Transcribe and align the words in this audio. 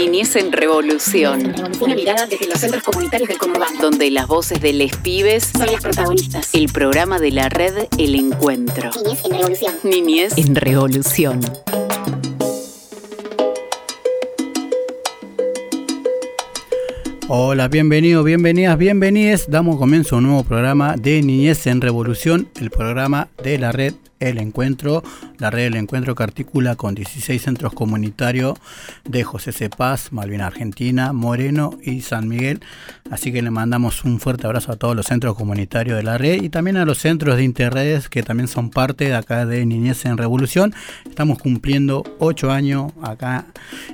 Niñez 0.00 0.34
en 0.36 0.50
Revolución. 0.50 1.52
Una 1.78 1.94
mirada 1.94 2.26
desde 2.26 2.46
los 2.46 2.58
centros 2.58 2.82
comunitarios 2.82 3.28
del 3.28 3.36
Conurbano. 3.36 3.82
Donde 3.82 4.10
las 4.10 4.26
voces 4.26 4.58
de 4.62 4.72
les 4.72 4.96
pibes 4.96 5.44
son 5.44 5.66
las 5.66 5.82
protagonistas. 5.82 6.54
El 6.54 6.72
programa 6.72 7.18
de 7.18 7.30
la 7.30 7.50
red 7.50 7.86
El 7.98 8.14
Encuentro. 8.14 8.90
Niñez 8.94 9.22
en 9.24 9.30
Revolución. 9.30 9.74
Niñez 9.84 10.38
en 10.38 10.54
Revolución. 10.54 11.40
Hola, 17.28 17.68
bienvenidos, 17.68 18.24
bienvenidas, 18.24 18.78
bienvenides. 18.78 19.50
Damos 19.50 19.76
comienzo 19.76 20.14
a 20.14 20.18
un 20.20 20.24
nuevo 20.28 20.44
programa 20.44 20.96
de 20.96 21.20
Niñez 21.20 21.66
en 21.66 21.82
Revolución, 21.82 22.48
el 22.58 22.70
programa 22.70 23.28
de 23.44 23.58
la 23.58 23.70
red 23.70 23.92
el 24.20 24.38
encuentro, 24.38 25.02
la 25.38 25.50
red 25.50 25.64
del 25.64 25.76
encuentro 25.76 26.14
que 26.14 26.22
articula 26.22 26.76
con 26.76 26.94
16 26.94 27.42
centros 27.42 27.72
comunitarios 27.72 28.58
de 29.04 29.24
José 29.24 29.52
Cepaz, 29.52 30.12
Malvina 30.12 30.46
Argentina, 30.46 31.12
Moreno 31.12 31.78
y 31.82 32.02
San 32.02 32.28
Miguel. 32.28 32.60
Así 33.10 33.32
que 33.32 33.42
le 33.42 33.50
mandamos 33.50 34.04
un 34.04 34.20
fuerte 34.20 34.46
abrazo 34.46 34.70
a 34.70 34.76
todos 34.76 34.94
los 34.94 35.06
centros 35.06 35.34
comunitarios 35.34 35.96
de 35.96 36.04
la 36.04 36.16
red 36.16 36.42
y 36.42 36.48
también 36.48 36.76
a 36.76 36.84
los 36.84 36.98
centros 36.98 37.36
de 37.36 37.42
interredes 37.42 38.08
que 38.08 38.22
también 38.22 38.46
son 38.46 38.70
parte 38.70 39.06
de 39.06 39.14
acá 39.16 39.46
de 39.46 39.66
Niñez 39.66 40.04
en 40.04 40.16
Revolución. 40.16 40.72
Estamos 41.08 41.38
cumpliendo 41.38 42.04
8 42.20 42.52
años 42.52 42.92
acá 43.02 43.46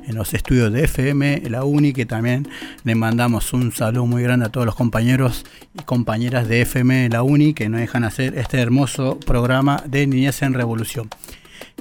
en 0.06 0.16
los 0.16 0.34
estudios 0.34 0.70
de 0.70 0.84
FM, 0.84 1.44
la 1.48 1.64
UNI, 1.64 1.94
que 1.94 2.04
también 2.04 2.46
le 2.84 2.94
mandamos 2.94 3.54
un 3.54 3.72
saludo 3.72 4.04
muy 4.04 4.22
grande 4.22 4.46
a 4.46 4.48
todos 4.50 4.66
los 4.66 4.74
compañeros 4.74 5.46
y 5.72 5.82
compañeras 5.84 6.46
de 6.46 6.60
FM, 6.60 7.08
la 7.08 7.22
UNI, 7.22 7.54
que 7.54 7.70
nos 7.70 7.80
dejan 7.80 8.04
hacer 8.04 8.36
este 8.36 8.60
hermoso 8.60 9.18
programa 9.18 9.82
de 9.86 10.06
Niñez 10.06 10.42
en 10.42 10.52
Revolución. 10.52 11.08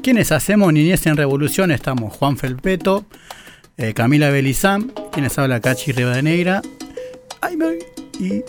Quienes 0.01 0.31
hacemos 0.31 0.71
Niñez 0.71 1.05
en 1.05 1.17
Revolución 1.17 1.71
estamos 1.71 2.15
Juan 2.15 2.37
Felpeto, 2.37 3.05
eh, 3.75 3.93
Camila 3.93 4.29
Belizán, 4.29 4.93
quienes 5.11 5.37
habla 5.37 5.59
Cachi 5.59 5.91
Rivadeneira, 5.91 6.61
y 8.19 8.43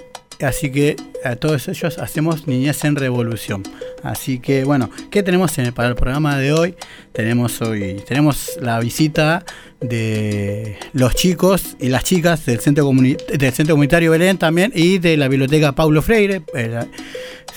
así 0.44 0.70
que 0.70 0.96
a 1.24 1.36
todos 1.36 1.68
ellos 1.68 1.98
hacemos 1.98 2.46
Niñez 2.46 2.84
en 2.84 2.96
Revolución. 2.96 3.62
Así 4.02 4.38
que 4.38 4.64
bueno, 4.64 4.90
¿qué 5.10 5.22
tenemos 5.22 5.52
para 5.74 5.88
el 5.88 5.94
programa 5.94 6.38
de 6.38 6.52
hoy? 6.52 6.74
Tenemos 7.12 7.60
hoy 7.60 8.02
tenemos 8.06 8.58
la 8.60 8.78
visita 8.80 9.44
de 9.80 10.78
los 10.92 11.14
chicos 11.14 11.76
y 11.80 11.88
las 11.88 12.04
chicas 12.04 12.46
del 12.46 12.60
Centro, 12.60 12.90
del 12.90 13.52
Centro 13.52 13.74
Comunitario 13.74 14.10
Belén 14.10 14.38
también 14.38 14.72
y 14.74 14.98
de 14.98 15.16
la 15.16 15.28
Biblioteca 15.28 15.72
Paulo 15.72 16.02
Freire. 16.02 16.42
Eh, 16.54 16.80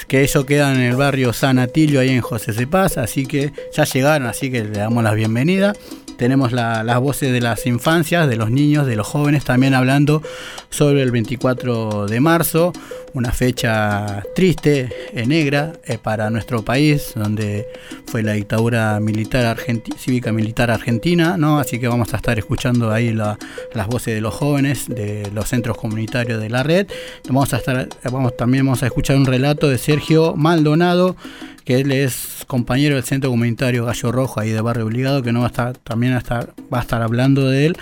que 0.08 0.24
eso 0.24 0.46
queda 0.46 0.74
en 0.74 0.82
el 0.82 0.96
barrio 0.96 1.34
San 1.34 1.60
Atilio, 1.60 2.00
ahí 2.00 2.10
en 2.10 2.22
José 2.22 2.54
Cepaz, 2.54 2.98
así 2.98 3.26
que 3.26 3.52
ya 3.76 3.84
llegaron, 3.84 4.28
así 4.28 4.50
que 4.50 4.64
le 4.64 4.80
damos 4.80 5.04
la 5.04 5.14
bienvenida. 5.14 5.74
Tenemos 6.20 6.52
las 6.52 7.00
voces 7.00 7.32
de 7.32 7.40
las 7.40 7.66
infancias, 7.66 8.28
de 8.28 8.36
los 8.36 8.52
niños, 8.52 8.86
de 8.86 8.98
los 8.98 9.08
jóvenes, 9.08 9.46
también 9.46 9.74
hablando 9.74 10.22
sobre 10.70 11.02
el 11.02 11.12
24 11.12 12.08
de 12.08 12.20
marzo, 12.20 12.74
una 13.14 13.32
fecha 13.32 14.22
triste, 14.36 14.90
eh, 15.14 15.26
negra 15.26 15.72
eh, 15.86 15.98
para 15.98 16.30
nuestro 16.30 16.62
país, 16.62 17.14
donde 17.16 17.68
fue 18.06 18.22
la 18.22 18.34
dictadura 18.34 19.00
militar 19.00 19.58
cívica 19.98 20.34
militar 20.34 20.70
argentina, 20.72 21.38
¿no? 21.38 21.58
Así 21.58 21.80
que 21.80 21.88
vamos 21.88 22.14
a 22.14 22.18
estar 22.18 22.38
escuchando 22.38 22.92
ahí 22.92 23.14
las 23.14 23.88
voces 23.88 24.14
de 24.14 24.20
los 24.20 24.34
jóvenes, 24.36 24.90
de 24.90 25.32
los 25.34 25.48
centros 25.48 25.78
comunitarios 25.78 26.42
de 26.42 26.50
la 26.50 26.64
red. 26.64 26.86
Vamos 27.30 27.54
a 27.54 27.58
estar, 27.58 27.88
vamos, 28.12 28.36
también 28.36 28.66
vamos 28.66 28.84
a 28.84 28.88
escuchar 28.88 29.16
un 29.16 29.26
relato 29.26 29.70
de 29.70 29.78
Sergio 29.78 30.36
Maldonado, 30.36 31.16
que 31.70 31.82
él 31.82 31.92
es 31.92 32.46
compañero 32.48 32.96
del 32.96 33.04
Centro 33.04 33.30
Comunitario 33.30 33.86
Gallo 33.86 34.12
Rojo, 34.12 34.40
ahí 34.40 34.50
de 34.50 34.60
Barrio 34.60 34.88
Obligado, 34.88 35.22
que 35.22 35.32
no 35.32 35.42
va 35.42 35.46
a 35.46 35.50
estar, 35.50 35.78
también 35.78 36.14
va 36.14 36.80
a 36.80 36.82
estar, 36.82 37.02
hablando 37.04 37.48
de 37.48 37.68
él 37.68 37.78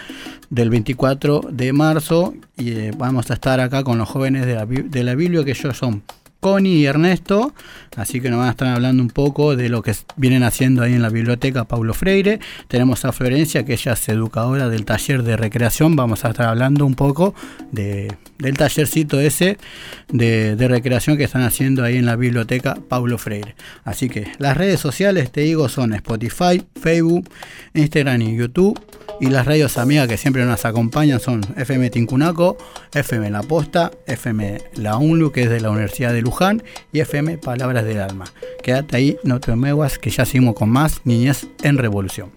del 0.49 0.69
24 0.69 1.39
de 1.49 1.71
marzo. 1.71 2.33
Y 2.57 2.71
eh, 2.71 2.91
vamos 2.97 3.31
a 3.31 3.35
estar 3.35 3.61
acá 3.61 3.85
con 3.85 3.97
los 3.97 4.09
jóvenes 4.09 4.45
de 4.45 4.55
la, 4.55 4.65
de 4.65 5.03
la 5.05 5.15
Biblia, 5.15 5.45
que 5.45 5.51
ellos 5.51 5.77
son 5.77 6.03
Connie 6.41 6.79
y 6.79 6.85
Ernesto, 6.85 7.53
así 7.97 8.21
que 8.21 8.29
nos 8.29 8.39
van 8.39 8.47
a 8.47 8.51
estar 8.51 8.69
hablando 8.69 9.03
un 9.03 9.09
poco 9.09 9.57
de 9.57 9.67
lo 9.67 9.81
que 9.81 9.93
vienen 10.15 10.43
haciendo 10.43 10.83
ahí 10.83 10.93
en 10.93 11.01
la 11.01 11.09
biblioteca 11.09 11.65
Paulo 11.65 11.93
Freire. 11.93 12.39
Tenemos 12.69 13.03
a 13.03 13.11
Florencia, 13.11 13.65
que 13.65 13.73
ella 13.73 13.93
es 13.93 14.07
educadora 14.07 14.69
del 14.69 14.85
taller 14.85 15.23
de 15.23 15.35
recreación, 15.35 15.95
vamos 15.95 16.23
a 16.23 16.29
estar 16.29 16.47
hablando 16.47 16.85
un 16.85 16.95
poco 16.95 17.35
de, 17.71 18.15
del 18.39 18.55
tallercito 18.55 19.19
ese 19.19 19.57
de, 20.09 20.55
de, 20.55 20.67
recreación 20.67 21.17
que 21.17 21.25
están 21.25 21.41
haciendo 21.41 21.83
ahí 21.83 21.97
en 21.97 22.05
la 22.05 22.15
biblioteca 22.15 22.77
Paulo 22.87 23.17
Freire. 23.17 23.55
Así 23.83 24.07
que 24.07 24.31
las 24.37 24.55
redes 24.55 24.79
sociales, 24.79 25.31
te 25.31 25.41
digo, 25.41 25.67
son 25.67 25.93
Spotify, 25.93 26.63
Facebook, 26.79 27.29
Instagram 27.73 28.21
y 28.21 28.37
YouTube. 28.37 28.79
Y 29.19 29.27
las 29.27 29.47
radios 29.47 29.79
amigas 29.79 30.07
que 30.07 30.15
siempre 30.15 30.45
nos 30.45 30.63
acompañan 30.65 31.19
son 31.19 31.41
FM 31.55 31.89
Tincunaco, 31.89 32.55
FM 32.93 33.31
La 33.31 33.41
Posta, 33.41 33.89
FM 34.05 34.61
La 34.75 34.97
UNLU, 34.97 35.31
que 35.31 35.43
es 35.43 35.49
de 35.49 35.59
la 35.59 35.71
Universidad 35.71 36.13
de 36.13 36.21
Luján, 36.21 36.61
y 36.93 36.99
FM 36.99 37.39
Palabras 37.39 37.83
del 37.87 38.01
Alma. 38.01 38.25
Quédate 38.63 38.97
ahí, 38.97 39.17
no 39.23 39.39
te 39.39 39.55
muevas, 39.55 39.97
que 39.97 40.09
ya 40.09 40.25
seguimos 40.25 40.55
con 40.55 40.69
más 40.69 41.01
Niñez 41.05 41.47
en 41.63 41.77
Revolución. 41.77 42.36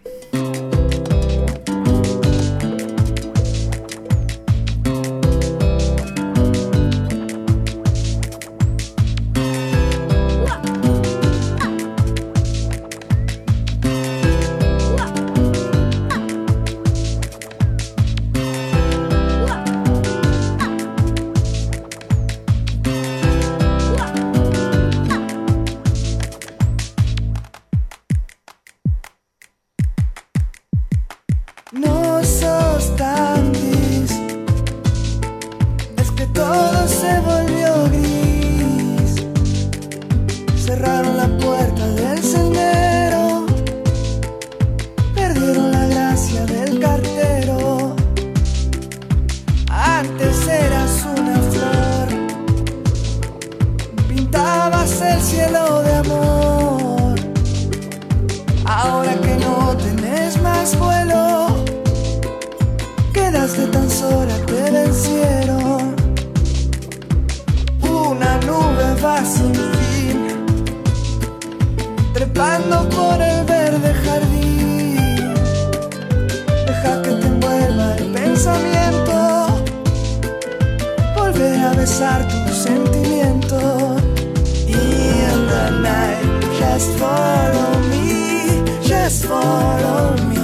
Just 86.81 86.99
follow 86.99 87.79
me, 87.91 88.65
just 88.81 89.27
follow 89.27 90.17
me, 90.29 90.37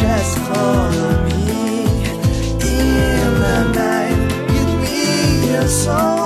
just 0.00 0.38
follow 0.48 1.24
me. 1.26 1.82
In 2.62 3.34
the 3.42 3.72
night, 3.74 4.48
give 4.48 4.80
me 4.80 5.52
your 5.52 5.68
soul. 5.68 6.17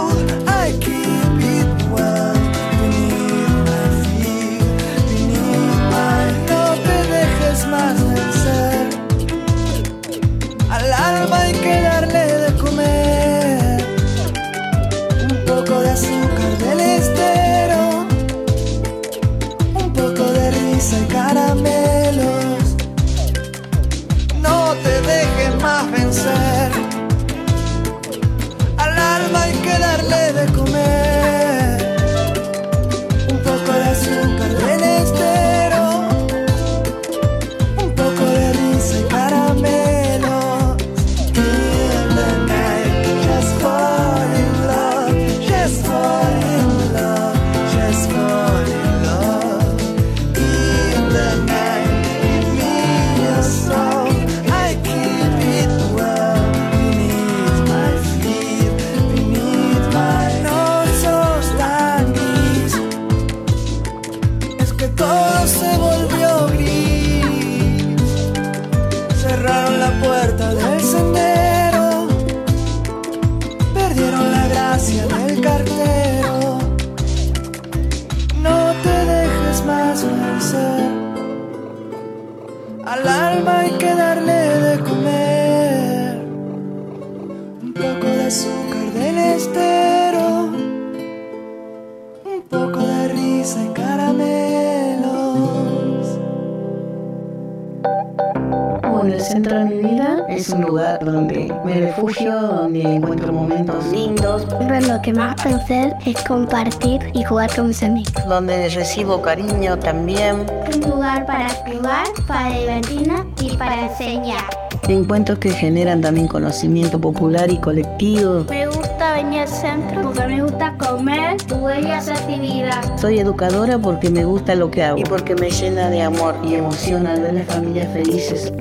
Más 105.33 105.43
puedo 105.43 105.57
hacer 105.57 105.95
es 106.07 106.23
compartir 106.25 107.01
y 107.15 107.25
jugar 107.25 107.55
con 107.55 107.69
mis 107.69 107.83
amigos. 107.83 108.13
donde 108.29 108.69
recibo 108.69 109.21
cariño 109.23 109.79
también. 109.79 110.47
Un 110.75 110.91
lugar 110.91 111.27
para 111.27 111.49
jugar, 111.51 112.07
para 112.27 112.51
divertirnos 112.51 113.27
y 113.41 113.57
para 113.57 113.89
enseñar. 113.89 114.45
Encuentros 114.89 115.39
que 115.39 115.51
generan 115.51 116.01
también 116.01 116.27
conocimiento 116.27 117.01
popular 117.01 117.51
y 117.51 117.59
colectivo. 117.59 118.45
Me 118.49 118.67
gusta 118.67 119.15
venir 119.15 119.41
al 119.41 119.49
centro 119.49 120.03
porque 120.03 120.27
me 120.27 120.43
gusta 120.43 120.77
comer, 120.77 121.37
jugar 121.49 121.83
y 121.83 121.91
hacer 121.91 122.17
actividades. 122.17 123.01
Soy 123.01 123.19
educadora 123.21 123.79
porque 123.79 124.11
me 124.11 124.25
gusta 124.25 124.55
lo 124.55 124.71
que 124.71 124.83
hago 124.83 124.99
y 124.99 125.05
porque 125.05 125.35
me 125.37 125.51
llena 125.51 125.89
de 125.89 126.03
amor 126.03 126.35
y 126.43 126.55
emoción 126.55 127.07
al 127.07 127.21
ver 127.21 127.35
las 127.35 127.47
familias 127.47 127.93
felices. 127.93 128.53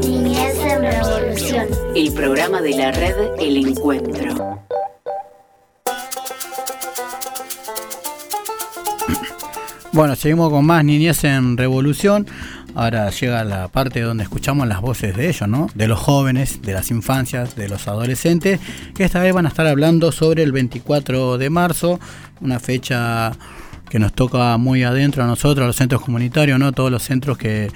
Niñez 0.00 0.56
en 0.64 0.82
revolución. 0.82 1.66
El 1.94 2.12
programa 2.14 2.62
de 2.62 2.70
la 2.70 2.92
red 2.92 3.14
El 3.38 3.68
Encuentro. 3.68 4.55
Bueno, 9.96 10.14
seguimos 10.14 10.50
con 10.50 10.66
más 10.66 10.84
Niñez 10.84 11.24
en 11.24 11.56
Revolución. 11.56 12.26
Ahora 12.74 13.08
llega 13.08 13.42
la 13.44 13.68
parte 13.68 14.02
donde 14.02 14.24
escuchamos 14.24 14.68
las 14.68 14.82
voces 14.82 15.16
de 15.16 15.30
ellos, 15.30 15.48
¿no? 15.48 15.68
De 15.74 15.88
los 15.88 15.98
jóvenes, 15.98 16.60
de 16.60 16.74
las 16.74 16.90
infancias, 16.90 17.56
de 17.56 17.70
los 17.70 17.88
adolescentes, 17.88 18.60
que 18.94 19.04
esta 19.04 19.22
vez 19.22 19.32
van 19.32 19.46
a 19.46 19.48
estar 19.48 19.66
hablando 19.66 20.12
sobre 20.12 20.42
el 20.42 20.52
24 20.52 21.38
de 21.38 21.48
marzo, 21.48 21.98
una 22.42 22.60
fecha 22.60 23.32
que 23.88 23.98
nos 23.98 24.12
toca 24.12 24.58
muy 24.58 24.82
adentro 24.82 25.24
a 25.24 25.26
nosotros, 25.26 25.64
a 25.64 25.68
los 25.68 25.76
centros 25.76 26.02
comunitarios, 26.02 26.58
¿no? 26.58 26.72
Todos 26.72 26.90
los 26.90 27.02
centros 27.02 27.38
que 27.38 27.70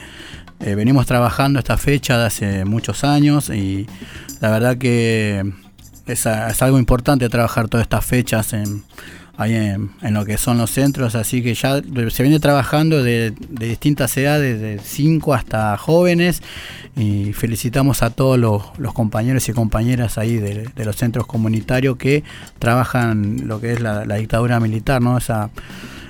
eh, 0.61 0.75
venimos 0.75 1.06
trabajando 1.06 1.58
esta 1.58 1.78
fecha 1.78 2.19
de 2.19 2.26
hace 2.26 2.64
muchos 2.66 3.02
años 3.02 3.49
y 3.49 3.87
la 4.43 4.50
verdad 4.50 4.76
que 4.76 5.50
es, 6.05 6.26
es 6.26 6.62
algo 6.62 6.78
importante 6.78 7.31
trabajar 7.31 7.69
todas 7.69 7.84
estas 7.84 8.05
fechas 8.05 8.52
en, 8.52 8.84
ahí 9.40 9.54
en, 9.54 9.90
en 10.02 10.12
lo 10.12 10.26
que 10.26 10.37
son 10.37 10.58
los 10.58 10.70
centros, 10.70 11.14
así 11.14 11.42
que 11.42 11.54
ya 11.54 11.81
se 11.81 12.22
viene 12.22 12.40
trabajando 12.40 13.02
de, 13.02 13.32
de 13.48 13.69
distintas 13.69 14.14
edades, 14.19 14.60
de 14.60 14.78
5 14.78 15.32
hasta 15.32 15.78
jóvenes, 15.78 16.42
y 16.94 17.32
felicitamos 17.32 18.02
a 18.02 18.10
todos 18.10 18.38
los, 18.38 18.92
compañeros 18.92 19.48
y 19.48 19.54
compañeras 19.54 20.19
ahí 20.19 20.37
de, 20.37 20.69
de 20.76 20.84
los 20.84 20.96
centros 20.96 21.26
comunitarios 21.26 21.96
que 21.96 22.22
trabajan 22.58 23.48
lo 23.48 23.62
que 23.62 23.72
es 23.72 23.81
la, 23.81 24.04
la 24.04 24.16
dictadura 24.16 24.60
militar, 24.60 25.00
¿no? 25.00 25.16
Esa, 25.16 25.48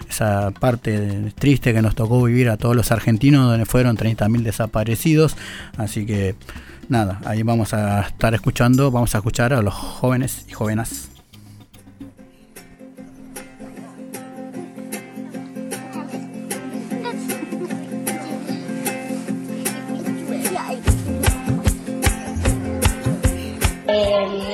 esa 0.08 0.50
parte 0.50 1.32
triste 1.38 1.72
que 1.72 1.82
nos 1.82 1.94
tocó 1.94 2.24
vivir 2.24 2.48
a 2.48 2.56
todos 2.56 2.74
los 2.74 2.90
argentinos, 2.90 3.48
donde 3.48 3.64
fueron 3.64 3.96
30.000 3.96 4.42
desaparecidos, 4.42 5.36
así 5.76 6.04
que 6.04 6.34
nada, 6.88 7.20
ahí 7.24 7.44
vamos 7.44 7.74
a 7.74 8.00
estar 8.00 8.34
escuchando, 8.34 8.90
vamos 8.90 9.14
a 9.14 9.18
escuchar 9.18 9.52
a 9.52 9.62
los 9.62 9.74
jóvenes 9.74 10.46
y 10.48 10.52
jóvenes. 10.52 11.10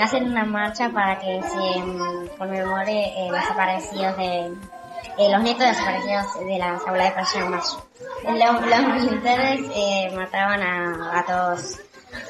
Hacen 0.02 0.30
una 0.30 0.44
marcha 0.44 0.90
para 0.90 1.18
que 1.18 1.42
se 1.42 1.80
mm, 1.80 2.28
conmemore 2.38 3.08
eh, 3.16 3.28
los 3.30 3.40
desaparecidos 3.40 4.16
de 4.16 4.52
eh, 5.18 5.30
los 5.32 5.42
nietos 5.42 5.66
desaparecidos 5.66 6.40
de 6.40 6.58
la 6.58 6.74
abuela 6.74 7.04
de 7.04 7.44
Mayo. 7.44 7.82
Los, 8.24 8.66
los 8.66 9.02
militares 9.02 9.60
eh, 9.74 10.12
mataban 10.14 10.62
a, 10.62 11.18
a 11.20 11.24
todos, 11.24 11.78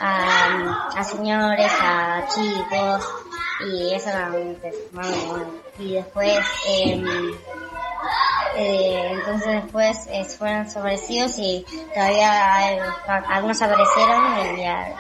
a, 0.01 1.03
señores, 1.03 1.73
a 1.81 2.25
chicos, 2.29 3.09
y 3.69 3.93
eso 3.93 4.11
era 4.11 4.29
muy, 4.29 4.57
bueno. 4.93 5.47
Y 5.81 5.95
después, 5.95 6.39
eh, 6.69 7.03
eh, 8.57 9.11
entonces 9.13 9.63
después 9.63 10.07
eh, 10.11 10.25
fueron 10.25 10.65
desaparecidos 10.65 11.39
y 11.39 11.65
todavía 11.95 12.59
algunos 13.29 13.61
aparecieron 13.61 14.39
eh, 14.59 14.95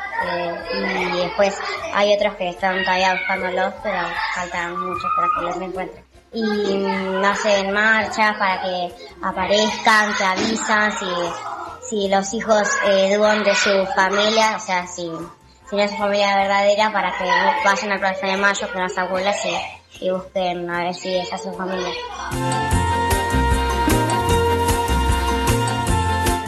y 0.74 1.18
después 1.18 1.58
hay 1.94 2.14
otros 2.14 2.34
que 2.36 2.50
están 2.50 2.84
todavía 2.84 3.14
buscándolos 3.14 3.74
pero 3.82 3.98
faltan 4.34 4.78
muchos 4.78 5.10
para 5.16 5.28
que 5.34 5.40
los 5.46 5.56
encuentren 5.68 6.06
y 6.36 7.24
hacen 7.24 7.72
marchas 7.72 8.36
para 8.36 8.62
que 8.62 8.94
aparezcan, 9.22 10.14
que 10.14 10.24
avisan 10.24 10.92
si, 10.98 11.06
si 11.88 12.08
los 12.08 12.34
hijos 12.34 12.68
eh, 12.86 13.16
dudan 13.16 13.42
de 13.42 13.54
su 13.54 13.86
familia, 13.94 14.56
o 14.56 14.60
sea, 14.60 14.86
si, 14.86 15.10
si 15.70 15.76
no 15.76 15.82
es 15.82 15.90
su 15.90 15.96
familia 15.96 16.36
verdadera, 16.36 16.92
para 16.92 17.16
que 17.16 17.24
vayan 17.64 17.92
a 17.92 17.98
Plaza 17.98 18.26
de 18.26 18.36
Mayo 18.36 18.68
con 18.72 18.82
las 18.82 18.98
abuelas 18.98 19.36
y, 19.44 20.04
y 20.04 20.10
busquen 20.10 20.68
a 20.70 20.84
ver 20.84 20.94
si 20.94 21.16
esa 21.16 21.36
es 21.36 21.42
su 21.42 21.52
familia. 21.52 21.92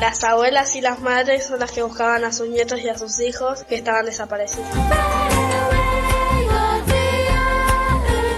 Las 0.01 0.23
abuelas 0.23 0.77
y 0.77 0.81
las 0.81 1.01
madres 1.01 1.47
son 1.47 1.59
las 1.59 1.73
que 1.73 1.83
buscaban 1.83 2.25
a 2.25 2.33
sus 2.33 2.49
nietos 2.49 2.81
y 2.81 2.89
a 2.89 2.97
sus 2.97 3.19
hijos 3.21 3.65
que 3.65 3.75
estaban 3.75 4.07
desaparecidos. 4.07 4.69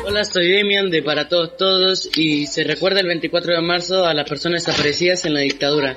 Hola, 0.06 0.24
soy 0.24 0.48
Demian 0.48 0.90
de 0.90 1.02
Para 1.02 1.28
Todos 1.28 1.56
Todos 1.58 2.10
y 2.16 2.46
se 2.46 2.64
recuerda 2.64 3.00
el 3.00 3.06
24 3.06 3.54
de 3.54 3.60
marzo 3.60 4.06
a 4.06 4.14
las 4.14 4.28
personas 4.28 4.64
desaparecidas 4.64 5.26
en 5.26 5.34
la 5.34 5.40
dictadura. 5.40 5.96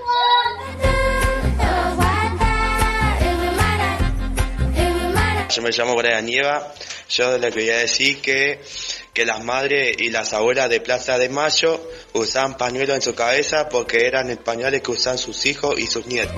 Yo 5.49 5.61
me 5.61 5.69
llamo 5.71 5.95
Brian 5.95 6.25
Nieva. 6.25 6.73
Yo 7.09 7.37
le 7.37 7.51
quería 7.51 7.77
decir 7.77 8.19
que, 8.21 8.59
que 9.13 9.25
las 9.25 9.43
madres 9.43 9.95
y 9.99 10.09
las 10.09 10.33
abuelas 10.33 10.69
de 10.69 10.81
Plaza 10.81 11.17
de 11.17 11.29
Mayo 11.29 11.79
usaban 12.13 12.57
pañuelos 12.57 12.95
en 12.95 13.01
su 13.01 13.13
cabeza 13.13 13.69
porque 13.69 14.07
eran 14.07 14.29
el 14.29 14.39
que 14.81 14.91
usaban 14.91 15.19
sus 15.19 15.45
hijos 15.45 15.79
y 15.79 15.85
sus 15.85 16.05
nietos. 16.07 16.35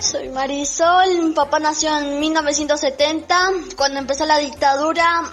Soy 0.00 0.28
Marisol, 0.30 1.22
mi 1.22 1.34
papá 1.34 1.58
nació 1.60 1.96
en 1.98 2.18
1970, 2.18 3.52
cuando 3.76 3.98
empezó 3.98 4.24
la 4.24 4.38
dictadura, 4.38 5.24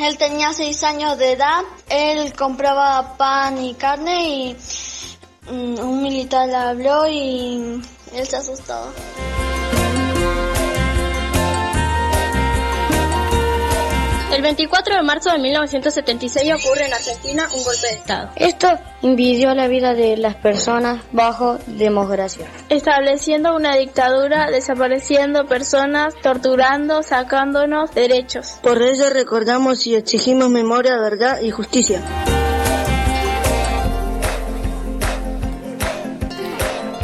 él 0.00 0.16
tenía 0.16 0.52
6 0.52 0.84
años 0.84 1.18
de 1.18 1.32
edad, 1.32 1.62
él 1.88 2.32
compraba 2.34 3.16
pan 3.16 3.62
y 3.62 3.74
carne 3.74 4.28
y 4.28 4.56
mm, 5.50 5.80
un 5.80 6.02
militar 6.02 6.46
le 6.48 6.54
habló 6.54 7.08
y 7.08 7.82
él 8.14 8.26
se 8.26 8.36
asustó. 8.36 8.92
El 14.32 14.42
24 14.42 14.96
de 14.96 15.02
marzo 15.02 15.30
de 15.30 15.38
1976 15.38 16.52
ocurre 16.54 16.86
en 16.86 16.94
Argentina 16.94 17.46
un 17.54 17.62
golpe 17.62 17.86
de 17.86 17.92
Estado. 17.92 18.30
Esto 18.36 18.68
impidió 19.02 19.54
la 19.54 19.68
vida 19.68 19.94
de 19.94 20.16
las 20.16 20.34
personas 20.34 21.02
bajo 21.12 21.58
democracia. 21.66 22.46
Estableciendo 22.68 23.54
una 23.54 23.76
dictadura, 23.76 24.50
desapareciendo 24.50 25.46
personas, 25.46 26.14
torturando, 26.20 27.02
sacándonos 27.02 27.94
derechos. 27.94 28.58
Por 28.62 28.82
ello 28.82 29.10
recordamos 29.10 29.86
y 29.86 29.94
exigimos 29.94 30.48
memoria, 30.50 30.96
verdad 30.96 31.40
y 31.40 31.50
justicia. 31.50 32.02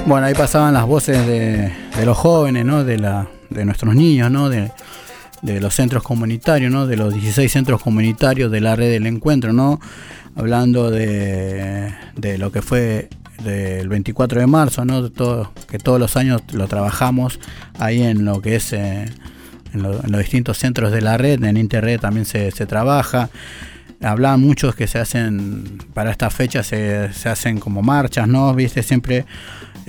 Bueno, 0.07 0.27
ahí 0.27 0.35
pasaban 0.35 0.75
las 0.75 0.87
voces 0.87 1.25
de, 1.27 1.73
de 1.97 2.07
los 2.07 2.17
jóvenes, 2.17 2.65
¿no? 2.65 2.83
De, 2.83 2.99
la, 2.99 3.29
de 3.51 3.65
nuestros 3.65 3.95
niños, 3.95 4.31
¿no? 4.31 4.49
De, 4.49 4.73
de 5.43 5.61
los 5.61 5.75
centros 5.75 6.03
comunitarios, 6.03 6.71
¿no? 6.73 6.87
De 6.87 6.97
los 6.97 7.13
16 7.15 7.51
centros 7.51 7.83
comunitarios 7.83 8.51
de 8.51 8.61
la 8.61 8.77
red 8.77 8.91
del 8.91 9.07
encuentro, 9.07 9.53
¿no? 9.53 9.81
Hablando 10.37 10.91
de, 10.91 11.93
de 12.17 12.39
lo 12.39 12.53
que 12.53 12.63
fue 12.63 13.09
del 13.43 13.89
24 13.89 14.41
de 14.41 14.47
marzo, 14.47 14.85
¿no? 14.85 15.11
Todo, 15.11 15.53
que 15.69 15.79
todos 15.79 15.99
los 15.99 16.17
años 16.17 16.43
lo 16.53 16.67
trabajamos 16.69 17.41
ahí 17.79 18.03
en 18.03 18.25
lo 18.25 18.41
que 18.43 18.57
es 18.57 18.73
eh, 18.75 19.07
en, 19.73 19.83
lo- 19.83 20.05
en 20.05 20.13
los 20.13 20.21
distintos 20.21 20.59
centros 20.59 20.93
de 20.93 21.01
la 21.01 21.17
red, 21.17 21.43
en 21.43 21.57
Interred 21.57 21.99
también 22.01 22.27
se, 22.27 22.51
se 22.51 22.67
trabaja. 22.67 23.31
hablaban 24.03 24.41
muchos 24.41 24.75
que 24.75 24.87
se 24.87 24.99
hacen, 24.99 25.79
para 25.95 26.11
esta 26.11 26.29
fecha 26.31 26.63
se, 26.63 27.13
se 27.13 27.29
hacen 27.29 27.59
como 27.61 27.81
marchas, 27.83 28.29
¿no? 28.29 28.55
Viste, 28.55 28.83
siempre 28.83 29.25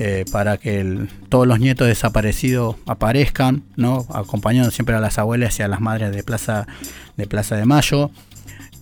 eh, 0.03 0.25
para 0.31 0.57
que 0.57 1.05
todos 1.29 1.45
los 1.45 1.59
nietos 1.59 1.85
desaparecidos 1.85 2.75
aparezcan, 2.87 3.61
¿no? 3.75 4.07
Acompañando 4.09 4.71
siempre 4.71 4.95
a 4.95 4.99
las 4.99 5.19
abuelas 5.19 5.59
y 5.59 5.61
a 5.61 5.67
las 5.67 5.79
madres 5.79 6.11
de 6.11 6.23
Plaza 6.23 6.65
de, 7.17 7.27
Plaza 7.27 7.55
de 7.55 7.65
Mayo. 7.65 8.09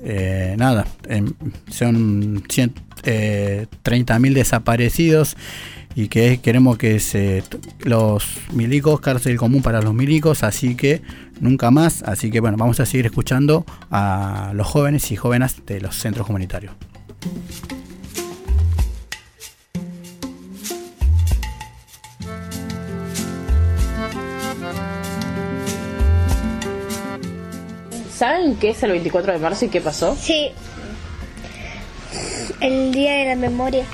Eh, 0.01 0.55
nada, 0.57 0.87
em, 1.09 1.33
son 1.67 2.41
eh, 3.03 3.67
30.000 3.83 4.33
desaparecidos 4.33 5.35
y 5.93 6.07
que 6.07 6.39
queremos 6.39 6.77
que 6.77 7.01
se 7.01 7.43
los 7.79 8.25
milicos, 8.53 9.01
cárcel 9.01 9.35
común 9.35 9.61
para 9.61 9.81
los 9.81 9.93
milicos, 9.93 10.43
así 10.43 10.75
que 10.75 11.01
nunca 11.41 11.69
más, 11.69 12.01
así 12.03 12.31
que 12.31 12.39
bueno, 12.39 12.55
vamos 12.55 12.79
a 12.79 12.85
seguir 12.85 13.07
escuchando 13.07 13.65
a 13.91 14.53
los 14.55 14.67
jóvenes 14.67 15.11
y 15.11 15.17
jóvenes 15.17 15.65
de 15.65 15.81
los 15.81 15.97
centros 15.97 16.25
comunitarios. 16.25 16.71
¿Saben 28.19 28.57
qué 28.57 28.71
es 28.71 28.83
el 28.83 28.91
24 28.91 29.31
de 29.31 29.39
marzo 29.39 29.63
y 29.63 29.69
qué 29.69 29.79
pasó? 29.79 30.13
Sí. 30.19 30.51
El 32.59 32.91
día 32.91 33.13
de 33.13 33.25
la 33.27 33.35
memoria. 33.37 33.85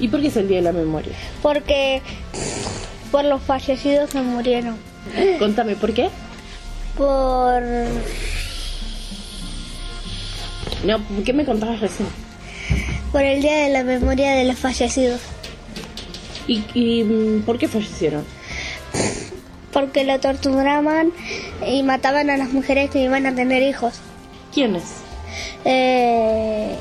¿Y 0.00 0.08
por 0.08 0.20
qué 0.20 0.26
es 0.26 0.36
el 0.36 0.48
día 0.48 0.56
de 0.56 0.64
la 0.64 0.72
memoria? 0.72 1.12
Porque 1.40 2.02
por 3.12 3.24
los 3.24 3.40
fallecidos 3.40 4.10
que 4.10 4.20
murieron. 4.20 4.76
Contame, 5.38 5.76
¿por 5.76 5.94
qué? 5.94 6.08
Por 6.96 7.62
No, 10.84 11.00
¿qué 11.24 11.32
me 11.32 11.44
contabas 11.44 11.78
recién? 11.78 12.08
por 13.12 13.22
el 13.22 13.42
día 13.42 13.58
de 13.58 13.70
la 13.70 13.84
memoria 13.84 14.32
de 14.32 14.42
los 14.44 14.58
fallecidos. 14.58 15.20
¿Y, 16.48 16.64
y 16.74 17.04
mm, 17.04 17.42
por 17.42 17.58
qué 17.58 17.68
fallecieron? 17.68 18.24
Porque 19.72 20.04
lo 20.04 20.18
torturaban 20.18 21.12
y 21.66 21.82
mataban 21.82 22.28
a 22.30 22.36
las 22.36 22.52
mujeres 22.52 22.90
que 22.90 23.00
iban 23.02 23.26
a 23.26 23.34
tener 23.34 23.62
hijos. 23.62 23.94
¿Quiénes? 24.52 24.82
Eh, 25.64 26.74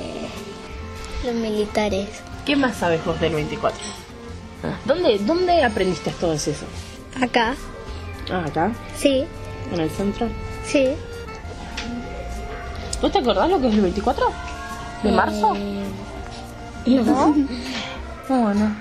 los 1.25 1.35
militares. 1.35 2.07
¿Qué 2.45 2.55
más 2.55 2.77
sabes 2.77 3.03
vos 3.05 3.19
del 3.19 3.33
24? 3.35 3.79
¿Dónde, 4.85 5.19
¿Dónde 5.19 5.63
aprendiste 5.63 6.11
todo 6.19 6.33
eso? 6.33 6.51
Acá. 7.21 7.55
Ah, 8.31 8.43
acá, 8.47 8.71
Sí, 8.97 9.25
en 9.73 9.79
el 9.79 9.89
centro. 9.89 10.27
sí. 10.65 10.89
¿Vos 13.01 13.11
te 13.13 13.19
acordás 13.19 13.49
lo 13.49 13.61
que 13.61 13.67
es 13.69 13.73
el 13.75 13.81
24? 13.81 14.25
¿De 15.03 15.11
marzo? 15.11 15.55
¿No? 16.85 17.35
No, 18.29 18.53
no. 18.53 18.75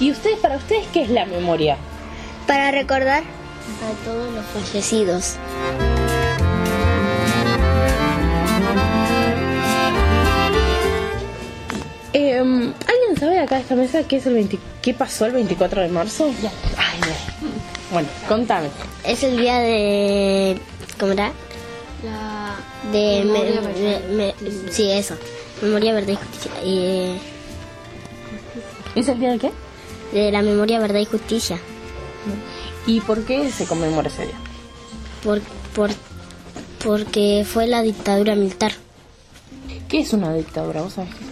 ¿Y 0.00 0.10
ustedes, 0.10 0.38
para 0.40 0.56
ustedes, 0.56 0.86
qué 0.92 1.02
es 1.02 1.10
la 1.10 1.24
memoria? 1.26 1.76
Para 2.46 2.70
recordar 2.72 3.22
A 3.78 4.04
todos 4.04 4.32
los 4.34 4.44
fallecidos. 4.46 5.36
Eh, 12.12 12.38
¿Alguien 12.38 13.16
sabe 13.18 13.38
acá 13.38 13.56
de 13.56 13.60
esta 13.62 13.76
mesa 13.76 14.02
qué 14.02 14.16
es 14.16 14.26
el 14.26 14.34
20 14.34 14.58
qué 14.82 14.94
pasó 14.94 15.26
el 15.26 15.32
24 15.32 15.82
de 15.82 15.88
marzo? 15.88 16.26
Ay, 16.76 17.00
no. 17.00 17.06
Bueno, 17.92 18.08
contame. 18.28 18.68
Es 19.04 19.22
el 19.22 19.36
día 19.38 19.58
de. 19.60 20.58
¿Cómo 20.98 21.12
era? 21.12 21.32
De. 22.92 23.22
me- 23.24 23.32
Memoria, 23.44 23.60
me- 24.10 24.34
me- 24.40 24.70
sí, 24.72 24.90
eso. 24.90 25.14
Memoria, 25.62 25.92
verdad 25.92 26.12
y 26.12 26.16
justicia. 26.16 26.50
Y, 26.64 27.16
¿Es 28.96 29.06
el 29.08 29.20
día 29.20 29.30
de 29.32 29.38
qué? 29.38 29.50
de 30.12 30.32
la 30.32 30.42
memoria, 30.42 30.80
verdad 30.80 30.98
y 30.98 31.04
justicia. 31.04 31.58
¿Y 32.86 33.00
por 33.00 33.24
qué 33.24 33.50
se 33.50 33.66
conmemora 33.66 34.08
ese 34.08 34.26
día? 34.26 34.34
Por, 35.22 35.40
por, 35.74 35.90
porque 36.84 37.44
fue 37.46 37.66
la 37.66 37.82
dictadura 37.82 38.34
militar. 38.34 38.72
¿Qué 39.88 40.00
es 40.00 40.12
una 40.12 40.32
dictadura? 40.32 40.82
¿Vos 40.82 40.94
sabés 40.94 41.14
qué 41.14 41.24
es? 41.24 41.30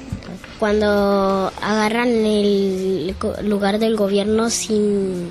Cuando 0.59 1.53
agarran 1.63 2.09
el 2.09 3.15
lugar 3.45 3.79
del 3.79 3.97
gobierno 3.97 4.51
sin 4.51 5.31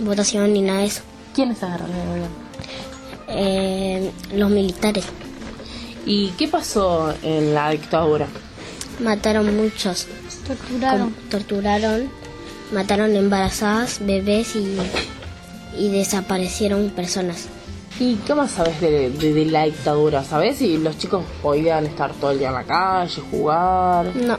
votación 0.00 0.52
ni 0.52 0.62
nada 0.62 0.80
de 0.80 0.86
eso. 0.86 1.02
¿Quiénes 1.34 1.62
agarran 1.62 1.90
el 1.90 2.06
gobierno? 2.06 2.44
Eh, 3.28 4.10
los 4.34 4.50
militares. 4.50 5.04
¿Y 6.06 6.28
qué 6.30 6.48
pasó 6.48 7.14
en 7.22 7.54
la 7.54 7.70
dictadura? 7.70 8.26
Mataron 9.00 9.56
muchos. 9.56 10.06
Torturaron. 10.46 11.14
Torturaron, 11.30 12.08
mataron 12.72 13.16
embarazadas, 13.16 13.98
bebés 14.04 14.56
y, 14.56 14.76
y 15.78 15.90
desaparecieron 15.90 16.90
personas. 16.90 17.46
¿Y 18.00 18.16
qué 18.26 18.34
más 18.34 18.50
sabes 18.50 18.80
de, 18.80 19.10
de- 19.10 19.32
de 19.32 19.44
la 19.46 19.64
dictadura? 19.64 20.24
¿Sabes 20.24 20.58
si 20.58 20.78
los 20.78 20.98
chicos 20.98 21.24
podían 21.42 21.86
estar 21.86 22.12
todo 22.14 22.32
el 22.32 22.38
día 22.40 22.48
en 22.48 22.54
la 22.54 22.64
calle, 22.64 23.22
jugar? 23.30 24.14
No, 24.16 24.36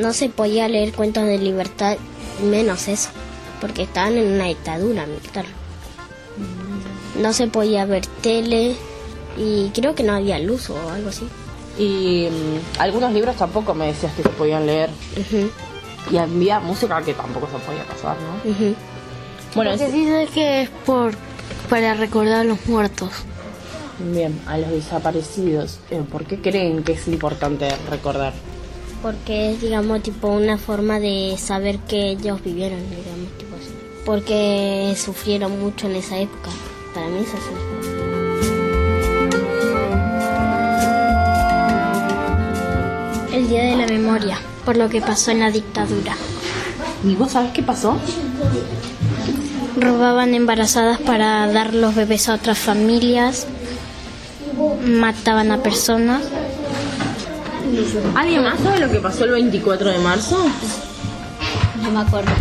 no 0.00 0.12
se 0.12 0.28
podía 0.28 0.68
leer 0.68 0.92
cuentos 0.92 1.24
de 1.24 1.38
libertad, 1.38 1.96
menos 2.44 2.88
eso, 2.88 3.08
porque 3.60 3.82
estaban 3.84 4.18
en 4.18 4.32
una 4.34 4.44
dictadura 4.44 5.06
militar. 5.06 5.46
No 7.20 7.32
se 7.32 7.46
podía 7.48 7.84
ver 7.84 8.06
tele 8.22 8.76
y 9.36 9.70
creo 9.70 9.94
que 9.94 10.02
no 10.02 10.12
había 10.12 10.38
luz 10.38 10.70
o 10.70 10.76
algo 10.90 11.08
así. 11.08 11.26
Y 11.78 12.28
mm, 12.30 12.80
algunos 12.80 13.12
libros 13.12 13.36
tampoco 13.36 13.72
me 13.74 13.86
decías 13.86 14.12
que 14.14 14.22
se 14.22 14.28
podían 14.30 14.66
leer. 14.66 14.90
Y 16.10 16.16
había 16.16 16.60
música 16.60 17.00
que 17.02 17.14
tampoco 17.14 17.46
se 17.46 17.58
podía 17.64 17.84
pasar, 17.84 18.16
¿no? 18.20 18.50
Bueno, 19.54 19.72
Lo 19.72 19.78
que 19.78 19.84
es- 19.86 19.92
sí 19.92 20.04
sé 20.04 20.28
que 20.32 20.62
es 20.62 20.70
por 20.86 21.12
para 21.70 21.94
recordar 21.94 22.40
a 22.40 22.44
los 22.44 22.66
muertos. 22.66 23.10
bien, 24.12 24.38
a 24.46 24.58
los 24.58 24.70
desaparecidos. 24.70 25.80
eh, 25.90 26.02
¿Por 26.10 26.24
qué 26.24 26.40
creen 26.40 26.84
que 26.84 26.92
es 26.92 27.08
importante 27.08 27.68
recordar? 27.90 28.32
Porque 29.02 29.52
es, 29.52 29.60
digamos, 29.60 30.02
tipo 30.02 30.28
una 30.28 30.56
forma 30.58 30.98
de 31.00 31.36
saber 31.38 31.78
que 31.80 32.10
ellos 32.10 32.42
vivieron, 32.42 32.78
digamos, 32.90 33.36
tipo 33.38 33.56
así. 33.56 33.70
Porque 34.04 34.94
sufrieron 34.96 35.58
mucho 35.60 35.86
en 35.88 35.96
esa 35.96 36.18
época. 36.18 36.50
Para 36.94 37.06
mí 37.08 37.18
es 37.20 37.28
así. 37.28 38.58
El 43.32 43.48
día 43.48 43.62
de 43.64 43.76
la 43.76 43.86
memoria, 43.86 44.38
por 44.64 44.76
lo 44.76 44.88
que 44.88 45.00
pasó 45.00 45.30
en 45.30 45.40
la 45.40 45.50
dictadura. 45.50 46.14
¿Y 47.04 47.14
vos 47.14 47.32
sabés 47.32 47.52
qué 47.52 47.62
pasó? 47.62 47.96
Robaban 49.80 50.34
embarazadas 50.34 50.98
para 51.00 51.46
dar 51.52 51.74
los 51.74 51.94
bebés 51.94 52.28
a 52.28 52.34
otras 52.34 52.58
familias. 52.58 53.46
Mataban 54.84 55.52
a 55.52 55.62
personas. 55.62 56.22
¿Alguien 58.14 58.42
más 58.42 58.58
sabe 58.60 58.80
lo 58.80 58.90
que 58.90 58.98
pasó 58.98 59.24
el 59.24 59.32
24 59.32 59.90
de 59.90 59.98
marzo? 59.98 60.46
No 61.82 61.90
me 61.90 62.00
acuerdo. 62.00 62.32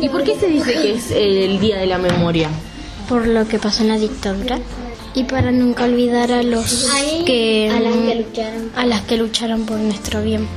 ¿Y 0.00 0.08
por 0.08 0.24
qué 0.24 0.36
se 0.38 0.46
dice 0.46 0.72
que 0.72 0.94
es 0.94 1.10
el 1.10 1.60
día 1.60 1.78
de 1.78 1.86
la 1.86 1.98
memoria? 1.98 2.48
Por 3.08 3.26
lo 3.26 3.46
que 3.46 3.58
pasó 3.58 3.82
en 3.82 3.88
la 3.88 3.98
dictadura. 3.98 4.58
Y 5.14 5.24
para 5.24 5.50
nunca 5.50 5.84
olvidar 5.84 6.32
a 6.32 6.42
los 6.42 6.88
que, 7.26 7.70
a 7.70 7.80
las 7.80 7.92
que 7.92 8.14
lucharon. 8.14 8.70
a 8.74 8.86
las 8.86 9.02
que 9.02 9.16
lucharon 9.18 9.66
por 9.66 9.78
nuestro 9.78 10.22
bien. 10.22 10.48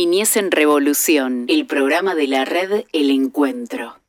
Niñez 0.00 0.38
en 0.38 0.50
Revolución, 0.50 1.44
el 1.48 1.66
programa 1.66 2.14
de 2.14 2.26
la 2.26 2.46
red 2.46 2.84
El 2.94 3.10
Encuentro. 3.10 3.99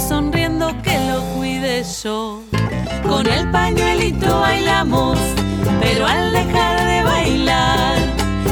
Sonriendo 0.00 0.74
que 0.82 0.98
lo 1.10 1.20
cuide 1.34 1.84
yo. 2.02 2.42
Con 3.08 3.26
el 3.26 3.50
pañuelito 3.50 4.40
bailamos, 4.40 5.18
pero 5.80 6.06
al 6.06 6.32
dejar 6.32 6.84
de 6.86 7.02
bailar 7.02 7.98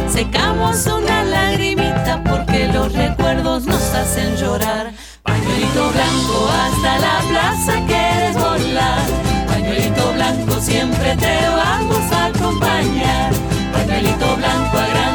secamos 0.09 0.87
una 0.87 1.25
lagrimita 1.25 2.23
porque 2.25 2.69
los 2.69 2.93
recuerdos 2.93 3.67
nos 3.67 3.83
hacen 3.95 4.37
llorar. 4.37 4.93
Pañuelito 5.23 5.91
blanco 5.93 6.49
hasta 6.65 6.99
la 6.99 7.19
plaza 7.29 7.87
quieres 7.87 8.35
volar. 8.35 9.07
Pañuelito 9.47 10.13
blanco 10.15 10.61
siempre 10.61 11.17
te 11.17 11.37
vamos 11.49 12.13
a 12.13 12.27
acompañar. 12.27 13.33
Pañuelito 13.73 14.37
blanco 14.37 14.79
agranda 14.79 15.06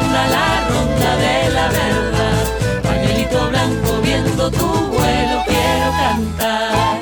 cantar. 6.12 6.98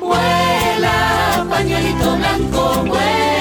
Vuela, 0.00 1.46
pañuelito 1.48 2.16
blanco, 2.16 2.62
vuela, 2.86 3.31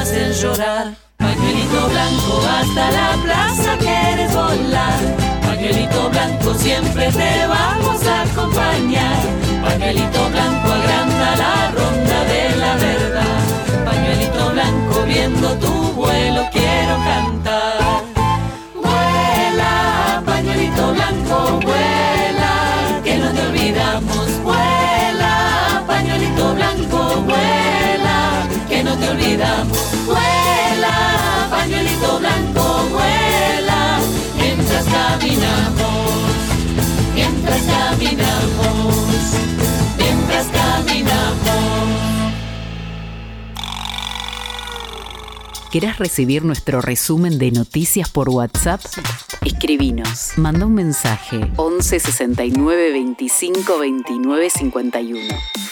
hacen 0.00 0.32
llorar. 0.32 0.94
Pañuelito 1.18 1.88
blanco 1.90 2.42
hasta 2.48 2.90
la 2.90 3.22
plaza 3.22 3.76
quieres 3.78 4.34
volar. 4.34 5.00
Pañuelito 5.46 6.08
blanco 6.10 6.54
siempre 6.54 7.12
te 7.12 7.46
vamos 7.46 8.06
a 8.06 8.22
acompañar. 8.22 9.20
Pañuelito 9.62 10.20
blanco 10.30 10.72
agranda 10.72 11.36
la 11.42 11.70
ronda 11.76 12.18
de 12.32 12.56
la 12.56 12.74
verdad. 12.76 13.40
Pañuelito 13.84 14.50
blanco 14.52 15.02
viendo 15.06 15.48
tu 15.58 15.72
vuelo 15.92 16.48
quiero 16.50 16.94
cantar. 17.08 17.39
Olvidamos. 29.10 29.78
Vuela, 30.06 31.48
pañuelito 31.50 32.18
blanco, 32.18 32.88
vuela, 32.90 33.98
mientras 34.36 34.84
caminamos, 34.84 36.12
mientras 37.14 37.62
caminamos, 37.62 38.94
mientras 39.98 40.46
caminamos. 40.46 41.40
¿Querés 45.70 45.98
recibir 45.98 46.44
nuestro 46.44 46.80
resumen 46.80 47.38
de 47.38 47.52
noticias 47.52 48.10
por 48.10 48.28
WhatsApp? 48.28 48.80
Escribinos. 49.44 50.32
Manda 50.36 50.66
un 50.66 50.74
mensaje 50.74 51.48
11 51.56 52.00
69 52.00 52.92
25 52.92 53.78
29 53.78 54.50
51. 54.50 55.69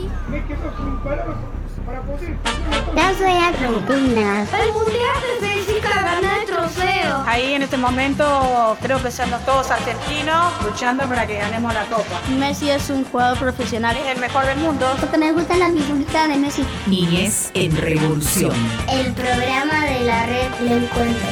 Ya 2.96 3.14
soy 3.14 3.30
Argentina. 3.30 4.46
El 4.58 4.72
mundial 4.72 5.16
felicita 5.38 5.90
ganar 5.90 6.38
el 6.40 6.46
trofeo. 6.46 7.24
Ahí 7.26 7.52
en 7.52 7.62
este 7.62 7.76
momento 7.76 8.76
creo 8.80 9.02
que 9.02 9.10
somos 9.10 9.44
todos 9.44 9.70
argentinos 9.70 10.52
luchando 10.64 11.04
para 11.04 11.26
que 11.26 11.36
ganemos 11.36 11.74
la 11.74 11.84
copa. 11.84 12.22
Messi 12.38 12.70
es 12.70 12.88
un 12.88 13.04
jugador 13.04 13.38
profesional. 13.38 13.94
Es 13.96 14.14
el 14.14 14.18
mejor 14.18 14.46
del 14.46 14.58
mundo. 14.58 14.86
Porque 14.98 15.18
me 15.18 15.32
gustan 15.32 15.58
las 15.58 15.72
figuritas 15.72 16.28
de 16.28 16.36
Messi. 16.36 16.64
Niñez 16.86 17.50
en 17.52 17.76
Revolución. 17.76 18.52
El 18.90 19.12
programa 19.12 19.84
de 19.84 20.00
la 20.00 20.26
red 20.26 20.48
El 20.62 20.84
Encuentro. 20.84 21.28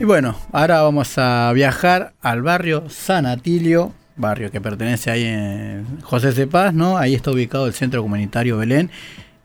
Y 0.00 0.04
bueno, 0.04 0.36
ahora 0.52 0.82
vamos 0.82 1.18
a 1.18 1.50
viajar 1.52 2.12
al 2.22 2.42
barrio 2.42 2.88
San 2.88 3.26
Atilio, 3.26 3.92
barrio 4.18 4.50
que 4.50 4.60
pertenece 4.60 5.10
ahí 5.10 5.24
en 5.24 6.00
José 6.02 6.32
Cepaz, 6.32 6.74
¿no? 6.74 6.98
Ahí 6.98 7.14
está 7.14 7.30
ubicado 7.30 7.66
el 7.66 7.72
Centro 7.72 8.02
Comunitario 8.02 8.58
Belén 8.58 8.90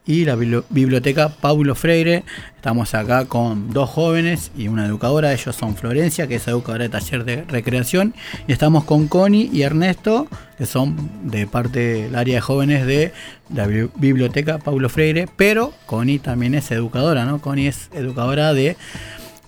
y 0.05 0.25
la 0.25 0.35
Biblioteca 0.35 1.29
Paulo 1.29 1.75
Freire. 1.75 2.25
Estamos 2.57 2.93
acá 2.93 3.23
con 3.23 3.71
dos 3.71 3.89
jóvenes 3.89 4.51
y 4.57 4.67
una 4.67 4.85
educadora. 4.85 5.31
Ellos 5.31 5.55
son 5.55 5.77
Florencia, 5.77 6.27
que 6.27 6.35
es 6.35 6.47
educadora 6.47 6.83
de 6.83 6.89
taller 6.89 7.23
de 7.23 7.43
recreación. 7.43 8.13
Y 8.45 8.51
estamos 8.51 8.83
con 8.83 9.07
Connie 9.07 9.49
y 9.53 9.61
Ernesto, 9.61 10.27
que 10.57 10.65
son 10.65 11.29
de 11.29 11.47
parte 11.47 11.79
del 11.79 12.15
área 12.15 12.35
de 12.35 12.41
jóvenes 12.41 12.85
de 12.85 13.13
la 13.53 13.65
Biblioteca 13.67 14.57
Paulo 14.57 14.89
Freire. 14.89 15.29
Pero 15.37 15.73
Connie 15.85 16.19
también 16.19 16.53
es 16.55 16.69
educadora, 16.71 17.23
¿no? 17.23 17.39
Connie 17.39 17.67
es 17.67 17.89
educadora 17.93 18.53
de 18.53 18.75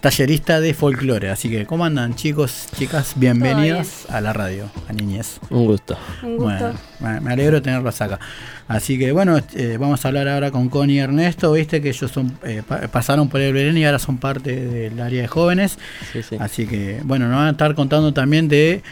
tallerista 0.05 0.61
de 0.61 0.75
folclore. 0.75 1.31
Así 1.31 1.49
que, 1.49 1.65
¿cómo 1.65 1.83
andan 1.83 2.13
chicos, 2.13 2.67
chicas? 2.77 3.13
Bienvenidos 3.15 4.05
a 4.07 4.21
la 4.21 4.33
radio, 4.33 4.69
a 4.87 4.93
Niñez. 4.93 5.39
Un 5.49 5.65
gusto. 5.65 5.97
Un 6.21 6.37
gusto. 6.37 6.75
Bueno, 6.99 7.21
me 7.21 7.33
alegro 7.33 7.55
de 7.55 7.61
tenerlos 7.61 7.99
acá. 8.01 8.19
Así 8.67 8.99
que, 8.99 9.11
bueno, 9.11 9.39
eh, 9.55 9.77
vamos 9.79 10.05
a 10.05 10.07
hablar 10.07 10.27
ahora 10.27 10.51
con 10.51 10.69
Connie 10.69 10.97
y 10.97 10.99
Ernesto. 10.99 11.51
Viste 11.53 11.81
que 11.81 11.89
ellos 11.89 12.11
son 12.11 12.37
eh, 12.43 12.61
pasaron 12.91 13.29
por 13.29 13.41
el 13.41 13.51
Belén 13.51 13.75
y 13.79 13.85
ahora 13.85 13.97
son 13.97 14.17
parte 14.19 14.55
del 14.55 15.01
área 15.01 15.23
de 15.23 15.27
jóvenes. 15.27 15.79
Sí, 16.13 16.21
sí. 16.21 16.35
Así 16.39 16.67
que, 16.67 17.01
bueno, 17.03 17.27
nos 17.27 17.37
van 17.37 17.47
a 17.47 17.51
estar 17.51 17.73
contando 17.73 18.13
también 18.13 18.47
de 18.47 18.83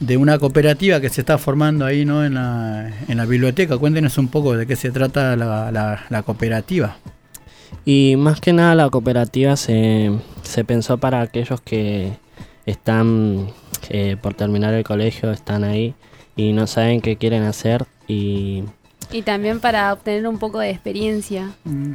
de 0.00 0.16
una 0.16 0.36
cooperativa 0.40 1.00
que 1.00 1.10
se 1.10 1.20
está 1.20 1.38
formando 1.38 1.84
ahí 1.84 2.04
¿no? 2.04 2.24
en, 2.24 2.34
la, 2.34 2.90
en 3.06 3.16
la 3.16 3.24
biblioteca. 3.24 3.78
Cuéntenos 3.78 4.18
un 4.18 4.26
poco 4.26 4.56
de 4.56 4.66
qué 4.66 4.74
se 4.74 4.90
trata 4.90 5.36
la, 5.36 5.70
la, 5.70 6.06
la 6.08 6.22
cooperativa. 6.24 6.96
Y 7.84 8.16
más 8.16 8.40
que 8.40 8.52
nada 8.52 8.74
la 8.74 8.90
cooperativa 8.90 9.56
se, 9.56 10.10
se 10.42 10.64
pensó 10.64 10.98
para 10.98 11.20
aquellos 11.20 11.60
que 11.60 12.12
están 12.66 13.48
eh, 13.88 14.16
por 14.20 14.34
terminar 14.34 14.74
el 14.74 14.84
colegio, 14.84 15.30
están 15.30 15.64
ahí 15.64 15.94
y 16.36 16.52
no 16.52 16.66
saben 16.66 17.00
qué 17.00 17.16
quieren 17.16 17.42
hacer 17.42 17.86
y 18.06 18.64
Y 19.10 19.22
también 19.22 19.60
para 19.60 19.92
obtener 19.92 20.26
un 20.26 20.38
poco 20.38 20.58
de 20.58 20.70
experiencia. 20.70 21.50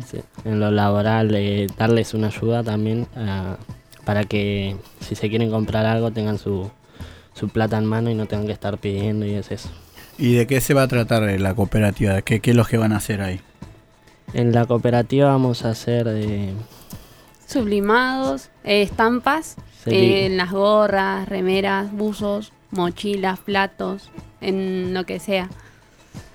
sí, 0.05 0.19
en 0.43 0.59
lo 0.59 0.71
laboral 0.71 1.33
eh, 1.35 1.67
darles 1.77 2.13
una 2.13 2.27
ayuda 2.27 2.63
también 2.63 3.07
ah, 3.15 3.57
para 4.03 4.23
que 4.23 4.75
si 4.99 5.15
se 5.15 5.29
quieren 5.29 5.49
comprar 5.49 5.85
algo 5.85 6.11
tengan 6.11 6.37
su, 6.37 6.69
su 7.33 7.49
plata 7.49 7.77
en 7.77 7.85
mano 7.85 8.09
y 8.09 8.15
no 8.15 8.25
tengan 8.25 8.47
que 8.47 8.53
estar 8.53 8.77
pidiendo 8.77 9.25
y 9.25 9.33
es 9.33 9.51
eso. 9.51 9.69
¿Y 10.17 10.35
de 10.35 10.47
qué 10.47 10.61
se 10.61 10.73
va 10.73 10.83
a 10.83 10.87
tratar 10.87 11.23
eh, 11.29 11.39
la 11.39 11.53
cooperativa? 11.53 12.21
¿Qué, 12.21 12.39
qué 12.39 12.51
es 12.51 12.57
lo 12.57 12.65
que 12.65 12.77
van 12.77 12.93
a 12.93 12.97
hacer 12.97 13.21
ahí? 13.21 13.41
En 14.35 14.51
la 14.51 14.65
cooperativa 14.65 15.29
vamos 15.29 15.63
a 15.63 15.69
hacer 15.69 16.03
de 16.09 16.53
Sublimados, 17.47 18.49
eh, 18.65 18.81
estampas, 18.81 19.55
eh, 19.85 20.25
en 20.25 20.35
las 20.35 20.51
gorras, 20.51 21.29
remeras, 21.29 21.89
buzos, 21.93 22.51
mochilas, 22.71 23.39
platos, 23.39 24.09
en 24.41 24.93
lo 24.93 25.05
que 25.05 25.21
sea. 25.21 25.47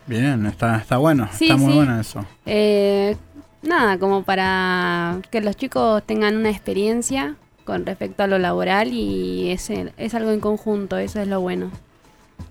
Bien, 0.07 0.47
está, 0.47 0.79
está 0.79 0.97
bueno, 0.97 1.29
Sí, 1.35 1.45
está 1.45 1.59
muy 1.59 1.73
sí. 1.73 1.77
bueno 1.77 2.01
eso. 2.01 2.25
Eh, 2.47 3.19
nada, 3.61 3.99
como 3.99 4.23
para 4.23 5.19
que 5.31 5.43
los 5.43 5.55
chicos 5.57 6.03
tengan 6.07 6.39
una 6.39 6.49
experiencia 6.49 7.35
con 7.67 7.85
respecto 7.85 8.23
a 8.23 8.27
lo 8.29 8.39
laboral 8.39 8.95
y 8.95 9.51
es, 9.51 9.69
es 9.69 10.15
algo 10.15 10.31
en 10.31 10.41
conjunto, 10.41 10.97
eso 10.97 11.21
es 11.21 11.29
lo 11.29 11.43
bueno. 11.43 11.71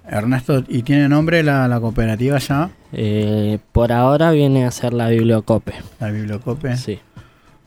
Ernesto, 0.07 0.63
¿y 0.67 0.83
tiene 0.83 1.07
nombre 1.07 1.43
la, 1.43 1.67
la 1.67 1.79
cooperativa 1.79 2.37
ya? 2.39 2.69
Eh, 2.91 3.59
por 3.71 3.91
ahora 3.91 4.31
viene 4.31 4.65
a 4.65 4.71
ser 4.71 4.93
la 4.93 5.09
Bibliocope. 5.09 5.73
¿La 5.99 6.09
Bibliocope? 6.11 6.75
Sí. 6.77 6.99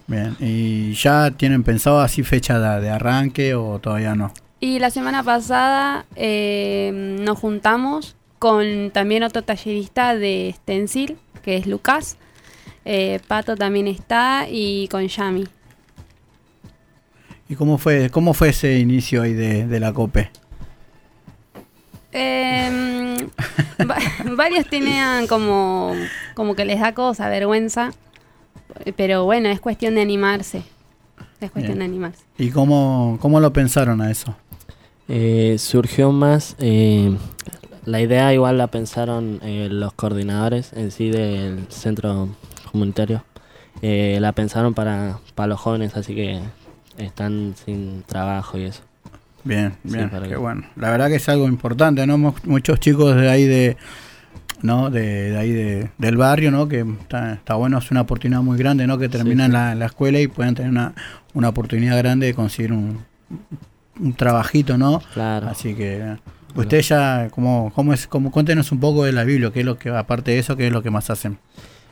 Bien, 0.07 0.37
¿y 0.41 0.93
ya 0.95 1.31
tienen 1.31 1.63
pensado 1.63 2.01
así 2.01 2.23
fecha 2.23 2.59
de, 2.59 2.81
de 2.83 2.91
arranque 2.91 3.55
o 3.55 3.79
todavía 3.79 4.15
no? 4.15 4.33
Y 4.61 4.79
la 4.79 4.91
semana 4.91 5.23
pasada 5.23 6.07
eh, 6.17 6.91
nos 7.21 7.39
juntamos 7.39 8.17
con 8.39 8.91
también 8.93 9.23
otro 9.23 9.43
tallerista 9.43 10.17
de 10.17 10.55
stencil, 10.57 11.17
que 11.43 11.57
es 11.57 11.67
Lucas. 11.67 12.17
Eh, 12.85 13.21
Pato 13.29 13.57
también 13.57 13.87
está 13.87 14.47
y 14.51 14.89
con 14.89 15.07
Yami. 15.07 15.47
¿Y 17.49 17.55
cómo 17.55 17.79
fue, 17.79 18.11
cómo 18.11 18.35
fue 18.35 18.49
ese 18.49 18.79
inicio 18.79 19.23
ahí 19.23 19.35
de, 19.35 19.67
de 19.67 19.81
la 19.81 19.93
COPE? 19.93 20.31
Va- 23.81 24.35
varios 24.37 24.67
tenían 24.67 25.27
como, 25.27 25.93
como 26.35 26.55
que 26.55 26.65
les 26.65 26.81
da 26.81 26.93
cosa, 26.95 27.29
vergüenza. 27.29 27.91
Pero 28.97 29.25
bueno, 29.25 29.49
es 29.49 29.61
cuestión 29.61 29.95
de 29.95 30.03
animarse. 30.03 30.63
Es 31.41 31.51
cuestión 31.51 31.77
Bien. 31.77 31.79
de 31.81 31.85
animarse. 31.85 32.25
¿Y 32.39 32.51
cómo, 32.51 33.19
cómo 33.21 33.41
lo 33.41 33.53
pensaron 33.53 34.01
a 34.01 34.11
eso? 34.11 34.35
Eh, 35.09 35.57
surgió 35.59 36.13
más, 36.13 36.57
eh, 36.61 37.15
la 37.85 38.01
idea 38.01 38.33
igual 38.33 38.59
la 38.59 38.69
pensaron 38.69 39.41
eh, 39.43 39.69
los 39.71 39.93
coordinadores 39.93 40.73
en 40.73 40.91
sí 40.91 41.11
del 41.11 41.67
centro 41.69 42.29
comunitario. 42.71 43.25
Eh, 43.83 44.19
la 44.21 44.33
pensaron 44.33 44.75
para, 44.75 45.19
para 45.35 45.49
los 45.49 45.61
jóvenes, 45.61 45.97
así 45.97 46.15
que 46.15 46.41
están 46.99 47.55
sin 47.65 48.05
trabajo 48.05 48.57
y 48.59 48.65
eso. 48.65 48.83
Bien, 49.45 49.73
bien, 49.83 50.09
qué 50.23 50.29
que- 50.31 50.37
bueno. 50.37 50.63
La 50.77 50.91
verdad 50.91 51.09
que 51.09 51.17
es 51.17 51.29
algo 51.29 51.49
importante, 51.49 52.07
¿no? 52.07 52.17
Mu- 52.19 52.35
Muchos 52.45 52.79
chicos 52.81 53.17
de 53.17 53.29
ahí 53.29 53.45
de, 53.45 53.77
¿no? 54.63 54.89
De, 54.91 55.31
de 55.33 55.39
ahí 55.39 55.51
de, 55.51 55.91
del 55.99 56.17
barrio, 56.17 56.51
¿no? 56.51 56.69
Que 56.69 56.81
está, 57.01 57.35
está 57.35 57.55
bueno, 57.55 57.79
es 57.79 57.91
una 57.91 58.03
oportunidad 58.03 58.41
muy 58.43 58.57
grande, 58.57 58.87
¿no? 58.87 58.99
Que 58.99 59.09
terminan 59.09 59.49
sí. 59.49 59.53
La, 59.55 59.75
la 59.75 59.87
escuela 59.87 60.21
y 60.21 60.29
pueden 60.29 60.55
tener 60.55 60.71
una, 60.71 60.95
una 61.35 61.49
oportunidad 61.49 61.99
grande 61.99 62.27
de 62.27 62.35
conseguir 62.35 62.73
un, 62.73 63.01
un 64.01 64.13
trabajito, 64.15 64.79
¿no? 64.79 65.03
Claro. 65.13 65.49
Así 65.49 65.75
que 65.75 66.17
usted 66.55 66.81
ya, 66.83 67.29
¿cómo, 67.31 67.73
cómo 67.75 67.93
es? 67.93 68.07
Cómo, 68.07 68.31
cuéntenos 68.31 68.71
un 68.71 68.79
poco 68.79 69.05
de 69.05 69.13
la 69.13 69.25
Biblia, 69.25 69.51
qué 69.53 69.61
es 69.61 69.67
lo 69.67 69.77
que, 69.79 69.89
aparte 69.91 70.31
de 70.31 70.39
eso, 70.39 70.57
qué 70.57 70.69
es 70.69 70.73
lo 70.73 70.83
que 70.83 70.91
más 70.91 71.11
hacen. 71.11 71.39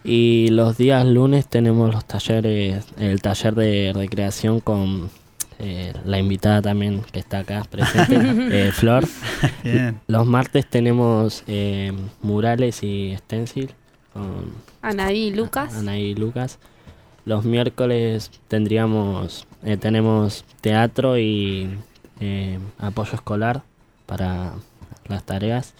Y 0.04 0.48
los 0.52 0.78
días 0.78 1.04
lunes 1.04 1.46
tenemos 1.48 1.92
los 1.92 2.06
talleres, 2.06 2.86
el 2.98 3.20
taller 3.20 3.54
de 3.54 3.92
recreación 3.94 4.60
con 4.60 5.10
eh, 5.60 5.92
la 6.04 6.18
invitada 6.18 6.62
también 6.62 7.02
que 7.12 7.20
está 7.20 7.40
acá 7.40 7.64
presente, 7.70 8.16
eh, 8.68 8.72
Flor. 8.72 9.06
Bien. 9.64 10.00
Los 10.06 10.26
martes 10.26 10.66
tenemos 10.66 11.44
eh, 11.46 11.92
murales 12.22 12.82
y 12.82 13.14
stencil 13.18 13.70
con 14.12 14.52
Anaí 14.82 15.28
y 15.28 15.34
Lucas. 15.34 15.74
Anaí 15.74 16.10
y 16.10 16.14
Lucas. 16.14 16.58
Los 17.24 17.44
miércoles 17.44 18.30
tendríamos, 18.48 19.46
eh, 19.62 19.76
tenemos 19.76 20.44
teatro 20.60 21.18
y 21.18 21.68
eh, 22.20 22.58
apoyo 22.78 23.14
escolar 23.14 23.62
para 24.06 24.54
las 25.06 25.24
tareas. 25.24 25.74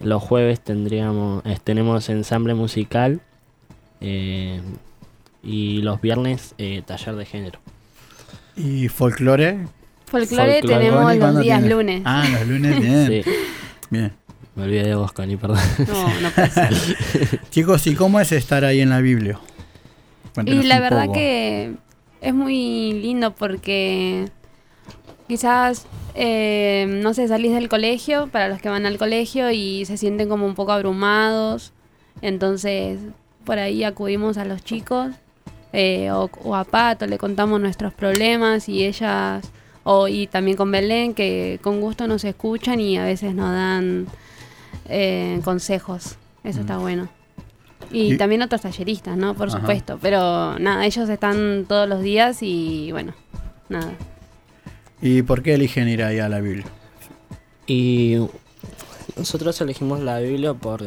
Los 0.00 0.22
jueves 0.22 0.60
tendríamos, 0.60 1.44
eh, 1.46 1.58
tenemos 1.62 2.08
ensamble 2.10 2.54
musical 2.54 3.20
eh, 4.00 4.60
y 5.42 5.80
los 5.82 6.00
viernes 6.00 6.54
eh, 6.58 6.82
taller 6.84 7.16
de 7.16 7.24
género. 7.24 7.58
¿Y 8.56 8.88
folclore? 8.88 9.58
Folclore 10.06 10.60
Folclore. 10.60 10.62
tenemos 10.62 11.02
¿Cuándo 11.02 11.32
los 11.32 11.42
días 11.42 11.60
tiene? 11.60 11.74
lunes. 11.74 12.02
Ah, 12.04 12.24
los 12.32 12.48
lunes, 12.48 12.80
bien. 12.80 13.22
Sí. 13.24 13.30
Bien. 13.90 14.12
Me 14.54 14.62
olvidé 14.64 14.84
de 14.84 14.94
vos, 14.94 15.12
Connie, 15.12 15.36
perdón. 15.36 15.58
No, 15.78 16.30
ser. 16.48 16.74
Chicos, 17.50 17.86
¿y 17.86 17.94
cómo 17.94 18.20
es 18.20 18.32
estar 18.32 18.64
ahí 18.64 18.80
en 18.80 18.88
la 18.88 19.00
Biblia? 19.00 19.38
Y 20.46 20.62
la 20.62 20.80
verdad 20.80 21.02
poco. 21.02 21.14
que 21.14 21.74
es 22.22 22.34
muy 22.34 22.92
lindo 22.94 23.34
porque 23.34 24.30
quizás, 25.28 25.86
eh, 26.14 26.86
no 26.88 27.12
sé, 27.12 27.28
salís 27.28 27.52
del 27.52 27.68
colegio, 27.68 28.28
para 28.28 28.48
los 28.48 28.60
que 28.62 28.70
van 28.70 28.86
al 28.86 28.96
colegio, 28.96 29.50
y 29.50 29.84
se 29.84 29.98
sienten 29.98 30.28
como 30.28 30.46
un 30.46 30.54
poco 30.54 30.72
abrumados. 30.72 31.72
Entonces, 32.22 32.98
por 33.44 33.58
ahí 33.58 33.84
acudimos 33.84 34.38
a 34.38 34.46
los 34.46 34.62
chicos 34.64 35.12
eh, 35.78 36.10
o, 36.10 36.30
o 36.42 36.54
a 36.56 36.64
Pato, 36.64 37.06
le 37.06 37.18
contamos 37.18 37.60
nuestros 37.60 37.92
problemas 37.92 38.66
y 38.68 38.84
ellas, 38.86 39.44
o, 39.84 40.08
y 40.08 40.26
también 40.26 40.56
con 40.56 40.70
Belén, 40.70 41.12
que 41.12 41.58
con 41.62 41.82
gusto 41.82 42.06
nos 42.06 42.24
escuchan 42.24 42.80
y 42.80 42.96
a 42.96 43.04
veces 43.04 43.34
nos 43.34 43.50
dan 43.50 44.06
eh, 44.88 45.38
consejos. 45.44 46.16
Eso 46.44 46.60
está 46.60 46.78
bueno. 46.78 47.08
Y, 47.92 48.14
Y- 48.14 48.16
también 48.16 48.40
otros 48.40 48.62
talleristas, 48.62 49.16
¿no? 49.18 49.34
Por 49.34 49.48
Ajá. 49.48 49.58
supuesto. 49.60 49.98
Pero 50.00 50.58
nada, 50.58 50.86
ellos 50.86 51.08
están 51.10 51.66
todos 51.68 51.86
los 51.88 52.00
días 52.02 52.38
y 52.42 52.90
bueno, 52.92 53.12
nada. 53.68 53.92
¿Y 55.02 55.20
por 55.22 55.42
qué 55.42 55.54
eligen 55.54 55.88
ir 55.88 56.02
ahí 56.02 56.18
a 56.20 56.28
la 56.30 56.40
Biblia? 56.40 56.64
Y 57.66 58.16
nosotros 59.16 59.60
elegimos 59.60 60.00
la 60.00 60.20
Biblia 60.20 60.54
por 60.54 60.82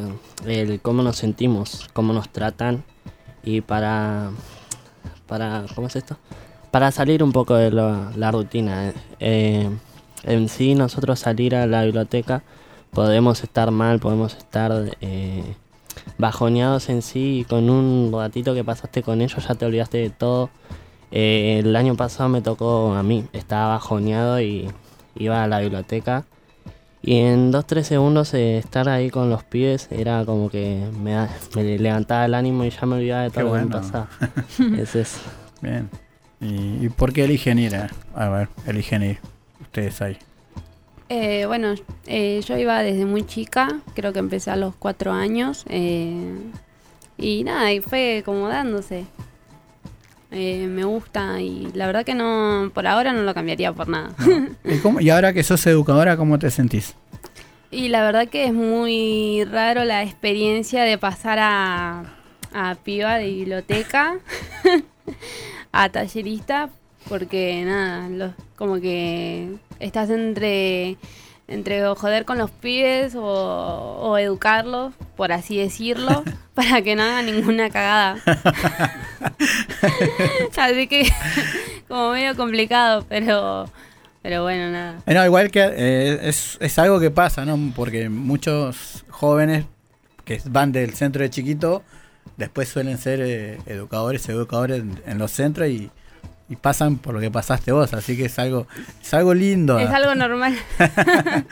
el 0.47 0.79
cómo 0.81 1.03
nos 1.03 1.17
sentimos, 1.17 1.87
cómo 1.93 2.11
nos 2.13 2.29
tratan 2.29 2.83
y 3.43 3.61
para 3.61 4.31
para 5.29 5.65
¿cómo 5.75 5.87
es 5.87 5.95
esto? 5.95 6.17
Para 6.71 6.91
salir 6.91 7.23
un 7.23 7.31
poco 7.31 7.55
de 7.55 7.71
la 7.71 8.31
rutina. 8.31 8.93
Eh, 9.19 9.69
en 10.23 10.49
sí 10.49 10.75
nosotros 10.75 11.19
salir 11.19 11.55
a 11.55 11.65
la 11.65 11.85
biblioteca 11.85 12.43
podemos 12.91 13.43
estar 13.43 13.71
mal, 13.71 13.99
podemos 13.99 14.35
estar 14.35 14.97
eh, 15.01 15.55
bajoneados 16.17 16.89
en 16.89 17.01
sí 17.01 17.39
y 17.39 17.43
con 17.45 17.69
un 17.69 18.11
ratito 18.11 18.53
que 18.53 18.63
pasaste 18.63 19.03
con 19.03 19.21
ellos 19.21 19.47
ya 19.47 19.55
te 19.55 19.65
olvidaste 19.65 19.99
de 19.99 20.09
todo. 20.09 20.49
Eh, 21.11 21.61
el 21.63 21.75
año 21.75 21.95
pasado 21.95 22.29
me 22.29 22.41
tocó 22.41 22.93
a 22.93 23.03
mí, 23.03 23.25
estaba 23.33 23.69
bajoneado 23.69 24.41
y 24.41 24.69
iba 25.15 25.43
a 25.43 25.47
la 25.47 25.59
biblioteca 25.59 26.25
y 27.01 27.15
en 27.17 27.51
2-3 27.51 27.83
segundos 27.87 28.33
eh, 28.33 28.57
estar 28.57 28.89
ahí 28.89 29.09
con 29.09 29.29
los 29.29 29.43
pibes 29.43 29.87
era 29.91 30.25
como 30.25 30.49
que 30.49 30.83
me, 31.01 31.11
da- 31.13 31.29
me 31.55 31.77
levantaba 31.77 32.25
el 32.25 32.33
ánimo 32.33 32.63
y 32.65 32.69
ya 32.69 32.85
me 32.85 32.95
olvidaba 32.95 33.23
de 33.23 33.29
todo 33.29 33.43
lo 33.45 33.53
que 33.53 33.59
me 33.59 33.65
pasaba. 33.81 34.07
es 34.77 34.95
eso. 34.95 35.19
Bien. 35.61 35.89
¿Y, 36.41 36.85
y 36.85 36.89
por 36.89 37.11
qué 37.13 37.25
eligen 37.25 37.59
ir? 37.59 37.75
A, 37.75 37.89
a 38.15 38.29
ver, 38.29 38.49
eligen 38.65 39.03
ir 39.03 39.17
ustedes 39.61 40.01
ahí. 40.01 40.17
Eh, 41.09 41.45
bueno, 41.47 41.73
eh, 42.05 42.41
yo 42.47 42.57
iba 42.57 42.81
desde 42.83 43.05
muy 43.05 43.25
chica, 43.25 43.79
creo 43.95 44.13
que 44.13 44.19
empecé 44.19 44.51
a 44.51 44.55
los 44.55 44.75
cuatro 44.75 45.11
años. 45.11 45.65
eh, 45.69 46.37
y 47.17 47.43
nada, 47.43 47.73
y 47.73 47.81
fue 47.81 48.21
como 48.25 48.47
dándose. 48.47 49.05
Eh, 50.31 50.67
me 50.67 50.83
gusta 50.83 51.41
y 51.41 51.69
la 51.73 51.87
verdad 51.87 52.05
que 52.05 52.13
no, 52.13 52.69
por 52.73 52.85
ahora 52.85 53.13
no 53.13 53.23
lo 53.23 53.33
cambiaría 53.33 53.73
por 53.73 53.87
nada. 53.89 54.11
¿Y, 54.63 54.77
cómo- 54.77 54.99
y 55.01 55.09
ahora 55.09 55.33
que 55.33 55.41
sos 55.43 55.65
educadora, 55.65 56.17
¿cómo 56.17 56.37
te 56.37 56.51
sentís? 56.51 56.93
Y 57.71 57.87
la 57.89 58.03
verdad 58.03 58.27
que 58.27 58.45
es 58.45 58.53
muy 58.53 59.43
raro 59.45 59.85
la 59.85 60.03
experiencia 60.03 60.83
de 60.83 60.97
pasar 60.99 61.39
a, 61.41 62.03
a 62.53 62.75
piba 62.83 63.17
de 63.17 63.25
biblioteca 63.25 64.17
a 65.71 65.89
tallerista, 65.89 66.69
porque 67.07 67.63
nada, 67.65 68.07
los, 68.09 68.31
como 68.55 68.79
que 68.79 69.49
estás 69.79 70.09
entre 70.09 70.97
entre 71.49 71.83
joder 71.95 72.25
con 72.25 72.37
los 72.37 72.51
pibes 72.51 73.15
o, 73.15 73.23
o 73.23 74.17
educarlos, 74.17 74.93
por 75.15 75.31
así 75.31 75.57
decirlo, 75.57 76.23
para 76.53 76.81
que 76.81 76.95
no 76.95 77.03
hagan 77.03 77.25
ninguna 77.25 77.69
cagada. 77.69 78.17
así 80.57 80.87
que 80.87 81.09
como 81.87 82.11
medio 82.11 82.35
complicado, 82.35 83.05
pero 83.09 83.69
pero 84.21 84.43
bueno, 84.43 84.69
nada. 84.71 84.99
Eh, 85.05 85.13
No, 85.13 85.25
igual 85.25 85.49
que 85.49 85.61
eh, 85.61 86.19
es, 86.23 86.57
es 86.59 86.77
algo 86.77 86.99
que 86.99 87.09
pasa, 87.09 87.45
¿no? 87.45 87.57
Porque 87.75 88.09
muchos 88.09 89.05
jóvenes 89.09 89.65
que 90.25 90.41
van 90.45 90.71
del 90.71 90.93
centro 90.93 91.23
de 91.23 91.29
chiquito 91.29 91.83
después 92.37 92.69
suelen 92.69 92.97
ser 92.97 93.21
eh, 93.21 93.57
educadores, 93.65 94.27
educadores 94.29 94.81
en, 94.81 95.01
en 95.05 95.17
los 95.17 95.31
centros 95.31 95.69
y, 95.69 95.89
y 96.49 96.55
pasan 96.55 96.97
por 96.97 97.13
lo 97.13 97.19
que 97.19 97.29
pasaste 97.31 97.71
vos, 97.71 97.93
así 97.93 98.17
que 98.17 98.25
es 98.25 98.39
algo, 98.39 98.65
es 99.01 99.13
algo 99.13 99.33
lindo. 99.33 99.77
Es 99.79 99.89
algo 99.89 100.15
normal. 100.15 100.55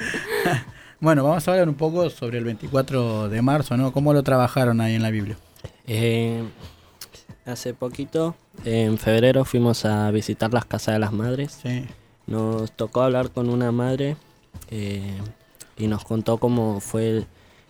Bueno, 1.00 1.24
vamos 1.24 1.48
a 1.48 1.52
hablar 1.52 1.70
un 1.70 1.76
poco 1.76 2.10
sobre 2.10 2.40
el 2.40 2.44
24 2.44 3.30
de 3.30 3.42
marzo, 3.44 3.78
¿no? 3.78 3.92
¿Cómo 3.92 4.14
lo 4.14 4.24
trabajaron 4.24 4.82
ahí 4.82 4.96
en 4.96 5.04
la 5.04 5.12
Biblia? 5.12 5.38
Eh, 5.86 6.42
hace 7.46 7.76
poquito, 7.76 8.36
en 8.66 8.98
febrero, 8.98 9.46
fuimos 9.46 9.86
a 9.86 10.10
visitar 10.10 10.52
las 10.54 10.66
casas 10.66 10.96
de 10.96 11.00
las 11.00 11.14
madres. 11.14 11.60
Sí. 11.62 11.86
Nos 12.26 12.72
tocó 12.72 13.04
hablar 13.04 13.30
con 13.30 13.50
una 13.50 13.72
madre 13.72 14.18
eh, 14.72 15.14
y 15.78 15.86
nos 15.86 16.04
contó 16.04 16.40
cómo 16.40 16.80
fue 16.80 17.26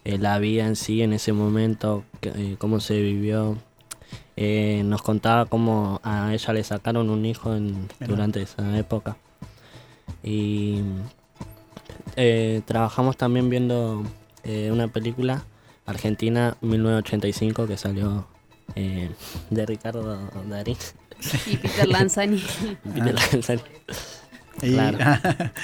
la 0.06 0.40
vida 0.40 0.66
en 0.66 0.78
sí 0.78 1.02
en 1.02 1.12
ese 1.12 1.34
momento, 1.34 2.06
que- 2.22 2.30
eh, 2.30 2.56
cómo 2.58 2.80
se 2.80 3.02
vivió. 3.02 3.58
Eh, 4.40 4.84
nos 4.86 5.02
contaba 5.02 5.46
cómo 5.48 6.00
a 6.04 6.32
ella 6.34 6.54
le 6.54 6.64
sacaron 6.64 7.10
un 7.10 7.26
hijo 7.26 7.56
en- 7.56 7.88
durante 8.08 8.42
esa 8.42 8.78
época. 8.78 9.18
Y 10.24 10.82
eh, 12.16 12.62
trabajamos 12.66 13.18
también 13.18 13.50
viendo 13.50 14.04
eh, 14.44 14.70
una 14.72 14.88
película 14.88 15.44
argentina 15.86 16.56
1985 16.62 17.68
que 17.68 17.78
salió 17.78 18.28
eh, 18.76 19.10
de 19.50 19.66
Ricardo 19.66 20.20
Darín. 20.48 20.78
Y 21.48 21.58
Peter 21.58 21.88
Lanzani. 21.88 22.38
Y 22.38 22.90
Peter 22.94 23.16
Lanzani. 23.16 23.62
Y, 24.62 24.72
Claro. 24.74 24.98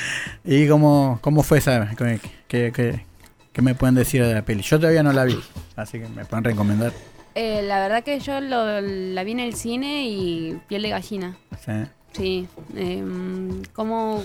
¿y 0.45 0.67
cómo, 0.67 1.19
cómo 1.21 1.43
fue 1.43 1.57
esa? 1.59 1.89
¿Qué, 1.95 2.19
qué, 2.47 2.71
qué- 2.73 3.05
qué 3.51 3.61
me 3.61 3.75
pueden 3.75 3.95
decir 3.95 4.23
de 4.25 4.33
la 4.33 4.43
peli? 4.43 4.61
Yo 4.63 4.79
todavía 4.79 5.03
no 5.03 5.13
la 5.13 5.25
vi, 5.25 5.39
así 5.75 5.99
que 5.99 6.07
me 6.07 6.25
pueden 6.25 6.43
recomendar. 6.43 6.91
Eh, 7.35 7.61
la 7.63 7.79
verdad 7.79 8.03
que 8.03 8.19
yo 8.19 8.39
lo- 8.41 8.79
la 8.81 9.23
vi 9.23 9.31
en 9.31 9.39
el 9.39 9.55
cine 9.55 10.07
y 10.07 10.59
piel 10.67 10.83
de 10.83 10.89
gallina. 10.89 11.37
Sí. 11.65 11.71
Sí. 12.11 12.47
em, 12.75 13.63
cómo, 13.73 14.23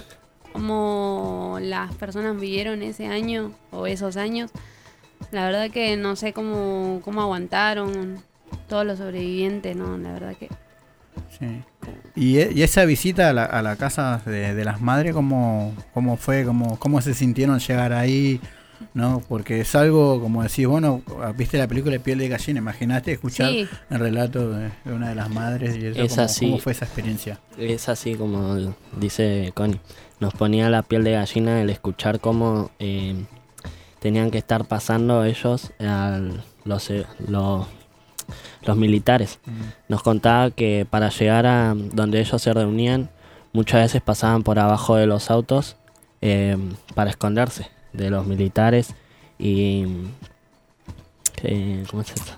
cómo 0.52 1.58
las 1.60 1.94
personas 1.94 2.38
vivieron 2.38 2.82
ese 2.82 3.06
año 3.06 3.52
o 3.70 3.86
esos 3.86 4.16
años. 4.18 4.50
La 5.30 5.44
verdad 5.46 5.70
que 5.70 5.96
no 5.96 6.14
sé 6.16 6.32
cómo, 6.34 7.00
cómo 7.04 7.22
aguantaron 7.22 8.22
todos 8.68 8.84
los 8.84 8.98
sobrevivientes, 8.98 9.74
¿no? 9.74 9.96
La 9.98 10.12
verdad 10.12 10.36
que... 10.36 10.48
Sí. 11.38 11.62
¿Y, 12.14 12.38
e- 12.38 12.52
y 12.54 12.62
esa 12.62 12.84
visita 12.84 13.30
a 13.30 13.32
la, 13.32 13.44
a 13.44 13.62
la 13.62 13.76
casa 13.76 14.20
de, 14.26 14.54
de 14.54 14.64
las 14.64 14.80
madres, 14.80 15.14
¿cómo, 15.14 15.74
cómo 15.94 16.16
fue? 16.16 16.44
¿Cómo, 16.44 16.78
¿Cómo 16.78 17.00
se 17.00 17.14
sintieron 17.14 17.58
llegar 17.58 17.92
ahí? 17.92 18.40
¿No? 18.94 19.20
Porque 19.28 19.60
es 19.60 19.74
algo, 19.74 20.20
como 20.20 20.42
decís, 20.42 20.66
bueno, 20.66 21.02
viste 21.36 21.58
la 21.58 21.66
película 21.66 21.92
de 21.92 22.00
Piel 22.00 22.18
de 22.18 22.28
Gallina, 22.28 22.58
imaginaste 22.58 23.12
escuchar 23.12 23.50
Sí. 23.50 23.66
el 23.90 23.98
relato 23.98 24.50
de, 24.50 24.70
una 24.86 25.08
de 25.08 25.14
las 25.14 25.28
madres 25.30 25.76
y 25.76 25.86
eso, 25.86 26.00
Es 26.02 26.12
¿cómo, 26.14 26.22
así. 26.24 26.46
cómo 26.46 26.58
fue 26.58 26.72
esa 26.72 26.84
experiencia? 26.84 27.40
Es 27.58 27.88
así 27.88 28.14
como 28.14 28.74
dice 28.96 29.50
Connie. 29.54 29.80
Nos 30.20 30.34
ponía 30.34 30.68
la 30.70 30.82
piel 30.82 31.04
de 31.04 31.12
gallina 31.12 31.60
el 31.62 31.70
escuchar 31.70 32.18
cómo 32.20 32.70
eh, 32.78 33.14
tenían 34.00 34.30
que 34.30 34.38
estar 34.38 34.64
pasando 34.64 35.24
ellos 35.24 35.72
al- 35.80 36.42
los, 36.64 36.90
eh, 36.90 37.04
los, 37.28 37.66
los 38.62 38.76
militares. 38.76 39.38
Nos 39.88 40.02
contaba 40.02 40.50
que 40.50 40.86
para 40.88 41.08
llegar 41.10 41.46
a 41.46 41.74
donde 41.74 42.20
ellos 42.20 42.40
se 42.42 42.52
reunían, 42.52 43.10
muchas 43.52 43.82
veces 43.82 44.02
pasaban 44.02 44.42
por 44.42 44.58
abajo 44.58 44.96
de 44.96 45.06
los 45.06 45.30
autos 45.30 45.76
eh, 46.20 46.56
para 46.94 47.10
esconderse 47.10 47.68
de 47.92 48.11
los 48.11 48.27
militares 48.27 48.94
y... 49.38 49.87
eh, 51.42 51.85
¿Cómo 51.90 52.03
es 52.03 52.11
esto? 52.11 52.33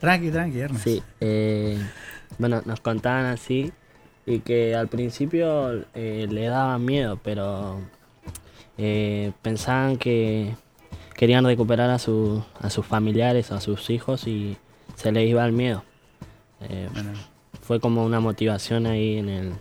Tranqui, 0.00 0.30
tranqui, 0.30 0.58
Ernest. 0.60 0.84
Sí, 0.84 1.02
eh, 1.20 1.78
bueno, 2.38 2.62
nos 2.64 2.80
contaban 2.80 3.26
así 3.26 3.72
y 4.26 4.40
que 4.40 4.74
al 4.74 4.88
principio 4.88 5.84
eh, 5.94 6.26
le 6.28 6.46
daban 6.46 6.84
miedo, 6.84 7.18
pero 7.22 7.80
eh, 8.76 9.32
pensaban 9.42 9.96
que 9.96 10.54
querían 11.14 11.44
recuperar 11.44 11.90
a, 11.90 11.98
su, 11.98 12.44
a 12.60 12.70
sus 12.70 12.84
familiares, 12.84 13.52
a 13.52 13.60
sus 13.60 13.88
hijos 13.90 14.26
y 14.26 14.56
se 14.96 15.12
les 15.12 15.28
iba 15.28 15.44
el 15.46 15.52
miedo. 15.52 15.84
Fue 17.62 17.78
como 17.80 18.04
una 18.04 18.18
motivación 18.18 18.86
ahí 18.86 19.18
en 19.18 19.28
el, 19.28 19.52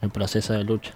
el 0.00 0.10
proceso 0.10 0.52
de 0.52 0.64
lucha. 0.64 0.94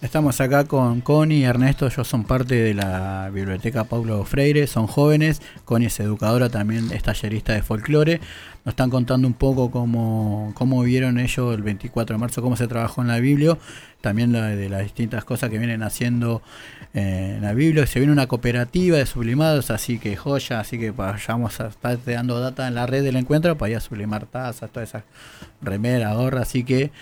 Estamos 0.00 0.40
acá 0.40 0.64
con 0.64 1.00
Connie 1.00 1.38
y 1.40 1.44
Ernesto, 1.44 1.88
ellos 1.88 2.06
son 2.06 2.22
parte 2.22 2.54
de 2.54 2.72
la 2.72 3.30
biblioteca 3.34 3.82
Paulo 3.82 4.24
Freire, 4.24 4.68
son 4.68 4.86
jóvenes, 4.86 5.42
Connie 5.64 5.88
es 5.88 5.98
educadora, 5.98 6.48
también 6.48 6.92
es 6.92 7.02
tallerista 7.02 7.52
de 7.52 7.62
folclore, 7.62 8.20
nos 8.64 8.74
están 8.74 8.90
contando 8.90 9.26
un 9.26 9.34
poco 9.34 9.72
cómo, 9.72 10.52
cómo 10.54 10.82
vieron 10.84 11.18
ellos 11.18 11.52
el 11.52 11.62
24 11.62 12.14
de 12.14 12.20
marzo, 12.20 12.42
cómo 12.42 12.56
se 12.56 12.68
trabajó 12.68 13.02
en 13.02 13.08
la 13.08 13.18
Biblia, 13.18 13.58
también 14.00 14.32
la 14.32 14.46
de 14.46 14.68
las 14.68 14.82
distintas 14.82 15.24
cosas 15.24 15.50
que 15.50 15.58
vienen 15.58 15.82
haciendo 15.82 16.42
eh, 16.94 17.34
en 17.38 17.42
la 17.42 17.52
Biblia, 17.52 17.84
se 17.88 17.98
viene 17.98 18.12
una 18.12 18.28
cooperativa 18.28 18.98
de 18.98 19.06
sublimados, 19.06 19.72
así 19.72 19.98
que 19.98 20.14
joya, 20.14 20.60
así 20.60 20.78
que 20.78 20.92
vayamos 20.92 21.58
a 21.58 21.66
estar 21.66 21.98
dando 22.04 22.38
data 22.38 22.68
en 22.68 22.76
la 22.76 22.86
red 22.86 23.02
del 23.02 23.16
encuentro 23.16 23.58
para 23.58 23.70
ir 23.70 23.76
a 23.76 23.80
sublimar 23.80 24.26
tazas, 24.26 24.70
todas 24.70 24.90
esas 24.90 25.02
remeras, 25.60 26.16
gorras, 26.16 26.42
así 26.42 26.62
que... 26.62 26.92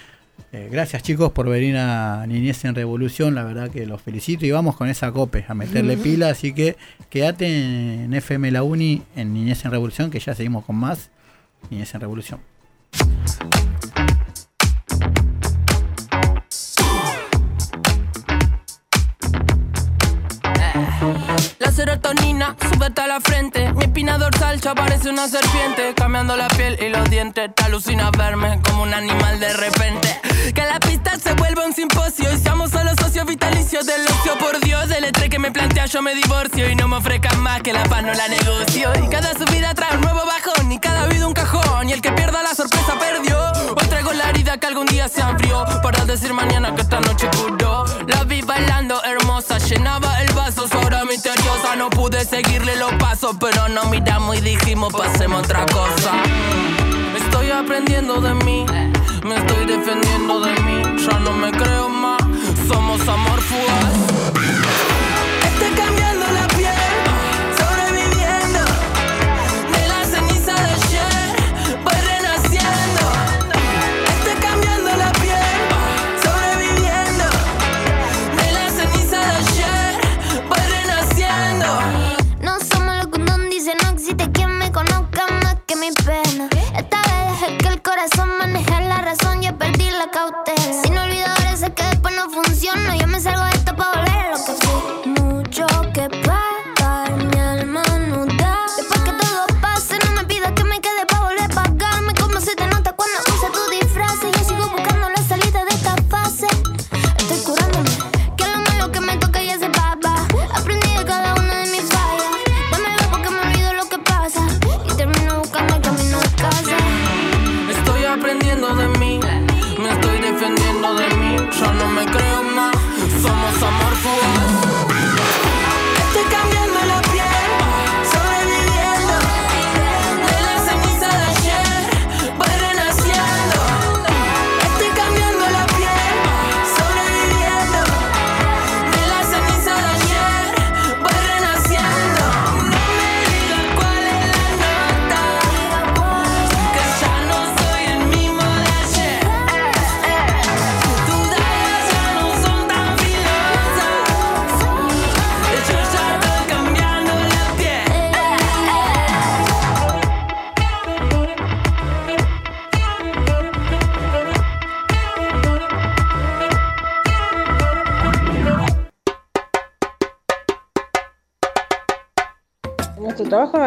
Eh, 0.56 0.70
gracias 0.72 1.02
chicos 1.02 1.32
por 1.32 1.50
venir 1.50 1.76
a 1.76 2.24
Niñez 2.26 2.64
en 2.64 2.74
Revolución, 2.74 3.34
la 3.34 3.44
verdad 3.44 3.70
que 3.70 3.84
los 3.84 4.00
felicito 4.00 4.46
y 4.46 4.50
vamos 4.52 4.74
con 4.74 4.88
esa 4.88 5.12
cope, 5.12 5.44
a 5.46 5.52
meterle 5.52 5.96
pila, 6.02 6.30
así 6.30 6.54
que 6.54 6.78
quédate 7.10 8.04
en 8.04 8.14
FM 8.14 8.50
La 8.52 8.62
Uni 8.62 9.02
en 9.16 9.34
Niñez 9.34 9.66
en 9.66 9.70
Revolución, 9.70 10.10
que 10.10 10.18
ya 10.18 10.34
seguimos 10.34 10.64
con 10.64 10.76
más 10.76 11.10
Niñez 11.68 11.94
en 11.94 12.00
Revolución. 12.00 12.40
La 21.58 21.70
serotonina 21.70 22.25
sube 22.44 22.86
hasta 22.86 23.06
la 23.06 23.20
frente. 23.20 23.72
Mi 23.72 23.84
espina 23.84 24.18
dorsal 24.18 24.60
ya 24.60 24.74
parece 24.74 25.08
una 25.08 25.28
serpiente. 25.28 25.94
Cambiando 25.94 26.36
la 26.36 26.48
piel 26.48 26.78
y 26.80 26.88
los 26.88 27.08
dientes. 27.08 27.54
Te 27.54 27.64
alucina 27.64 28.10
verme 28.10 28.60
como 28.62 28.82
un 28.82 28.92
animal 28.92 29.40
de 29.40 29.52
repente. 29.54 30.20
Que 30.54 30.62
la 30.62 30.78
pista 30.78 31.16
se 31.18 31.32
vuelva 31.34 31.64
un 31.64 31.72
simposio. 31.72 32.32
Y 32.32 32.38
seamos 32.38 32.70
solo 32.70 32.90
socios 33.00 33.26
vitalicios 33.26 33.86
del 33.86 34.02
ocio. 34.02 34.36
Por 34.38 34.60
Dios, 34.60 34.88
del 34.88 35.04
estrés 35.04 35.30
que 35.30 35.38
me 35.38 35.50
plantea, 35.50 35.86
yo 35.86 36.02
me 36.02 36.14
divorcio. 36.14 36.68
Y 36.70 36.74
no 36.74 36.88
me 36.88 36.96
ofrezcan 36.96 37.40
más 37.40 37.62
que 37.62 37.72
la 37.72 37.84
paz 37.84 38.02
no 38.02 38.12
la 38.12 38.28
negocio. 38.28 38.92
Y 39.02 39.08
cada 39.08 39.32
subida 39.32 39.74
trae 39.74 39.94
un 39.96 40.02
nuevo 40.02 40.22
bajón. 40.26 40.70
Y 40.70 40.78
cada 40.78 41.06
vida 41.06 41.26
un 41.26 41.34
cajón. 41.34 41.88
Y 41.88 41.92
el 41.92 42.02
que 42.02 42.12
pierda 42.12 42.42
la 42.42 42.54
sorpresa 42.54 42.98
perdió. 42.98 43.38
Hoy 43.70 43.88
traigo 43.88 44.12
la 44.12 44.30
herida 44.30 44.58
que 44.58 44.66
algún 44.66 44.86
día 44.86 45.08
se 45.08 45.22
abrió. 45.22 45.64
Para 45.82 46.04
decir 46.04 46.32
mañana 46.32 46.74
que 46.74 46.82
esta 46.82 47.00
noche 47.00 47.28
curó. 47.36 47.84
La 48.06 48.24
vi 48.24 48.42
bailando 48.42 49.02
hermosa, 49.04 49.58
llenaba 49.58 50.20
el 50.22 50.32
vaso. 50.34 50.66
Misteriosa, 51.06 51.76
no 51.76 51.88
pude 51.88 52.25
seguirle 52.26 52.76
los 52.76 52.92
pasos. 52.94 53.36
Pero 53.40 53.68
no 53.68 53.84
miramos 53.86 54.36
y 54.36 54.40
dijimos, 54.40 54.92
pasemos 54.92 55.40
otra 55.40 55.64
cosa. 55.66 56.12
Estoy 57.16 57.50
aprendiendo 57.50 58.20
de 58.20 58.34
mí, 58.34 58.66
me 59.24 59.36
estoy 59.36 59.66
defendiendo 59.66 60.40
de 60.40 60.52
mí. 60.60 60.82
Ya 61.06 61.18
no 61.20 61.32
me 61.32 61.50
creo 61.52 61.88
más, 61.88 62.20
somos 62.68 63.00
amor 63.08 63.40
fugaz. 63.40 64.45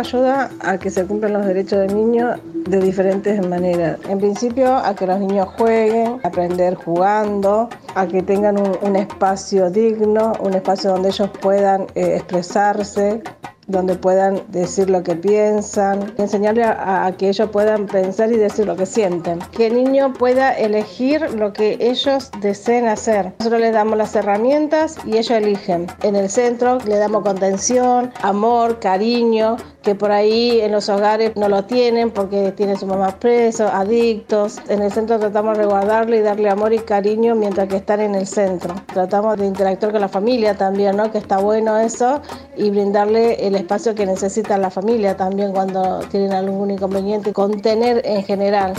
Ayuda 0.09 0.49
a 0.61 0.77
que 0.77 0.89
se 0.89 1.05
cumplan 1.05 1.33
los 1.33 1.45
derechos 1.45 1.79
del 1.79 1.95
niño 1.95 2.35
de 2.67 2.79
diferentes 2.79 3.45
maneras. 3.47 3.99
En 4.09 4.17
principio, 4.17 4.75
a 4.75 4.95
que 4.95 5.05
los 5.05 5.19
niños 5.19 5.47
jueguen, 5.57 6.19
aprender 6.23 6.73
jugando, 6.75 7.69
a 7.93 8.07
que 8.07 8.23
tengan 8.23 8.57
un, 8.59 8.95
espacio 8.95 9.69
digno, 9.69 10.33
un 10.39 10.55
espacio 10.55 10.91
donde 10.91 11.09
ellos 11.09 11.29
puedan 11.41 11.83
eh, 11.93 12.15
expresarse, 12.15 13.21
donde 13.69 13.95
puedan 13.95 14.41
decir 14.49 14.89
lo 14.89 15.03
que 15.03 15.15
piensan, 15.15 16.13
enseñarle 16.17 16.63
a, 16.63 17.05
a 17.05 17.11
que 17.15 17.29
ellos 17.29 17.49
puedan 17.49 17.85
pensar 17.85 18.31
y 18.31 18.37
decir 18.37 18.65
lo 18.65 18.75
que 18.75 18.85
sienten. 18.85 19.39
Que 19.51 19.67
el 19.67 19.75
niño 19.75 20.13
pueda 20.13 20.51
elegir 20.51 21.21
lo 21.33 21.53
que 21.53 21.77
ellos 21.79 22.31
deseen 22.41 22.87
hacer. 22.87 23.33
Nosotros 23.39 23.61
les 23.61 23.73
damos 23.73 23.97
las 23.97 24.15
herramientas 24.15 24.97
y 25.05 25.17
ellos 25.17 25.31
eligen. 25.31 25.87
En 26.03 26.15
el 26.15 26.29
centro 26.29 26.79
le 26.85 26.97
damos 26.97 27.23
contención, 27.23 28.11
amor, 28.21 28.79
cariño, 28.79 29.57
que 29.81 29.95
por 29.95 30.11
ahí 30.11 30.59
en 30.61 30.71
los 30.71 30.89
hogares 30.89 31.35
no 31.35 31.47
lo 31.47 31.63
tienen 31.65 32.11
porque 32.11 32.51
tienen 32.51 32.77
su 32.77 32.85
mamá 32.85 33.17
preso, 33.19 33.67
adictos. 33.67 34.57
En 34.67 34.81
el 34.81 34.91
centro 34.91 35.19
tratamos 35.19 35.57
de 35.57 35.63
resguardarle 35.63 36.17
y 36.17 36.21
darle 36.21 36.49
amor 36.49 36.73
y 36.73 36.79
cariño 36.79 37.35
mientras 37.35 37.67
que 37.67 37.77
están 37.77 38.01
en 38.01 38.15
el 38.15 38.27
centro. 38.27 38.75
Tratamos 38.93 39.37
de 39.37 39.45
interactuar 39.45 39.91
con 39.91 40.01
la 40.01 40.09
familia 40.09 40.55
también, 40.55 40.97
¿no? 40.97 41.11
Que 41.11 41.17
está 41.17 41.37
bueno 41.37 41.77
eso 41.77 42.21
y 42.57 42.69
brindarle 42.69 43.47
el 43.47 43.55
espacio 43.59 43.95
que 43.95 44.05
necesita 44.05 44.57
la 44.57 44.69
familia 44.69 45.15
también 45.15 45.51
cuando 45.51 45.99
tienen 46.09 46.33
algún 46.33 46.71
inconveniente, 46.71 47.33
contener 47.33 48.01
en 48.05 48.23
general. 48.23 48.73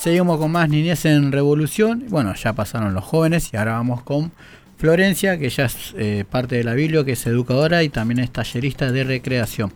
Seguimos 0.00 0.38
con 0.38 0.50
más 0.50 0.66
niñez 0.70 1.04
en 1.04 1.30
revolución. 1.30 2.06
Bueno, 2.08 2.34
ya 2.34 2.54
pasaron 2.54 2.94
los 2.94 3.04
jóvenes 3.04 3.52
y 3.52 3.58
ahora 3.58 3.72
vamos 3.72 4.02
con 4.02 4.32
Florencia, 4.78 5.36
que 5.38 5.50
ya 5.50 5.66
es 5.66 5.94
eh, 5.98 6.24
parte 6.28 6.56
de 6.56 6.64
la 6.64 6.72
Biblia, 6.72 7.04
que 7.04 7.12
es 7.12 7.26
educadora 7.26 7.82
y 7.82 7.90
también 7.90 8.20
es 8.20 8.30
tallerista 8.30 8.90
de 8.90 9.04
recreación. 9.04 9.74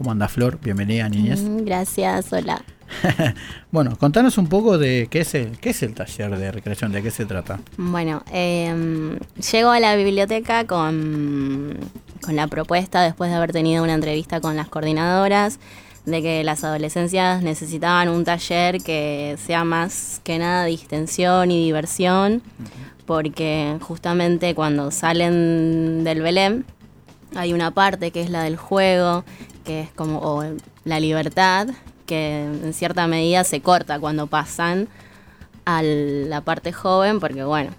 ¿Cómo 0.00 0.12
anda 0.12 0.28
Flor? 0.28 0.58
Bienvenida, 0.62 1.10
niñez. 1.10 1.42
Mm, 1.42 1.58
Gracias, 1.66 2.32
hola. 2.32 2.62
Bueno, 3.70 3.98
contanos 3.98 4.38
un 4.38 4.48
poco 4.48 4.78
de 4.78 5.08
qué 5.10 5.20
es 5.20 5.34
el, 5.34 5.58
qué 5.58 5.70
es 5.70 5.82
el 5.82 5.92
taller 5.92 6.38
de 6.38 6.50
recreación, 6.50 6.90
de 6.90 7.02
qué 7.02 7.10
se 7.10 7.26
trata. 7.26 7.60
Bueno, 7.76 8.22
eh, 8.32 9.18
llego 9.52 9.68
a 9.68 9.78
la 9.78 9.96
biblioteca 9.96 10.66
con, 10.66 11.76
con 12.22 12.34
la 12.34 12.46
propuesta, 12.46 13.02
después 13.02 13.30
de 13.30 13.36
haber 13.36 13.52
tenido 13.52 13.84
una 13.84 13.92
entrevista 13.92 14.40
con 14.40 14.56
las 14.56 14.70
coordinadoras, 14.70 15.58
de 16.06 16.22
que 16.22 16.44
las 16.44 16.64
adolescencias 16.64 17.42
necesitaban 17.42 18.08
un 18.08 18.24
taller 18.24 18.82
que 18.82 19.36
sea 19.44 19.64
más 19.64 20.22
que 20.24 20.38
nada 20.38 20.64
distensión 20.64 21.50
y 21.50 21.62
diversión, 21.62 22.40
porque 23.04 23.76
justamente 23.82 24.54
cuando 24.54 24.92
salen 24.92 26.04
del 26.04 26.22
Belén 26.22 26.64
hay 27.36 27.52
una 27.52 27.70
parte 27.70 28.10
que 28.10 28.22
es 28.22 28.30
la 28.30 28.42
del 28.42 28.56
juego, 28.56 29.24
que 29.70 29.82
es 29.82 29.92
como 29.92 30.18
o 30.18 30.42
la 30.84 30.98
libertad, 30.98 31.68
que 32.04 32.42
en 32.42 32.74
cierta 32.74 33.06
medida 33.06 33.44
se 33.44 33.60
corta 33.60 34.00
cuando 34.00 34.26
pasan 34.26 34.88
a 35.64 35.80
la 35.82 36.40
parte 36.40 36.72
joven, 36.72 37.20
porque 37.20 37.44
bueno, 37.44 37.70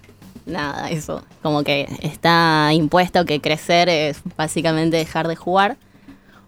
nada, 0.46 0.88
eso 0.90 1.22
como 1.42 1.64
que 1.64 1.86
está 2.00 2.70
impuesto 2.72 3.26
que 3.26 3.42
crecer 3.42 3.90
es 3.90 4.22
básicamente 4.38 4.96
dejar 4.96 5.28
de 5.28 5.36
jugar 5.36 5.76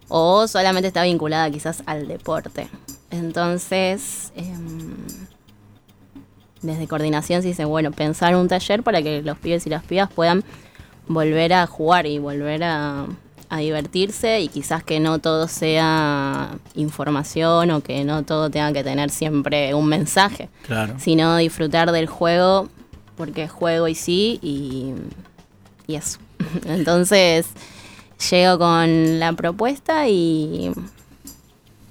o 0.07 0.47
solamente 0.47 0.87
está 0.87 1.03
vinculada 1.03 1.51
quizás 1.51 1.83
al 1.85 2.07
deporte. 2.07 2.67
Entonces, 3.11 4.33
em, 4.35 4.95
desde 6.63 6.87
coordinación 6.87 7.43
se 7.43 7.49
dice, 7.49 7.65
bueno, 7.65 7.91
pensar 7.91 8.35
un 8.35 8.47
taller 8.47 8.81
para 8.81 9.03
que 9.03 9.21
los 9.21 9.37
pibes 9.37 9.67
y 9.67 9.69
las 9.69 9.83
pibas 9.83 10.11
puedan 10.11 10.43
volver 11.07 11.53
a 11.53 11.67
jugar 11.67 12.07
y 12.07 12.17
volver 12.17 12.63
a, 12.63 13.05
a 13.49 13.59
divertirse 13.59 14.39
y 14.41 14.47
quizás 14.47 14.83
que 14.83 14.99
no 14.99 15.19
todo 15.19 15.47
sea 15.47 16.57
información 16.75 17.71
o 17.71 17.81
que 17.81 18.03
no 18.03 18.23
todo 18.23 18.49
tenga 18.49 18.73
que 18.73 18.83
tener 18.83 19.09
siempre 19.09 19.73
un 19.73 19.87
mensaje, 19.87 20.49
Claro. 20.65 20.95
sino 20.97 21.37
disfrutar 21.37 21.91
del 21.91 22.07
juego 22.07 22.69
porque 23.15 23.43
es 23.43 23.51
juego 23.51 23.87
y 23.87 23.95
sí 23.95 24.39
y, 24.41 24.93
y 25.87 25.95
eso. 25.95 26.19
Entonces 26.65 27.47
llego 28.31 28.57
con 28.57 29.19
la 29.19 29.33
propuesta 29.33 30.07
y, 30.09 30.71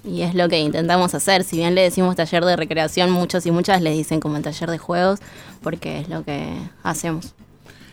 y 0.03 0.21
es 0.21 0.35
lo 0.35 0.49
que 0.49 0.59
intentamos 0.59 1.15
hacer. 1.15 1.43
Si 1.43 1.57
bien 1.57 1.73
le 1.75 1.81
decimos 1.81 2.15
taller 2.15 2.45
de 2.45 2.55
recreación, 2.55 3.09
muchos 3.11 3.45
y 3.45 3.51
muchas 3.51 3.81
les 3.81 3.95
dicen 3.97 4.19
como 4.19 4.37
el 4.37 4.43
taller 4.43 4.69
de 4.69 4.77
juegos 4.77 5.19
porque 5.63 5.99
es 6.01 6.09
lo 6.09 6.23
que 6.23 6.47
hacemos. 6.83 7.33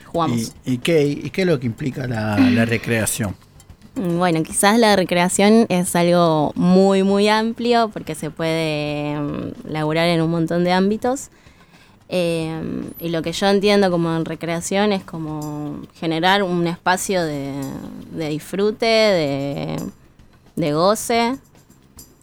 Jugamos. 0.06 0.52
¿Y, 0.66 0.72
y 0.74 0.78
qué, 0.78 1.06
¿Y 1.06 1.30
qué 1.30 1.42
es 1.42 1.46
lo 1.46 1.58
que 1.58 1.66
implica 1.66 2.06
la, 2.06 2.36
la 2.38 2.64
recreación? 2.66 3.34
Bueno, 3.94 4.42
quizás 4.42 4.78
la 4.78 4.96
recreación 4.96 5.66
es 5.68 5.94
algo 5.96 6.52
muy, 6.54 7.02
muy 7.02 7.28
amplio 7.28 7.90
porque 7.92 8.14
se 8.14 8.30
puede 8.30 9.18
mm, 9.18 9.70
laburar 9.70 10.08
en 10.08 10.22
un 10.22 10.30
montón 10.30 10.64
de 10.64 10.72
ámbitos. 10.72 11.28
Eh, 12.08 12.84
y 13.00 13.08
lo 13.10 13.22
que 13.22 13.32
yo 13.32 13.48
entiendo 13.48 13.90
como 13.90 14.22
recreación 14.24 14.92
es 14.92 15.04
como 15.04 15.80
generar 15.94 16.42
un 16.42 16.66
espacio 16.66 17.22
de, 17.24 17.54
de 18.12 18.28
disfrute, 18.28 19.78
de, 20.56 20.72
goce 20.72 21.38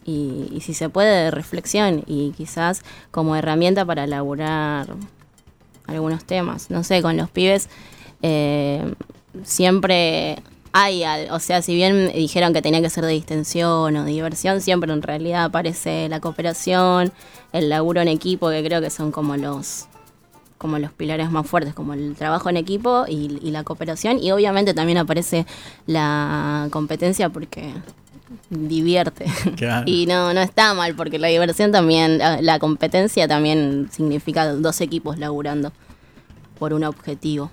y, 0.04 0.48
y 0.52 0.60
si 0.60 0.74
se 0.74 0.88
puede 0.88 1.24
de 1.24 1.30
reflexión 1.30 2.04
y 2.06 2.32
quizás 2.36 2.82
como 3.10 3.36
herramienta 3.36 3.84
para 3.84 4.06
laburar 4.06 4.94
algunos 5.86 6.24
temas. 6.24 6.70
No 6.70 6.84
sé, 6.84 7.02
con 7.02 7.16
los 7.16 7.30
pibes 7.30 7.68
eh, 8.22 8.94
siempre 9.44 10.42
hay, 10.72 11.04
o 11.30 11.40
sea, 11.40 11.62
si 11.62 11.74
bien 11.74 12.12
dijeron 12.12 12.52
que 12.52 12.62
tenía 12.62 12.80
que 12.80 12.90
ser 12.90 13.04
de 13.04 13.12
distensión 13.12 13.96
o 13.96 14.04
de 14.04 14.10
diversión, 14.10 14.60
siempre 14.60 14.92
en 14.92 15.02
realidad 15.02 15.44
aparece 15.44 16.08
la 16.08 16.20
cooperación, 16.20 17.12
el 17.52 17.68
laburo 17.68 18.00
en 18.00 18.08
equipo, 18.08 18.50
que 18.50 18.62
creo 18.62 18.80
que 18.80 18.90
son 18.90 19.12
como 19.12 19.36
los 19.36 19.86
como 20.58 20.78
los 20.78 20.92
pilares 20.92 21.30
más 21.30 21.46
fuertes, 21.46 21.72
como 21.72 21.94
el 21.94 22.14
trabajo 22.14 22.50
en 22.50 22.58
equipo 22.58 23.06
y, 23.08 23.38
y 23.42 23.50
la 23.50 23.64
cooperación. 23.64 24.22
Y 24.22 24.30
obviamente 24.30 24.74
también 24.74 24.98
aparece 24.98 25.46
la 25.86 26.68
competencia 26.70 27.30
porque 27.30 27.72
divierte. 28.50 29.24
Claro. 29.56 29.84
Y 29.90 30.06
no, 30.06 30.34
no 30.34 30.40
está 30.40 30.74
mal, 30.74 30.94
porque 30.94 31.18
la 31.18 31.28
diversión 31.28 31.72
también, 31.72 32.18
la, 32.18 32.42
la 32.42 32.58
competencia 32.58 33.26
también 33.26 33.88
significa 33.90 34.52
dos 34.52 34.82
equipos 34.82 35.18
laburando 35.18 35.72
por 36.58 36.74
un 36.74 36.84
objetivo. 36.84 37.50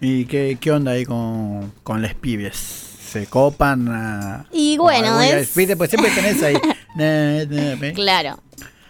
¿Y 0.00 0.24
qué, 0.26 0.58
qué 0.60 0.70
onda 0.72 0.92
ahí 0.92 1.04
con, 1.04 1.72
con 1.82 2.02
les 2.02 2.14
pibes? 2.14 2.56
¿Se 2.56 3.26
copan? 3.26 3.88
a- 3.88 4.46
Y 4.52 4.76
o 4.78 4.82
bueno, 4.82 5.08
alguna- 5.08 5.38
es- 5.40 5.50
Pues 5.76 5.90
siempre 5.90 6.10
tenés 6.10 6.42
ahí. 6.42 6.54
na, 6.96 7.44
na, 7.46 7.74
¿ve? 7.76 7.92
Claro, 7.94 8.38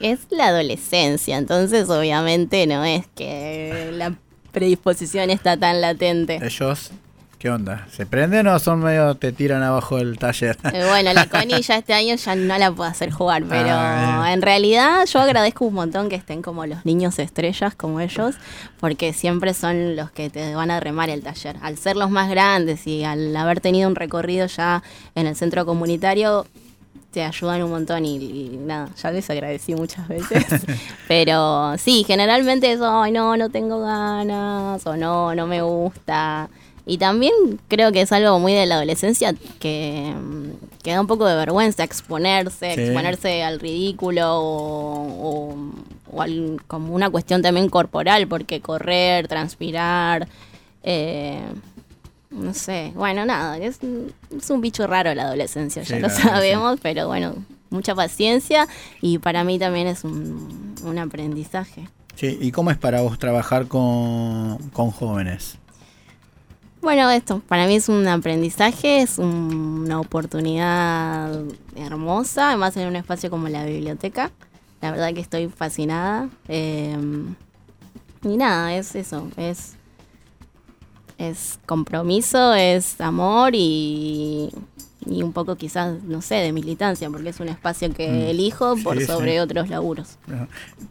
es 0.00 0.20
la 0.30 0.48
adolescencia, 0.48 1.36
entonces 1.38 1.88
obviamente 1.88 2.66
no 2.66 2.84
es 2.84 3.06
que 3.14 3.90
la 3.94 4.14
predisposición 4.52 5.30
está 5.30 5.56
tan 5.56 5.80
latente. 5.80 6.40
Ellos, 6.42 6.90
¿qué 7.38 7.50
onda? 7.50 7.86
¿Se 7.92 8.04
prenden 8.04 8.46
o 8.48 8.58
son 8.58 8.80
medio 8.80 9.14
te 9.14 9.32
tiran 9.32 9.62
abajo 9.62 9.96
del 9.96 10.18
taller? 10.18 10.56
Eh, 10.72 10.84
Bueno, 10.88 11.12
la 11.12 11.26
conilla 11.26 11.76
este 11.76 11.94
año 11.94 12.16
ya 12.16 12.34
no 12.34 12.58
la 12.58 12.72
puedo 12.72 12.90
hacer 12.90 13.10
jugar, 13.10 13.44
pero 13.48 13.68
Ah, 13.70 14.32
en 14.32 14.42
realidad 14.42 15.04
yo 15.06 15.20
agradezco 15.20 15.64
un 15.64 15.74
montón 15.74 16.08
que 16.08 16.16
estén 16.16 16.42
como 16.42 16.66
los 16.66 16.84
niños 16.84 17.18
estrellas 17.18 17.74
como 17.74 18.00
ellos, 18.00 18.34
porque 18.80 19.12
siempre 19.12 19.54
son 19.54 19.94
los 19.96 20.10
que 20.10 20.30
te 20.30 20.54
van 20.54 20.70
a 20.70 20.80
remar 20.80 21.10
el 21.10 21.22
taller. 21.22 21.56
Al 21.62 21.78
ser 21.78 21.96
los 21.96 22.10
más 22.10 22.28
grandes 22.28 22.86
y 22.86 23.04
al 23.04 23.34
haber 23.36 23.60
tenido 23.60 23.88
un 23.88 23.94
recorrido 23.94 24.46
ya 24.46 24.82
en 25.14 25.26
el 25.26 25.36
centro 25.36 25.64
comunitario, 25.64 26.46
te 27.12 27.22
ayudan 27.24 27.62
un 27.62 27.70
montón 27.70 28.04
y, 28.04 28.16
y 28.16 28.56
nada, 28.58 28.90
ya 29.02 29.10
les 29.10 29.30
agradecí 29.30 29.74
muchas 29.74 30.06
veces. 30.08 30.44
Pero 31.08 31.76
sí, 31.78 32.04
generalmente 32.06 32.70
es, 32.72 32.80
ay, 32.82 33.12
no, 33.12 33.36
no 33.36 33.48
tengo 33.48 33.80
ganas, 33.80 34.86
o 34.86 34.96
no, 34.96 35.34
no 35.34 35.46
me 35.46 35.62
gusta. 35.62 36.48
Y 36.88 36.98
también 36.98 37.32
creo 37.68 37.92
que 37.92 38.00
es 38.00 38.10
algo 38.12 38.38
muy 38.40 38.54
de 38.54 38.66
la 38.66 38.76
adolescencia 38.76 39.34
que, 39.60 40.12
mm, 40.18 40.82
que 40.82 40.92
da 40.92 41.00
un 41.00 41.06
poco 41.06 41.26
de 41.26 41.36
vergüenza 41.36 41.84
exponerse, 41.84 42.74
Sí. 42.74 42.80
exponerse 42.80 43.42
al 43.44 43.60
ridículo 43.60 44.38
o, 44.40 45.52
o- 45.52 45.56
o 46.10 46.22
al- 46.22 46.60
como 46.66 46.94
una 46.94 47.10
cuestión 47.10 47.42
también 47.42 47.68
corporal, 47.68 48.26
porque 48.26 48.60
correr, 48.62 49.28
transpirar, 49.28 50.26
eh, 50.82 51.42
no 52.30 52.54
sé, 52.54 52.92
bueno, 52.94 53.24
nada, 53.26 53.58
es, 53.58 53.78
un- 53.82 54.12
es 54.36 54.48
un 54.50 54.60
bicho 54.62 54.86
raro 54.86 55.14
la 55.14 55.24
adolescencia, 55.24 55.82
ya 55.82 55.98
lo 55.98 56.08
sabemos, 56.08 56.78
pero 56.82 57.06
bueno, 57.06 57.34
mucha 57.70 57.94
paciencia 57.94 58.66
y 59.02 59.18
para 59.18 59.44
mí 59.44 59.58
también 59.58 59.86
es 59.88 60.04
un, 60.04 60.74
un 60.82 60.98
aprendizaje. 60.98 61.86
Sí, 62.14 62.38
¿y 62.40 62.50
cómo 62.50 62.70
es 62.70 62.78
para 62.78 63.02
vos 63.02 63.18
trabajar 63.18 63.66
con, 63.68 64.56
con 64.72 64.90
jóvenes? 64.90 65.58
Bueno, 66.80 67.10
esto 67.10 67.40
para 67.48 67.66
mí 67.66 67.74
es 67.76 67.88
un 67.88 68.06
aprendizaje, 68.06 69.02
es 69.02 69.18
un- 69.18 69.82
una 69.84 70.00
oportunidad 70.00 71.42
hermosa, 71.76 72.48
además 72.48 72.76
en 72.76 72.88
un 72.88 72.96
espacio 72.96 73.30
como 73.30 73.48
la 73.48 73.64
biblioteca. 73.64 74.30
La 74.80 74.92
verdad 74.92 75.12
que 75.12 75.20
estoy 75.20 75.48
fascinada. 75.48 76.28
eh, 76.48 76.96
y 78.24 78.36
nada, 78.36 78.74
es 78.74 78.94
eso, 78.96 79.28
es, 79.36 79.74
es 81.18 81.58
compromiso, 81.66 82.52
es 82.54 83.00
amor 83.00 83.52
y, 83.54 84.50
y 85.06 85.22
un 85.22 85.32
poco 85.32 85.54
quizás, 85.56 86.02
no 86.02 86.20
sé, 86.20 86.36
de 86.36 86.52
militancia, 86.52 87.08
porque 87.10 87.28
es 87.30 87.38
un 87.40 87.48
espacio 87.48 87.92
que 87.92 88.08
Mm. 88.08 88.30
elijo 88.30 88.76
por 88.82 88.98
Sí, 88.98 89.06
sobre 89.06 89.32
sí. 89.34 89.38
otros 89.38 89.68
laburos. 89.68 90.16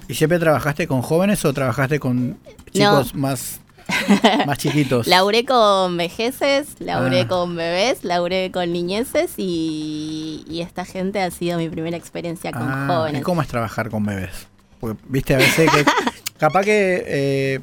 ¿Y 0.08 0.14
siempre 0.16 0.40
trabajaste 0.40 0.88
con 0.88 1.02
jóvenes 1.02 1.44
o 1.46 1.54
trabajaste 1.54 2.00
con 2.00 2.38
chicos 2.72 3.14
más, 3.16 3.60
más 4.46 4.58
chiquitos? 4.58 5.08
Laburé 5.08 5.46
con 5.46 5.98
vejeces, 5.98 6.68
laburé 6.80 7.22
Ah. 7.22 7.28
con 7.28 7.56
bebés, 7.56 8.04
laburé 8.04 8.52
con 8.52 8.72
niñeces 8.72 9.34
y, 9.38 10.44
y 10.50 10.62
esta 10.62 10.86
gente 10.86 11.22
ha 11.22 11.32
sido 11.32 11.58
mi 11.58 11.70
primera 11.70 11.96
experiencia 11.98 12.52
con 12.52 12.64
Ah, 12.70 12.86
jóvenes. 12.88 13.22
¿Y 13.22 13.24
cómo 13.24 13.42
es 13.42 13.48
trabajar 13.48 13.90
con 13.90 14.06
bebés? 14.06 14.48
Porque, 14.80 15.00
viste, 15.08 15.36
a 15.36 15.38
veces 15.38 15.70
que 15.72 15.86
capaz 16.38 16.64
que 16.64 17.04
eh, 17.08 17.60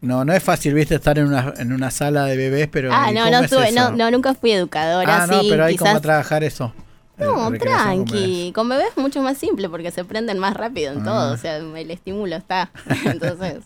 no, 0.00 0.24
no 0.24 0.32
es 0.32 0.42
fácil, 0.42 0.74
viste, 0.74 0.94
estar 0.96 1.18
en 1.18 1.26
una, 1.26 1.52
en 1.58 1.72
una 1.72 1.90
sala 1.90 2.24
de 2.26 2.36
bebés, 2.36 2.68
pero 2.70 2.90
ah, 2.92 3.10
¿y 3.10 3.14
no, 3.14 3.30
no, 3.30 3.46
tuve, 3.48 3.72
no, 3.72 3.90
no, 3.92 4.10
nunca 4.10 4.34
fui 4.34 4.52
educadora, 4.52 5.22
Ah, 5.22 5.26
no, 5.26 5.40
pero 5.48 5.64
hay 5.64 5.74
quizás... 5.74 5.88
cómo 5.88 6.00
trabajar 6.00 6.44
eso. 6.44 6.72
No, 7.18 7.24
Eh, 7.24 7.34
con 7.34 7.52
bebés. 7.52 7.60
tranqui. 7.68 8.52
Con 8.54 8.68
bebés 8.68 8.88
es 8.94 8.96
mucho 8.98 9.22
más 9.22 9.38
simple 9.38 9.68
porque 9.70 9.90
se 9.90 10.04
prenden 10.04 10.38
más 10.38 10.54
rápido 10.54 10.92
en 10.92 11.00
Ah. 11.00 11.04
todo. 11.04 11.32
O 11.32 11.36
sea, 11.38 11.56
el 11.56 11.90
estímulo 11.90 12.36
está. 12.36 12.70
Entonces, 13.06 13.64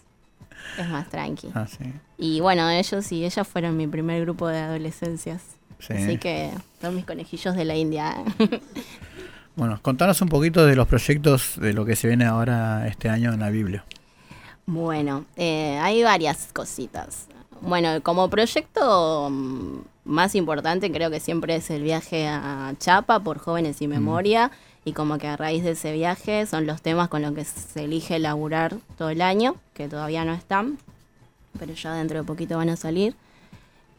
es 0.78 0.88
más 0.88 1.08
tranqui. 1.08 1.48
Ah, 1.54 1.66
sí. 1.66 1.92
Y 2.18 2.40
bueno, 2.40 2.68
ellos 2.70 3.10
y 3.12 3.24
ellas 3.24 3.46
fueron 3.46 3.76
mi 3.76 3.86
primer 3.86 4.20
grupo 4.22 4.48
de 4.48 4.58
adolescencias. 4.58 5.42
Sí. 5.78 5.94
Así 5.94 6.18
que 6.18 6.50
son 6.80 6.94
mis 6.94 7.04
conejillos 7.04 7.56
de 7.56 7.64
la 7.64 7.76
India. 7.76 8.16
Bueno, 9.56 9.78
contanos 9.82 10.22
un 10.22 10.28
poquito 10.28 10.64
de 10.64 10.74
los 10.74 10.86
proyectos 10.86 11.60
de 11.60 11.74
lo 11.74 11.84
que 11.84 11.94
se 11.94 12.08
viene 12.08 12.24
ahora 12.24 12.86
este 12.86 13.10
año 13.10 13.32
en 13.32 13.40
la 13.40 13.50
Biblia. 13.50 13.84
Bueno, 14.64 15.26
eh, 15.36 15.78
hay 15.82 16.02
varias 16.02 16.48
cositas. 16.52 17.26
Bueno, 17.60 18.00
como 18.02 18.30
proyecto 18.30 19.28
mm, 19.30 19.80
más 20.04 20.34
importante 20.34 20.90
creo 20.90 21.10
que 21.10 21.20
siempre 21.20 21.56
es 21.56 21.68
el 21.70 21.82
viaje 21.82 22.26
a 22.26 22.72
Chapa 22.78 23.20
por 23.20 23.38
Jóvenes 23.38 23.82
y 23.82 23.88
Memoria 23.88 24.50
y 24.84 24.92
como 24.92 25.18
que 25.18 25.28
a 25.28 25.36
raíz 25.36 25.62
de 25.62 25.72
ese 25.72 25.92
viaje 25.92 26.46
son 26.46 26.66
los 26.66 26.82
temas 26.82 27.08
con 27.08 27.22
los 27.22 27.32
que 27.32 27.44
se 27.44 27.84
elige 27.84 28.18
laburar 28.18 28.76
todo 28.96 29.10
el 29.10 29.20
año, 29.20 29.56
que 29.74 29.88
todavía 29.88 30.24
no 30.24 30.32
están, 30.32 30.78
pero 31.58 31.74
ya 31.74 31.94
dentro 31.94 32.18
de 32.18 32.24
poquito 32.24 32.56
van 32.56 32.70
a 32.70 32.76
salir. 32.76 33.14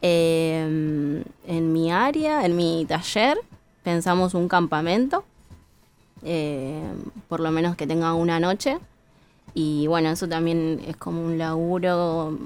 Eh, 0.00 1.22
en 1.46 1.72
mi 1.72 1.92
área, 1.92 2.44
en 2.44 2.56
mi 2.56 2.84
taller, 2.88 3.38
pensamos 3.84 4.34
un 4.34 4.48
campamento, 4.48 5.24
eh, 6.24 6.82
por 7.28 7.40
lo 7.40 7.50
menos 7.52 7.76
que 7.76 7.86
tenga 7.86 8.14
una 8.14 8.40
noche. 8.40 8.78
Y 9.54 9.86
bueno, 9.86 10.10
eso 10.10 10.28
también 10.28 10.80
es 10.86 10.96
como 10.96 11.24
un 11.24 11.38
laburo 11.38 12.36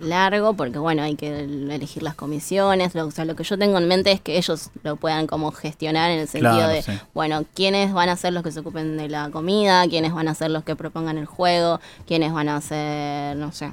largo 0.00 0.54
porque 0.54 0.78
bueno, 0.78 1.02
hay 1.02 1.14
que 1.16 1.40
elegir 1.40 2.02
las 2.02 2.14
comisiones, 2.14 2.94
lo, 2.94 3.06
o 3.06 3.10
sea, 3.10 3.24
lo 3.24 3.36
que 3.36 3.44
yo 3.44 3.58
tengo 3.58 3.78
en 3.78 3.86
mente 3.88 4.12
es 4.12 4.20
que 4.20 4.36
ellos 4.38 4.70
lo 4.82 4.96
puedan 4.96 5.26
como 5.26 5.52
gestionar 5.52 6.10
en 6.10 6.20
el 6.20 6.28
sentido 6.28 6.52
Claro, 6.54 6.72
de, 6.72 6.82
sí. 6.82 6.92
bueno, 7.14 7.44
quiénes 7.54 7.92
van 7.92 8.08
a 8.08 8.16
ser 8.16 8.32
los 8.32 8.42
que 8.42 8.52
se 8.52 8.60
ocupen 8.60 8.96
de 8.96 9.08
la 9.08 9.30
comida, 9.30 9.86
quiénes 9.88 10.12
van 10.12 10.28
a 10.28 10.34
ser 10.34 10.50
los 10.50 10.64
que 10.64 10.76
propongan 10.76 11.18
el 11.18 11.26
juego, 11.26 11.80
quiénes 12.06 12.32
van 12.32 12.48
a 12.48 12.56
hacer, 12.56 13.36
no 13.36 13.52
sé, 13.52 13.70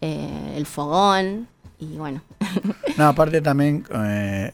eh, 0.00 0.54
el 0.56 0.66
fogón 0.66 1.48
y 1.78 1.96
bueno. 1.96 2.22
No, 2.96 3.06
aparte 3.08 3.40
también, 3.40 3.84
eh, 3.94 4.52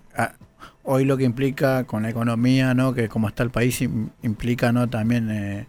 hoy 0.82 1.04
lo 1.04 1.16
que 1.16 1.24
implica 1.24 1.84
con 1.84 2.02
la 2.02 2.10
economía, 2.10 2.74
¿no? 2.74 2.92
Que 2.92 3.08
como 3.08 3.28
está 3.28 3.42
el 3.42 3.50
país, 3.50 3.80
im- 3.80 4.10
implica, 4.22 4.70
¿no? 4.72 4.88
También, 4.90 5.30
eh, 5.30 5.66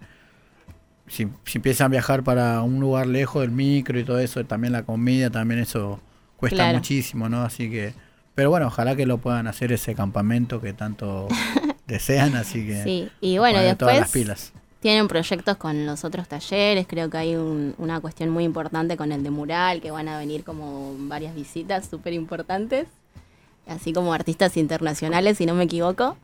si, 1.08 1.28
si 1.45 1.58
empiezan 1.60 1.86
a 1.86 1.89
viajar 1.89 2.24
para 2.24 2.62
un 2.62 2.80
lugar 2.80 3.08
lejos 3.08 3.41
del 3.41 3.51
micro 3.51 3.99
y 3.99 4.03
todo 4.03 4.20
eso, 4.20 4.43
también 4.45 4.74
la 4.74 4.84
comida, 4.84 5.30
también 5.30 5.60
eso 5.62 5.99
cuesta 6.38 6.58
Claro. 6.58 6.78
muchísimo, 6.78 7.30
¿no? 7.30 7.41
Así 7.43 7.70
que, 7.70 7.93
pero 8.34 8.49
bueno, 8.49 8.68
ojalá 8.68 8.95
que 8.95 9.06
lo 9.06 9.18
puedan 9.20 9.47
hacer 9.47 9.72
ese 9.72 9.95
campamento 9.95 10.60
que 10.62 10.74
tanto 10.74 11.28
desean, 11.88 12.36
así 12.36 12.66
que 12.66 12.84
Sí, 12.84 13.10
y 13.22 13.38
bueno, 13.38 13.58
ponerle 13.58 13.76
todas 13.76 13.95
las 13.99 14.12
después 14.12 14.24
pilas. 14.24 14.53
tienen 14.82 15.08
proyectos 15.08 15.58
con 15.58 15.86
los 15.86 16.03
otros 16.03 16.28
talleres, 16.28 16.86
creo 16.88 17.10
que 17.10 17.18
hay 17.18 17.36
un- 17.36 17.76
una 17.78 17.99
cuestión 18.01 18.30
muy 18.32 18.43
importante 18.43 18.97
con 18.97 19.12
el 19.12 19.24
de 19.24 19.30
mural, 19.30 19.82
que 19.82 19.91
van 19.91 20.08
a 20.08 20.18
venir 20.18 20.43
como 20.43 20.95
varias 21.08 21.34
visitas 21.36 21.88
súper 21.88 22.14
importantes, 22.14 22.88
así 23.68 23.93
como 23.93 24.14
artistas 24.14 24.58
internacionales, 24.58 25.38
si 25.38 25.45
no 25.45 25.53
me 25.56 25.64
equivoco. 25.66 26.18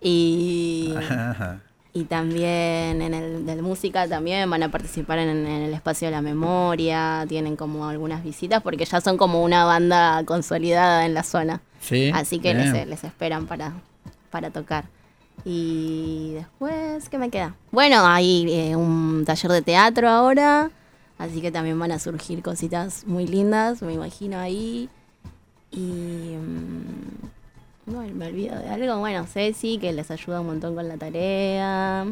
Y, 0.00 0.94
Ajá. 1.10 1.60
Y 1.98 2.04
también 2.04 3.02
en 3.02 3.12
el 3.12 3.44
de 3.44 3.60
música 3.60 4.06
también 4.06 4.48
van 4.48 4.62
a 4.62 4.70
participar 4.70 5.18
en, 5.18 5.28
en 5.28 5.62
el 5.62 5.74
espacio 5.74 6.06
de 6.06 6.12
la 6.12 6.22
memoria, 6.22 7.24
tienen 7.28 7.56
como 7.56 7.88
algunas 7.88 8.22
visitas, 8.22 8.62
porque 8.62 8.84
ya 8.84 9.00
son 9.00 9.16
como 9.16 9.42
una 9.42 9.64
banda 9.64 10.22
consolidada 10.24 11.06
en 11.06 11.14
la 11.14 11.24
zona. 11.24 11.60
Sí, 11.80 12.12
Así 12.14 12.38
que 12.38 12.54
les 12.54 13.04
esperan 13.04 13.46
para, 13.46 13.72
para 14.30 14.50
tocar. 14.50 14.84
Y 15.44 16.34
después, 16.34 17.08
¿qué 17.08 17.18
me 17.18 17.30
queda? 17.30 17.56
Bueno, 17.72 18.06
hay 18.06 18.46
eh, 18.48 18.76
un 18.76 19.24
taller 19.26 19.50
de 19.50 19.62
teatro 19.62 20.08
ahora, 20.08 20.70
así 21.18 21.40
que 21.40 21.50
también 21.50 21.78
van 21.78 21.90
a 21.90 21.98
surgir 21.98 22.42
cositas 22.42 23.06
muy 23.06 23.26
lindas, 23.26 23.82
me 23.82 23.92
imagino 23.92 24.38
ahí. 24.38 24.88
Y... 25.72 26.36
mm, 26.36 27.37
bueno, 27.88 28.14
me 28.14 28.26
olvido 28.26 28.58
de 28.58 28.68
algo. 28.68 28.98
Bueno, 28.98 29.26
Ceci, 29.26 29.78
que 29.78 29.92
les 29.92 30.10
ayuda 30.10 30.40
un 30.40 30.48
montón 30.48 30.74
con 30.74 30.88
la 30.88 30.96
tarea. 30.96 32.06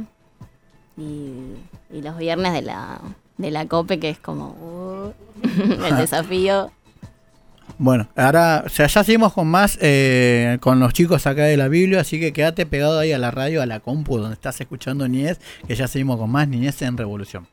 Y, 0.97 1.33
y 1.93 2.03
los 2.03 2.17
viernes 2.17 2.53
de 2.53 2.63
la, 2.63 3.01
de 3.39 3.51
la 3.51 3.67
COPE, 3.67 3.99
que 3.99 4.11
es 4.11 4.19
como 4.19 4.49
uh, 4.49 5.13
el 5.87 5.97
desafío. 5.97 6.71
Bueno, 7.79 8.09
ahora, 8.17 8.63
o 8.65 8.71
sea, 8.71 8.87
ya 8.87 9.05
seguimos 9.05 9.35
con 9.35 9.49
más, 9.49 9.79
eh, 9.83 10.57
con 10.61 10.81
los 10.81 10.95
chicos 10.95 11.27
acá 11.27 11.45
de 11.45 11.59
la 11.59 11.69
Biblia, 11.69 12.01
así 12.01 12.19
que 12.19 12.33
quédate 12.33 12.65
pegado 12.65 12.99
ahí 12.99 13.13
a 13.13 13.19
la 13.19 13.31
radio, 13.31 13.61
a 13.61 13.67
la 13.67 13.81
compu, 13.81 14.17
donde 14.19 14.33
estás 14.33 14.59
escuchando 14.61 15.07
Niñez, 15.07 15.39
que 15.67 15.75
ya 15.75 15.87
seguimos 15.87 16.19
con 16.19 16.31
más 16.31 16.49
Niñez 16.49 16.81
en 16.81 16.97
Revolución. 16.97 17.47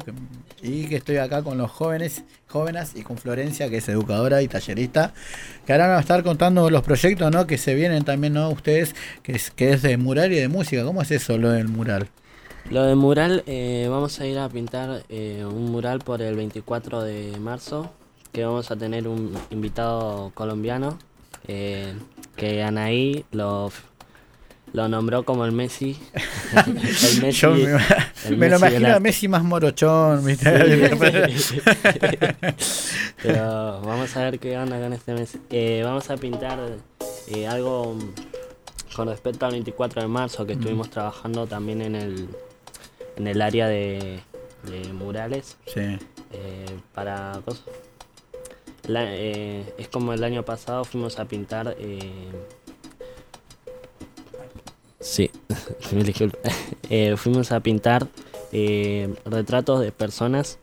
y 0.62 0.86
que 0.86 0.96
estoy 0.96 1.18
acá 1.18 1.42
con 1.42 1.58
los 1.58 1.70
jóvenes, 1.70 2.24
jóvenes 2.46 2.92
y 2.94 3.02
con 3.02 3.18
Florencia, 3.18 3.68
que 3.68 3.76
es 3.76 3.88
educadora 3.90 4.40
y 4.40 4.48
tallerista, 4.48 5.12
que 5.66 5.72
ahora 5.72 5.88
van 5.88 5.96
a 5.98 6.00
estar 6.00 6.22
contando 6.22 6.70
los 6.70 6.82
proyectos 6.82 7.30
¿no? 7.30 7.46
que 7.46 7.58
se 7.58 7.74
vienen 7.74 8.04
también, 8.04 8.32
¿no? 8.32 8.48
Ustedes, 8.50 8.94
que 9.22 9.32
es, 9.32 9.50
que 9.50 9.72
es 9.72 9.82
de 9.82 9.96
mural 9.98 10.32
y 10.32 10.36
de 10.36 10.48
música. 10.48 10.82
¿Cómo 10.84 11.02
es 11.02 11.10
eso, 11.10 11.36
lo 11.36 11.50
del 11.50 11.68
mural? 11.68 12.08
Lo 12.70 12.84
de 12.84 12.94
mural, 12.94 13.44
eh, 13.46 13.86
vamos 13.90 14.18
a 14.20 14.26
ir 14.26 14.38
a 14.38 14.48
pintar 14.48 15.02
eh, 15.08 15.44
un 15.46 15.70
mural 15.70 16.00
por 16.00 16.22
el 16.22 16.36
24 16.36 17.02
de 17.02 17.36
marzo, 17.38 17.92
que 18.38 18.44
vamos 18.44 18.70
a 18.70 18.76
tener 18.76 19.08
un 19.08 19.36
invitado 19.50 20.30
colombiano, 20.32 20.96
eh, 21.48 21.92
que 22.36 22.62
Anaí 22.62 23.24
lo, 23.32 23.72
lo 24.72 24.86
nombró 24.86 25.24
como 25.24 25.44
el 25.44 25.50
Messi. 25.50 25.98
el 26.66 26.74
Messi, 27.20 27.40
Yo 27.40 27.50
me, 27.50 27.78
el 28.26 28.36
me 28.36 28.48
lo 28.48 28.60
Messi 28.60 28.70
del 28.74 28.82
imagino 28.82 28.94
a. 28.94 29.00
Messi 29.00 29.26
más 29.26 29.42
morochón. 29.42 30.24
Pero 33.22 33.80
vamos 33.80 34.16
a 34.16 34.20
ver 34.22 34.38
qué 34.38 34.56
onda 34.56 34.78
con 34.80 34.92
este 34.92 35.14
mes. 35.14 35.36
Eh, 35.50 35.82
vamos 35.84 36.08
a 36.10 36.16
pintar 36.16 36.60
eh, 37.26 37.48
algo 37.48 37.98
con 38.94 39.08
respecto 39.08 39.46
al 39.46 39.52
24 39.52 40.02
de 40.02 40.06
marzo 40.06 40.46
que 40.46 40.54
Mm. 40.54 40.58
estuvimos 40.60 40.90
trabajando 40.90 41.48
también 41.48 41.82
en 41.82 41.96
el, 41.96 42.28
en 43.16 43.26
el 43.26 43.42
área 43.42 43.66
de, 43.66 44.20
de 44.62 44.92
murales. 44.92 45.56
Sí. 45.66 45.80
eh, 46.30 46.66
para 46.94 47.40
cosas. 47.44 47.64
La- 48.88 49.14
eh, 49.14 49.72
es 49.78 49.86
como 49.88 50.12
el 50.12 50.24
año 50.24 50.44
pasado 50.44 50.84
fuimos 50.84 51.18
a 51.20 51.26
pintar. 51.26 51.76
eh, 51.78 52.32
sí, 55.00 55.30
me. 55.92 56.02
Eh, 56.90 57.16
fuimos 57.18 57.52
a 57.52 57.60
pintar 57.60 58.06
eh, 58.50 59.14
retratos 59.26 59.80
de 59.80 59.92
personas 59.92 60.58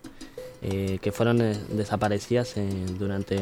que 0.62 1.12
fueron 1.14 1.38
desaparecidas 1.78 2.56
durante 2.98 3.38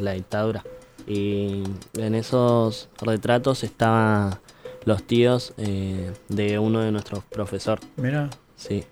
la 0.00 0.10
dictadura. 0.14 0.64
Y 1.06 1.62
en 1.96 2.16
esos 2.16 2.88
retratos 3.00 3.62
estaban 3.62 4.40
los 4.84 5.04
tíos 5.04 5.54
de 5.56 6.58
uno 6.58 6.80
de 6.80 6.90
nuestros 6.90 7.22
profesores. 7.22 7.86
Mira. 7.96 8.28
Sí. 8.56 8.82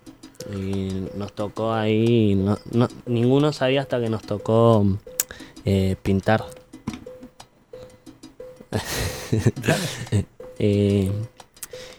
Y 0.52 1.08
nos 1.16 1.32
tocó 1.32 1.72
ahí, 1.72 2.34
no, 2.34 2.58
no- 2.72 2.88
ninguno 3.06 3.52
sabía 3.52 3.80
hasta 3.82 4.00
que 4.00 4.08
nos 4.10 4.22
tocó 4.22 4.84
eh, 5.64 5.96
pintar. 6.02 6.44
Eh, 10.60 11.10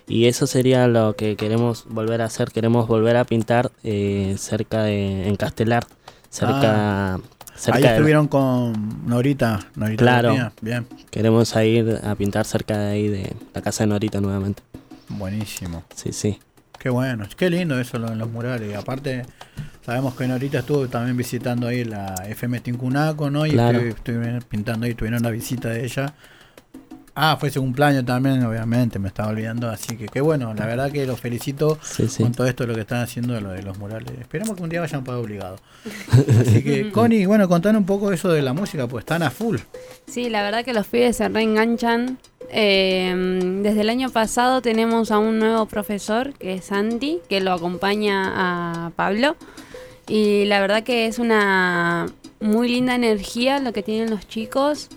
y 0.07 0.25
eso 0.27 0.47
sería 0.47 0.87
lo 0.87 1.15
que 1.17 1.35
queremos 1.35 1.85
volver 1.89 2.21
a 2.21 2.25
hacer. 2.25 2.51
Queremos 2.51 2.87
volver 2.87 3.17
a 3.17 3.25
pintar 3.25 3.69
eh, 3.83 4.35
cerca 4.37 4.83
de, 4.83 5.27
en 5.27 5.35
Castelar, 5.35 5.85
cerca, 6.29 7.15
Ah. 7.15 7.19
cerca 7.53 7.77
Ahí 7.77 7.83
de- 7.83 7.89
estuvieron 7.95 8.27
con 8.29 9.05
Norita. 9.07 9.59
Norita 9.75 10.01
Claro. 10.01 10.51
Bien. 10.61 10.87
Queremos 11.11 11.53
ir 11.57 11.99
a 12.03 12.15
pintar 12.15 12.45
cerca 12.45 12.77
de 12.77 12.91
ahí, 12.91 13.07
de 13.09 13.33
la 13.53 13.61
casa 13.61 13.83
de 13.83 13.87
Norita 13.89 14.21
nuevamente. 14.21 14.63
Buenísimo. 15.09 15.83
Sí, 15.93 16.13
sí. 16.13 16.39
Qué 16.85 16.91
bueno, 16.91 17.25
qué 17.35 17.49
lindo 17.49 17.79
eso 17.79 17.97
lo 17.97 18.11
de 18.11 18.15
los 18.15 18.29
murales. 18.29 18.69
Y 18.71 18.75
aparte, 18.75 19.23
sabemos 19.83 20.13
que 20.13 20.27
Norita 20.27 20.59
estuvo 20.59 20.87
también 20.87 21.17
visitando 21.17 21.65
ahí 21.65 21.83
la 21.83 22.13
FM 22.27 22.59
Tincunaco, 22.59 23.31
¿no? 23.31 23.43
Y 23.47 23.53
Claro. 23.53 23.79
estuvieron 23.79 24.43
pintando 24.47 24.85
ahí, 24.85 24.93
tuvieron 24.93 25.23
la 25.23 25.31
visita 25.31 25.69
de 25.69 25.83
ella. 25.83 26.13
Ah, 27.17 27.37
fue 27.39 27.49
su 27.49 27.61
cumpleaños 27.61 28.05
también, 28.05 28.43
obviamente, 28.43 28.99
me 28.99 29.07
estaba 29.07 29.29
olvidando. 29.29 29.69
Así 29.69 29.95
que 29.95 30.07
qué 30.07 30.19
bueno, 30.19 30.53
la 30.53 30.65
verdad 30.65 30.91
que 30.91 31.05
los 31.05 31.19
felicito 31.19 31.79
Sí, 31.81 32.09
sí. 32.09 32.23
con 32.23 32.33
todo 32.33 32.45
esto 32.45 32.67
lo 32.67 32.75
que 32.75 32.81
están 32.81 33.01
haciendo, 33.01 33.39
lo 33.39 33.51
de 33.51 33.63
los 33.63 33.77
murales. 33.79 34.11
Esperemos 34.19 34.55
que 34.57 34.63
un 34.63 34.69
día 34.69 34.81
vayan 34.81 35.03
para 35.05 35.17
obligado. 35.19 35.57
Así 36.41 36.61
que, 36.61 36.91
Connie, 36.91 37.25
bueno, 37.25 37.47
contanos 37.47 37.79
un 37.79 37.85
poco 37.85 38.11
eso 38.11 38.29
de 38.29 38.41
la 38.41 38.51
música, 38.51 38.85
pues 38.87 39.03
están 39.03 39.23
a 39.23 39.31
full. 39.31 39.57
Sí, 40.07 40.29
la 40.29 40.43
verdad 40.43 40.65
que 40.65 40.73
los 40.73 40.87
pibes 40.87 41.15
se 41.17 41.29
reenganchan. 41.29 42.17
Eh, 42.51 43.59
desde 43.63 43.81
el 43.81 43.89
año 43.89 44.09
pasado 44.11 44.61
tenemos 44.61 45.09
a 45.11 45.17
un 45.17 45.39
nuevo 45.39 45.65
profesor, 45.67 46.33
que 46.33 46.55
es 46.55 46.65
Santi, 46.65 47.19
que 47.29 47.39
lo 47.39 47.53
acompaña 47.53 48.85
a 48.87 48.89
Pablo. 48.95 49.37
Y 50.07 50.45
la 50.45 50.59
verdad 50.59 50.83
que 50.83 51.07
es 51.07 51.17
una 51.17 52.07
muy 52.41 52.67
linda 52.67 52.93
energía 52.93 53.59
lo 53.59 53.71
que 53.73 53.81
tienen 53.83 54.09
los 54.09 54.27
chicos. 54.27 54.89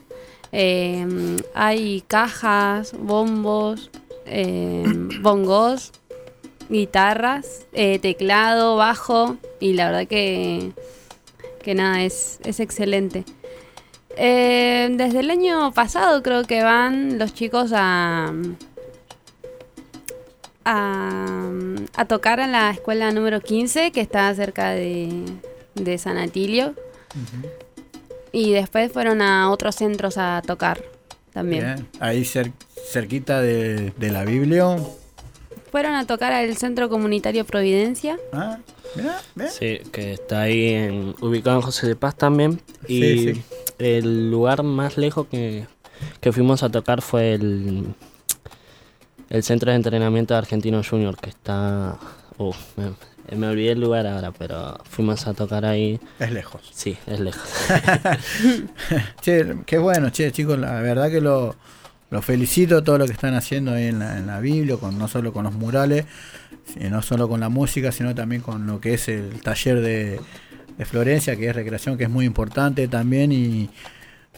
Eh, 0.52 1.06
hay 1.54 2.02
cajas, 2.06 2.92
bombos, 2.98 3.90
eh, 4.26 4.84
bongos, 5.20 5.92
guitarras, 6.68 7.66
eh, 7.72 7.98
teclado, 7.98 8.76
bajo. 8.76 9.36
Y 9.60 9.74
la 9.74 9.86
verdad 9.86 10.06
que, 10.06 10.72
que 11.62 11.74
nada, 11.74 12.02
es, 12.02 12.40
es 12.44 12.60
excelente. 12.60 13.24
Eh, 14.16 14.88
desde 14.92 15.20
el 15.20 15.30
año 15.30 15.72
pasado 15.72 16.22
creo 16.24 16.42
que 16.42 16.62
van 16.62 17.18
los 17.18 17.34
chicos 17.34 17.70
a, 17.72 18.32
a, 20.64 21.50
a 21.94 22.04
tocar 22.06 22.40
a 22.40 22.48
la 22.48 22.70
escuela 22.70 23.12
número 23.12 23.40
15 23.40 23.92
que 23.92 24.00
está 24.00 24.34
cerca 24.34 24.70
de, 24.70 25.24
de 25.74 25.98
San 25.98 26.18
Atilio. 26.18 26.74
Y 28.32 28.52
después 28.52 28.92
fueron 28.92 29.22
a 29.22 29.50
otros 29.50 29.74
centros 29.76 30.18
a 30.18 30.42
tocar 30.46 30.82
también. 31.32 31.64
Bien. 31.64 31.88
Ahí 32.00 32.22
cer- 32.22 32.52
cerquita 32.90 33.40
de, 33.40 33.92
de 33.96 34.10
la 34.10 34.24
Biblia. 34.24 34.76
Fueron 35.70 35.94
a 35.94 36.06
tocar 36.06 36.32
al 36.32 36.56
Centro 36.56 36.88
Comunitario 36.88 37.44
Providencia. 37.44 38.18
Ah, 38.32 38.58
mira, 38.96 39.20
Sí, 39.50 39.80
que 39.92 40.12
está 40.14 40.42
ahí 40.42 40.68
en, 40.72 41.14
ubicado 41.20 41.56
en 41.56 41.62
José 41.62 41.86
de 41.86 41.96
Paz 41.96 42.16
también. 42.16 42.60
Y 42.86 43.00
Sí, 43.02 43.34
sí. 43.34 43.42
el 43.78 44.30
lugar 44.30 44.62
más 44.62 44.96
lejos 44.96 45.26
que, 45.26 45.66
que 46.20 46.32
fuimos 46.32 46.62
a 46.62 46.70
tocar 46.70 47.02
fue 47.02 47.34
el, 47.34 47.84
el 49.28 49.42
Centro 49.42 49.70
de 49.70 49.76
Entrenamiento 49.76 50.32
de 50.34 50.38
Argentino 50.38 50.82
Junior, 50.82 51.16
que 51.18 51.28
está... 51.30 51.98
uh, 52.38 52.52
me, 53.36 53.48
olvidé 53.48 53.72
el 53.72 53.80
lugar 53.80 54.06
ahora, 54.06 54.32
pero 54.32 54.78
fuimos 54.84 55.26
a 55.26 55.34
tocar 55.34 55.64
ahí. 55.64 56.00
Es 56.18 56.32
lejos. 56.32 56.62
Sí, 56.72 56.96
es 57.06 57.20
lejos. 57.20 57.48
Che, 59.20 59.56
qué 59.66 59.78
bueno, 59.78 60.10
che, 60.10 60.32
chicos, 60.32 60.58
la 60.58 60.80
verdad 60.80 61.10
que 61.10 61.20
lo, 61.20 61.56
lo 62.10 62.22
felicito 62.22 62.82
todo 62.82 62.98
lo 62.98 63.06
que 63.06 63.12
están 63.12 63.34
haciendo 63.34 63.72
ahí 63.72 63.86
en 63.86 63.98
la, 63.98 64.18
en 64.18 64.26
la 64.26 64.40
Biblia, 64.40 64.76
con, 64.76 64.98
no 64.98 65.08
solo 65.08 65.32
con 65.32 65.44
los 65.44 65.54
murales, 65.54 66.06
y 66.76 66.84
no 66.84 67.02
solo 67.02 67.28
con 67.28 67.40
la 67.40 67.48
música, 67.48 67.92
sino 67.92 68.14
también 68.14 68.42
con 68.42 68.66
lo 68.66 68.80
que 68.80 68.94
es 68.94 69.08
el 69.08 69.40
taller 69.42 69.80
de, 69.80 70.20
de 70.76 70.84
Florencia, 70.84 71.36
que 71.36 71.48
es 71.48 71.54
recreación, 71.54 71.98
que 71.98 72.04
es 72.04 72.10
muy 72.10 72.24
importante 72.24 72.88
también, 72.88 73.32
y, 73.32 73.70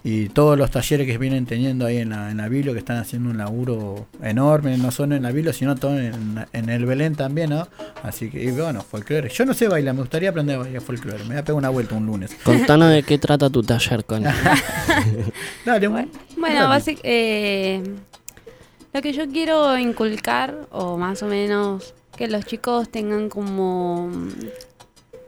y 0.02 0.30
todos 0.30 0.56
los 0.56 0.70
talleres 0.70 1.06
que 1.06 1.18
vienen 1.18 1.44
teniendo 1.44 1.84
ahí 1.84 1.98
en 1.98 2.10
la, 2.10 2.30
en 2.30 2.38
la 2.38 2.48
Biblia, 2.48 2.72
que 2.72 2.78
están 2.78 2.96
haciendo 2.96 3.28
un 3.30 3.36
laburo 3.38 4.06
enorme, 4.22 4.78
no 4.78 4.90
solo 4.90 5.14
en 5.14 5.22
la 5.22 5.30
Biblia, 5.30 5.52
sino 5.52 5.76
todo 5.76 5.98
en, 5.98 6.46
en 6.52 6.68
el 6.70 6.86
Belén 6.86 7.14
también, 7.16 7.50
¿no? 7.50 7.68
Así 8.02 8.30
que, 8.30 8.42
y 8.42 8.50
bueno, 8.50 8.80
folclore. 8.82 9.28
Yo 9.28 9.44
no 9.44 9.52
sé 9.52 9.68
bailar, 9.68 9.94
me 9.94 10.00
gustaría 10.00 10.30
aprender 10.30 10.56
a 10.56 10.60
bailar 10.60 10.80
folclore, 10.82 11.18
me 11.24 11.28
voy 11.30 11.36
a 11.36 11.44
pegar 11.44 11.58
una 11.58 11.68
vuelta 11.68 11.94
un 11.96 12.06
lunes. 12.06 12.34
Contanos 12.42 12.90
de 12.90 13.02
qué 13.02 13.18
trata 13.18 13.50
tu 13.50 13.62
taller, 13.62 14.04
con 14.04 14.22
Dale, 15.64 15.88
Bueno, 15.88 16.08
dale. 16.38 16.66
basic- 16.66 17.00
eh, 17.02 17.82
lo 18.92 19.02
que 19.02 19.12
yo 19.12 19.28
quiero 19.28 19.76
inculcar, 19.78 20.66
o 20.70 20.96
más 20.96 21.22
o 21.22 21.26
menos 21.26 21.94
que 22.16 22.26
los 22.26 22.44
chicos 22.46 22.90
tengan 22.90 23.28
como 23.28 24.10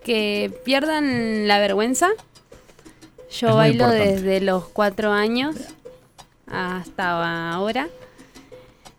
que 0.05 0.53
pierdan 0.65 1.47
la 1.47 1.59
vergüenza. 1.59 2.09
Yo 3.39 3.49
Es 3.49 3.55
bailo 3.55 3.89
desde 3.89 4.41
los 4.41 4.65
cuatro 4.69 5.13
años 5.13 5.57
hasta 6.47 7.53
ahora. 7.53 7.89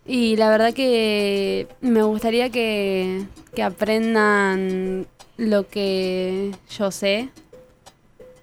Y 0.05 0.35
la 0.35 0.49
verdad 0.49 0.73
que 0.73 1.67
me 1.81 2.03
gustaría 2.03 2.49
que, 2.49 3.23
que 3.55 3.63
aprendan 3.63 5.07
lo 5.37 5.67
que 5.67 6.51
yo 6.77 6.91
sé. 6.91 7.29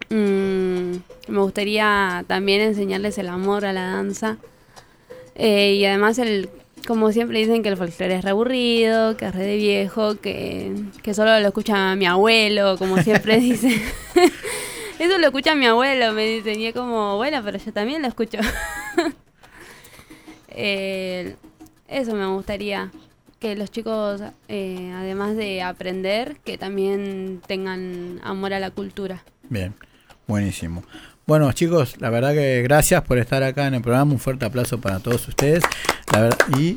Mm, 0.08 0.96
me 1.28 1.38
gustaría 1.40 2.24
también 2.26 2.62
enseñarles 2.62 3.18
el 3.18 3.28
amor 3.28 3.64
a 3.64 3.72
la 3.72 3.82
danza. 3.82 4.38
Eh, 5.34 5.74
y 5.74 5.84
además, 5.84 6.18
el, 6.18 6.50
como 6.86 7.12
siempre 7.12 7.38
dicen 7.38 7.62
que 7.62 7.68
el 7.68 7.76
folclore 7.76 8.16
es 8.16 8.24
re 8.24 8.30
aburrido, 8.30 9.16
que 9.16 9.26
es 9.26 9.34
re 9.34 9.44
de 9.44 9.56
viejo, 9.56 10.16
que, 10.20 10.72
que 11.02 11.14
solo 11.14 11.38
lo 11.40 11.48
escucha 11.48 11.94
mi 11.96 12.06
abuelo, 12.06 12.76
como 12.78 13.02
siempre 13.02 13.36
dicen. 13.40 13.80
Eso 15.00 15.16
lo 15.16 15.28
escucha 15.28 15.54
mi 15.54 15.64
abuelo, 15.64 16.12
me 16.12 16.36
es 16.36 16.74
como, 16.74 17.16
bueno, 17.16 17.40
pero 17.42 17.56
yo 17.56 17.72
también 17.72 18.02
lo 18.02 18.08
escucho. 18.08 18.38
Eh, 20.52 21.36
eso 21.86 22.12
me 22.16 22.26
gustaría. 22.26 22.90
Que 23.38 23.54
los 23.54 23.70
chicos, 23.70 24.20
eh, 24.48 24.92
además 24.94 25.36
de 25.36 25.62
aprender, 25.62 26.38
que 26.44 26.58
también 26.58 27.40
tengan 27.46 28.20
amor 28.24 28.52
a 28.52 28.58
la 28.58 28.72
cultura. 28.72 29.22
Bien, 29.48 29.72
buenísimo. 30.26 30.82
Bueno, 31.24 31.50
chicos, 31.52 31.98
la 32.00 32.10
verdad 32.10 32.34
que 32.34 32.62
gracias 32.62 33.00
por 33.02 33.18
estar 33.18 33.44
acá 33.44 33.68
en 33.68 33.74
el 33.74 33.80
programa. 33.80 34.12
Un 34.12 34.18
fuerte 34.18 34.44
aplauso 34.44 34.80
para 34.80 34.98
todos 34.98 35.28
ustedes. 35.28 35.62
Y 36.58 36.74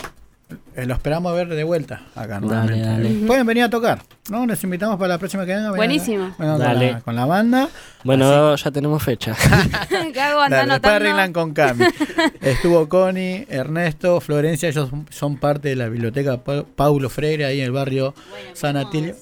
eh, 0.75 0.85
lo 0.85 0.93
esperamos 0.93 1.31
a 1.31 1.35
ver 1.35 1.47
de 1.49 1.63
vuelta 1.63 2.01
acá. 2.15 2.39
nuevamente. 2.39 2.85
dale. 2.85 3.09
Pueden 3.27 3.45
venir 3.45 3.63
a 3.63 3.69
tocar, 3.69 4.01
¿no? 4.29 4.45
Les 4.45 4.63
invitamos 4.63 4.97
para 4.97 5.09
la 5.09 5.17
próxima 5.17 5.43
que 5.45 5.51
venga. 5.53 5.63
vengan 5.71 5.77
Buenísimo. 5.77 6.33
con 6.37 6.57
Dale. 6.59 6.91
la- 6.93 7.01
Con 7.01 7.15
la, 7.15 7.25
banda. 7.25 7.69
Bueno, 8.03 8.55
ya 8.55 8.71
tenemos 8.71 9.01
fecha. 9.03 9.35
Con 11.33 11.53
Cami. 11.53 11.85
Estuvo 12.41 12.87
Connie, 12.89 13.45
Ernesto, 13.49 14.19
Florencia, 14.21 14.69
ellos 14.69 14.89
son- 15.09 15.37
parte 15.37 15.69
de 15.69 15.75
la 15.75 15.89
biblioteca 15.89 16.37
Pa- 16.43 16.63
Paulo 16.75 17.09
Freire 17.09 17.45
ahí 17.45 17.59
en 17.59 17.65
el 17.65 17.71
barrio 17.71 18.13
San 18.53 18.77
Atilio. 18.77 19.15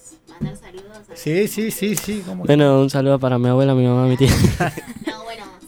Sí, 1.14 1.48
sí, 1.48 1.72
sí, 1.72 1.96
sí. 1.96 2.24
¿cómo 2.26 2.44
que- 2.44 2.48
bueno, 2.48 2.80
un 2.82 2.90
saludo 2.90 3.20
para 3.20 3.38
mi 3.38 3.48
abuela, 3.50 3.74
mi 3.76 3.86
mamá, 3.86 4.08
mi 4.08 4.18
tía. 4.18 4.30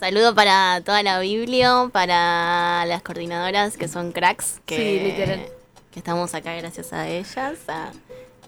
Saludo 0.03 0.35
para 0.35 0.81
toda 0.83 1.01
la 1.01 1.17
Biblio, 1.21 1.89
para 1.93 2.85
las 2.87 3.01
coordinadoras 3.03 3.77
que 3.77 3.87
son 3.87 4.11
cracks, 4.11 4.59
que, 4.65 4.75
Sí, 4.75 4.99
literal. 4.99 5.45
que 5.93 5.99
estamos 5.99 6.35
acá 6.35 6.53
gracias 6.55 6.91
a 6.91 7.07
ellas. 7.07 7.53
a- 7.69 7.93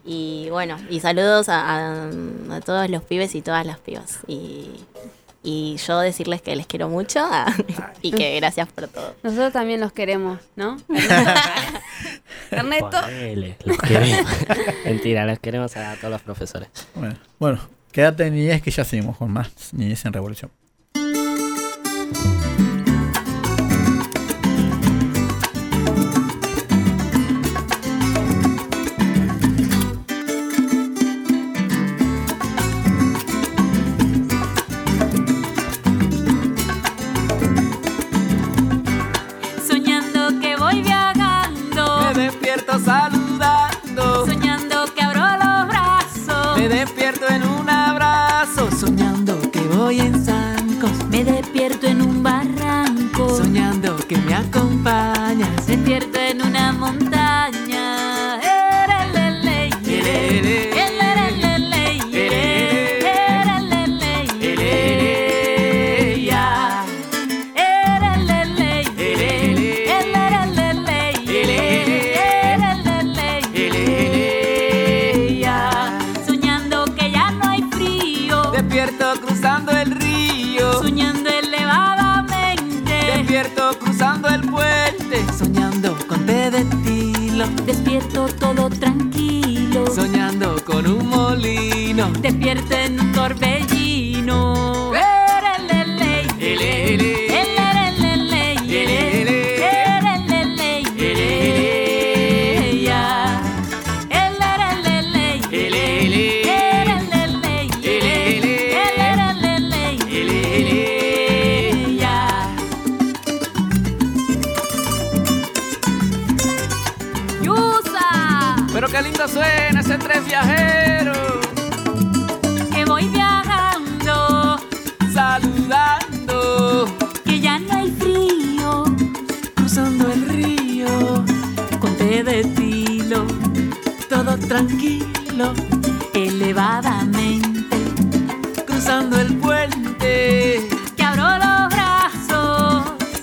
y 0.04 0.50
bueno, 0.50 0.78
y 0.90 1.00
saludos 1.00 1.48
a, 1.48 1.62
a- 1.62 2.10
a 2.58 2.60
todos 2.60 2.90
los 2.90 3.04
pibes 3.04 3.36
y 3.36 3.42
todas 3.42 3.66
las 3.66 3.78
pibas. 3.80 4.20
Y, 4.28 4.70
y 5.44 5.78
yo 5.78 6.00
decirles 6.02 6.42
que 6.42 6.58
les 6.58 6.68
quiero 6.68 6.90
mucho 6.90 7.22
a- 7.24 7.46
y 8.02 8.12
que 8.12 8.36
gracias 8.36 8.68
por 8.68 8.90
todo. 8.90 9.16
Nosotros 9.24 9.54
también 9.54 9.80
los 9.80 9.94
queremos, 9.94 10.42
¿no? 10.58 10.76
Ernesto. 12.52 12.90
Ponele, 13.02 13.56
los 13.64 13.78
queremos. 13.78 14.30
Mentira, 14.84 15.26
los 15.26 15.40
queremos 15.40 15.78
a 15.78 15.96
todos 15.96 16.12
los 16.12 16.22
profesores. 16.22 16.68
Bueno, 16.96 17.16
bueno, 17.40 17.60
quédate 17.94 18.28
en 18.28 18.36
niñez 18.36 18.62
que 18.62 18.72
ya 18.72 18.84
seguimos 18.84 19.16
con 19.16 19.32
más 19.32 19.74
niñez 19.74 20.04
en 20.04 20.12
revolución. 20.12 20.52
Thank 22.14 22.40
you. 22.40 22.45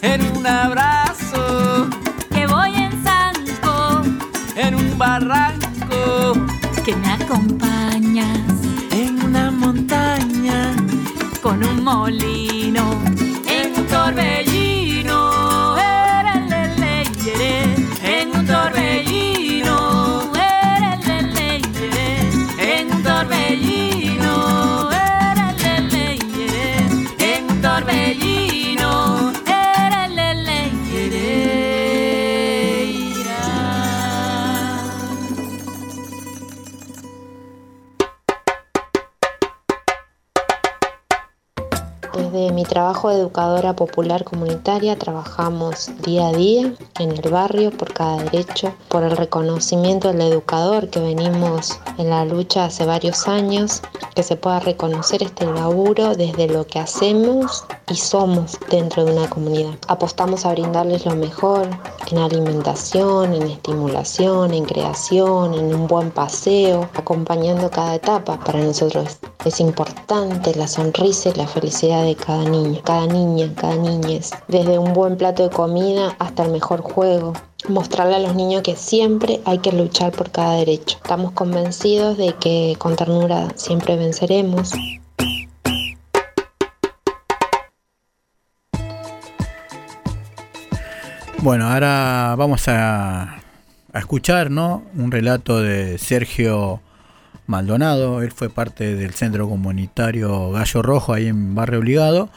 En 0.02 0.20
un 0.36 0.46
abrazo. 0.46 1.88
que 2.30 2.46
voy 2.46 2.74
en 2.74 2.92
zanco, 3.04 4.02
En 4.56 4.74
un 4.74 4.98
barranco. 4.98 6.34
que 6.84 6.96
me 6.96 7.08
acompañas 7.12 8.38
En 8.90 9.22
una 9.22 9.50
montaña. 9.50 10.74
con 11.40 11.64
un 11.64 11.82
molino, 11.84 12.84
trabajo 43.02 43.16
de 43.16 43.24
educadora 43.24 43.74
popular 43.74 44.22
comunitaria 44.22 44.96
trabajamos 44.96 45.90
día 46.02 46.28
a 46.28 46.32
día 46.32 46.72
en 47.00 47.10
el 47.10 47.30
barrio 47.30 47.72
por 47.72 47.92
cada 47.92 48.18
derecho, 48.18 48.72
por 48.88 49.02
el 49.02 49.16
reconocimiento 49.16 50.12
del 50.12 50.20
educador 50.20 50.88
que 50.88 51.00
venimos 51.00 51.80
en 51.98 52.10
la 52.10 52.24
lucha 52.24 52.66
hace 52.66 52.86
varios 52.86 53.26
años, 53.26 53.82
que 54.14 54.22
se 54.22 54.36
pueda 54.36 54.60
reconocer 54.60 55.24
este 55.24 55.46
laburo 55.46 56.14
desde 56.14 56.46
lo 56.46 56.64
que 56.64 56.78
hacemos 56.78 57.64
y 57.88 57.96
somos 57.96 58.56
dentro 58.70 59.04
de 59.04 59.12
una 59.12 59.28
comunidad. 59.28 59.74
Apostamos 59.88 60.46
a 60.46 60.52
brindarles 60.52 61.04
lo 61.04 61.16
mejor 61.16 61.66
en 62.10 62.18
alimentación, 62.18 63.34
en 63.34 63.42
estimulación, 63.42 64.52
en 64.52 64.64
creación, 64.64 65.54
en 65.54 65.74
un 65.74 65.86
buen 65.86 66.10
paseo, 66.10 66.88
acompañando 66.94 67.70
cada 67.70 67.94
etapa. 67.94 68.38
Para 68.38 68.60
nosotros 68.60 69.18
es 69.44 69.60
importante 69.60 70.54
la 70.54 70.68
sonrisa 70.68 71.30
y 71.30 71.34
la 71.34 71.46
felicidad 71.46 72.04
de 72.04 72.14
cada 72.14 72.44
niño, 72.44 72.80
cada 72.92 73.06
niña, 73.06 73.50
cada 73.56 73.74
niñez, 73.76 74.32
desde 74.48 74.78
un 74.78 74.92
buen 74.92 75.16
plato 75.16 75.44
de 75.44 75.48
comida 75.48 76.14
hasta 76.18 76.44
el 76.44 76.52
mejor 76.52 76.82
juego, 76.82 77.32
mostrarle 77.66 78.16
a 78.16 78.18
los 78.18 78.34
niños 78.34 78.60
que 78.60 78.76
siempre 78.76 79.40
hay 79.46 79.60
que 79.60 79.72
luchar 79.72 80.12
por 80.12 80.30
cada 80.30 80.56
derecho. 80.56 80.98
Estamos 81.02 81.32
convencidos 81.32 82.18
de 82.18 82.34
que 82.34 82.76
con 82.78 82.94
ternura 82.94 83.48
siempre 83.54 83.96
venceremos. 83.96 84.72
Bueno, 91.38 91.70
ahora 91.70 92.34
vamos 92.36 92.68
a, 92.68 93.38
escuchar 93.94 94.50
¿no? 94.50 94.82
un 94.98 95.10
relato 95.10 95.62
de 95.62 95.96
Sergio 95.96 96.82
Maldonado. 97.52 98.22
Él 98.22 98.32
fue 98.32 98.48
parte 98.48 98.96
del 98.96 99.12
centro 99.12 99.48
comunitario 99.48 100.50
Gallo 100.50 100.82
Rojo 100.82 101.12
ahí 101.12 101.28
en 101.28 101.54
Barrio 101.54 101.80
Obligado, 101.80 102.30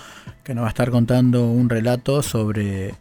que 0.43 0.53
nos 0.53 0.63
va 0.63 0.67
a 0.67 0.69
estar 0.69 0.91
contando 0.91 1.47
un 1.47 1.69
relato 1.69 2.21
sobre 2.21 2.93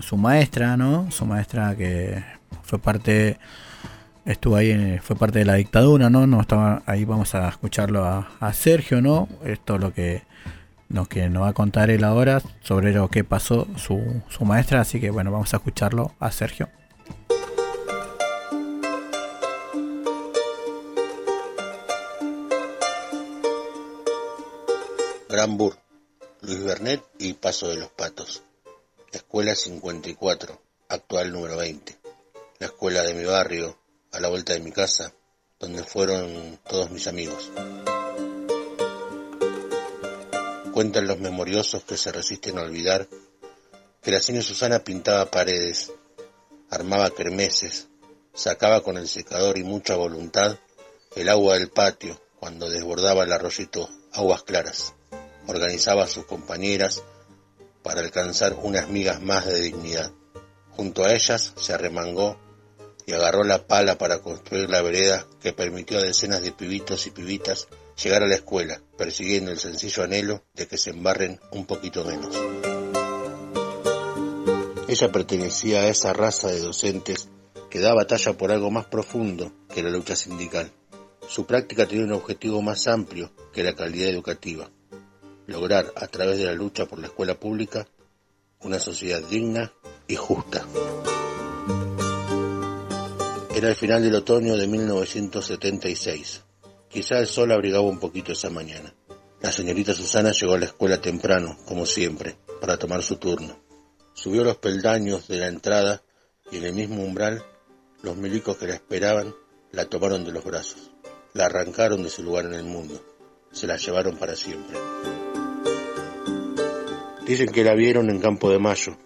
su 0.00 0.16
maestra, 0.16 0.76
¿no? 0.78 1.10
Su 1.10 1.26
maestra 1.26 1.76
que 1.76 2.24
fue 2.62 2.78
parte 2.78 3.38
estuvo 4.24 4.56
ahí, 4.56 4.98
fue 5.02 5.16
parte 5.16 5.40
de 5.40 5.44
la 5.44 5.54
dictadura, 5.54 6.08
¿no? 6.08 6.26
no 6.26 6.40
estaba, 6.40 6.82
ahí 6.86 7.04
vamos 7.04 7.34
a 7.34 7.46
escucharlo 7.48 8.04
a, 8.04 8.26
a 8.40 8.52
Sergio, 8.54 9.02
¿no? 9.02 9.28
Esto 9.44 9.74
es 9.74 9.80
lo 9.82 9.92
que, 9.92 10.22
lo 10.88 11.04
que 11.04 11.28
nos 11.28 11.42
va 11.42 11.48
a 11.48 11.52
contar 11.52 11.90
él 11.90 12.04
ahora 12.04 12.40
sobre 12.62 12.94
lo 12.94 13.08
que 13.08 13.22
pasó 13.22 13.68
su, 13.76 14.22
su 14.30 14.46
maestra, 14.46 14.80
así 14.80 14.98
que 14.98 15.10
bueno, 15.10 15.30
vamos 15.30 15.52
a 15.52 15.58
escucharlo 15.58 16.12
a 16.20 16.30
Sergio. 16.30 16.70
Granbur, 25.34 25.76
Luis 26.42 26.62
Bernet 26.62 27.02
y 27.18 27.32
Paso 27.32 27.66
de 27.66 27.74
los 27.74 27.90
Patos. 27.90 28.44
Escuela 29.10 29.56
54, 29.56 30.62
actual 30.88 31.32
número 31.32 31.56
20. 31.56 31.98
La 32.60 32.68
escuela 32.68 33.02
de 33.02 33.14
mi 33.14 33.24
barrio, 33.24 33.76
a 34.12 34.20
la 34.20 34.28
vuelta 34.28 34.52
de 34.52 34.60
mi 34.60 34.70
casa, 34.70 35.12
donde 35.58 35.82
fueron 35.82 36.60
todos 36.68 36.92
mis 36.92 37.08
amigos. 37.08 37.50
Cuentan 40.72 41.08
los 41.08 41.18
memoriosos 41.18 41.82
que 41.82 41.96
se 41.96 42.12
resisten 42.12 42.56
a 42.58 42.62
olvidar 42.62 43.08
que 44.02 44.12
la 44.12 44.20
señora 44.20 44.46
Susana 44.46 44.84
pintaba 44.84 45.32
paredes, 45.32 45.90
armaba 46.70 47.10
kermeses, 47.10 47.88
sacaba 48.34 48.84
con 48.84 48.98
el 48.98 49.08
secador 49.08 49.58
y 49.58 49.64
mucha 49.64 49.96
voluntad 49.96 50.58
el 51.16 51.28
agua 51.28 51.54
del 51.58 51.70
patio 51.70 52.22
cuando 52.38 52.70
desbordaba 52.70 53.24
el 53.24 53.32
arroyito 53.32 53.90
aguas 54.12 54.44
claras. 54.44 54.94
Organizaba 55.46 56.04
a 56.04 56.08
sus 56.08 56.24
compañeras 56.24 57.02
para 57.82 58.00
alcanzar 58.00 58.56
unas 58.62 58.88
migas 58.88 59.22
más 59.22 59.46
de 59.46 59.60
dignidad. 59.60 60.12
Junto 60.70 61.04
a 61.04 61.12
ellas 61.12 61.52
se 61.56 61.72
arremangó 61.72 62.38
y 63.06 63.12
agarró 63.12 63.44
la 63.44 63.66
pala 63.66 63.98
para 63.98 64.20
construir 64.20 64.70
la 64.70 64.82
vereda 64.82 65.26
que 65.40 65.52
permitió 65.52 65.98
a 65.98 66.02
decenas 66.02 66.42
de 66.42 66.52
pibitos 66.52 67.06
y 67.06 67.10
pibitas 67.10 67.68
llegar 68.02 68.22
a 68.22 68.26
la 68.26 68.34
escuela, 68.34 68.80
persiguiendo 68.96 69.50
el 69.50 69.58
sencillo 69.58 70.02
anhelo 70.02 70.42
de 70.54 70.66
que 70.66 70.78
se 70.78 70.90
embarren 70.90 71.38
un 71.52 71.66
poquito 71.66 72.04
menos. 72.04 72.34
Ella 74.88 75.12
pertenecía 75.12 75.80
a 75.80 75.88
esa 75.88 76.12
raza 76.12 76.48
de 76.48 76.60
docentes 76.60 77.28
que 77.70 77.80
da 77.80 77.94
batalla 77.94 78.32
por 78.34 78.52
algo 78.52 78.70
más 78.70 78.86
profundo 78.86 79.52
que 79.72 79.82
la 79.82 79.90
lucha 79.90 80.14
sindical. 80.14 80.70
Su 81.28 81.46
práctica 81.46 81.86
tiene 81.86 82.04
un 82.04 82.12
objetivo 82.12 82.62
más 82.62 82.86
amplio 82.86 83.32
que 83.52 83.62
la 83.62 83.74
calidad 83.74 84.08
educativa, 84.08 84.70
lograr 85.46 85.92
a 85.96 86.06
través 86.06 86.38
de 86.38 86.44
la 86.44 86.52
lucha 86.52 86.86
por 86.86 86.98
la 86.98 87.06
escuela 87.06 87.34
pública 87.38 87.86
una 88.60 88.78
sociedad 88.78 89.22
digna 89.28 89.72
y 90.08 90.16
justa. 90.16 90.66
Era 93.54 93.68
el 93.68 93.76
final 93.76 94.02
del 94.02 94.16
otoño 94.16 94.56
de 94.56 94.66
1976. 94.66 96.42
Quizá 96.88 97.18
el 97.18 97.26
sol 97.26 97.52
abrigaba 97.52 97.84
un 97.84 98.00
poquito 98.00 98.32
esa 98.32 98.50
mañana. 98.50 98.94
La 99.40 99.52
señorita 99.52 99.94
Susana 99.94 100.32
llegó 100.32 100.54
a 100.54 100.58
la 100.58 100.66
escuela 100.66 101.00
temprano, 101.00 101.58
como 101.66 101.86
siempre, 101.86 102.36
para 102.60 102.78
tomar 102.78 103.02
su 103.02 103.16
turno. 103.16 103.60
Subió 104.14 104.42
los 104.42 104.56
peldaños 104.56 105.28
de 105.28 105.38
la 105.38 105.48
entrada 105.48 106.02
y 106.50 106.56
en 106.56 106.64
el 106.64 106.72
mismo 106.72 107.02
umbral 107.02 107.44
los 108.02 108.16
milicos 108.16 108.56
que 108.56 108.66
la 108.66 108.74
esperaban 108.74 109.34
la 109.72 109.86
tomaron 109.86 110.24
de 110.24 110.32
los 110.32 110.44
brazos. 110.44 110.90
La 111.32 111.46
arrancaron 111.46 112.02
de 112.02 112.10
su 112.10 112.22
lugar 112.22 112.46
en 112.46 112.54
el 112.54 112.64
mundo. 112.64 113.04
Se 113.52 113.66
la 113.66 113.76
llevaron 113.76 114.16
para 114.16 114.36
siempre. 114.36 114.78
Dicen 117.26 117.48
que 117.48 117.64
la 117.64 117.74
vieron 117.74 118.10
en 118.10 118.20
Campo 118.20 118.50
de 118.50 118.58
Mayo 118.58 118.98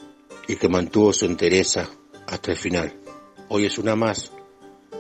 y 0.49 0.57
que 0.57 0.69
mantuvo 0.69 1.13
su 1.13 1.25
entereza 1.25 1.89
hasta 2.27 2.51
el 2.51 2.57
final. 2.57 3.01
Hoy 3.49 3.67
es 3.67 3.79
una 3.79 3.95
más 3.95 4.33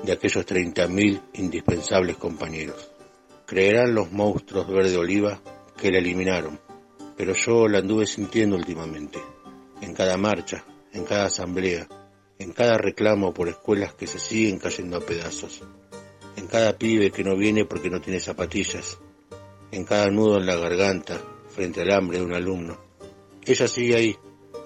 de 0.04 0.12
aquellos 0.12 0.46
30.000 0.46 1.22
indispensables 1.34 2.16
compañeros. 2.16 2.92
Creerán 3.44 3.92
los 3.92 4.12
monstruos 4.12 4.68
verde 4.68 4.96
oliva 4.96 5.42
que 5.76 5.90
la 5.90 5.98
eliminaron, 5.98 6.60
pero 7.16 7.34
yo 7.34 7.66
la 7.66 7.78
anduve 7.78 8.06
sintiendo 8.06 8.54
últimamente, 8.54 9.18
en 9.80 9.94
cada 9.94 10.16
marcha, 10.16 10.64
en 10.92 11.04
cada 11.04 11.24
asamblea, 11.24 11.88
en 12.38 12.52
cada 12.52 12.78
reclamo 12.78 13.34
por 13.34 13.48
escuelas 13.48 13.94
que 13.94 14.06
se 14.06 14.20
siguen 14.20 14.60
cayendo 14.60 14.96
a 14.96 15.00
pedazos, 15.00 15.64
en 16.36 16.46
cada 16.46 16.78
pibe 16.78 17.10
que 17.10 17.24
no 17.24 17.36
viene 17.36 17.64
porque 17.64 17.90
no 17.90 18.00
tiene 18.00 18.20
zapatillas, 18.20 18.98
en 19.72 19.82
cada 19.82 20.08
nudo 20.08 20.36
en 20.38 20.46
la 20.46 20.54
garganta 20.54 21.20
frente 21.48 21.82
al 21.82 21.90
hambre 21.90 22.18
de 22.18 22.24
un 22.24 22.34
alumno. 22.34 22.87
Ella 23.44 23.68
sigue 23.68 23.96
ahí, 23.96 24.16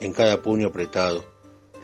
en 0.01 0.13
cada 0.13 0.43
puño 0.43 0.69
apretado, 0.69 1.25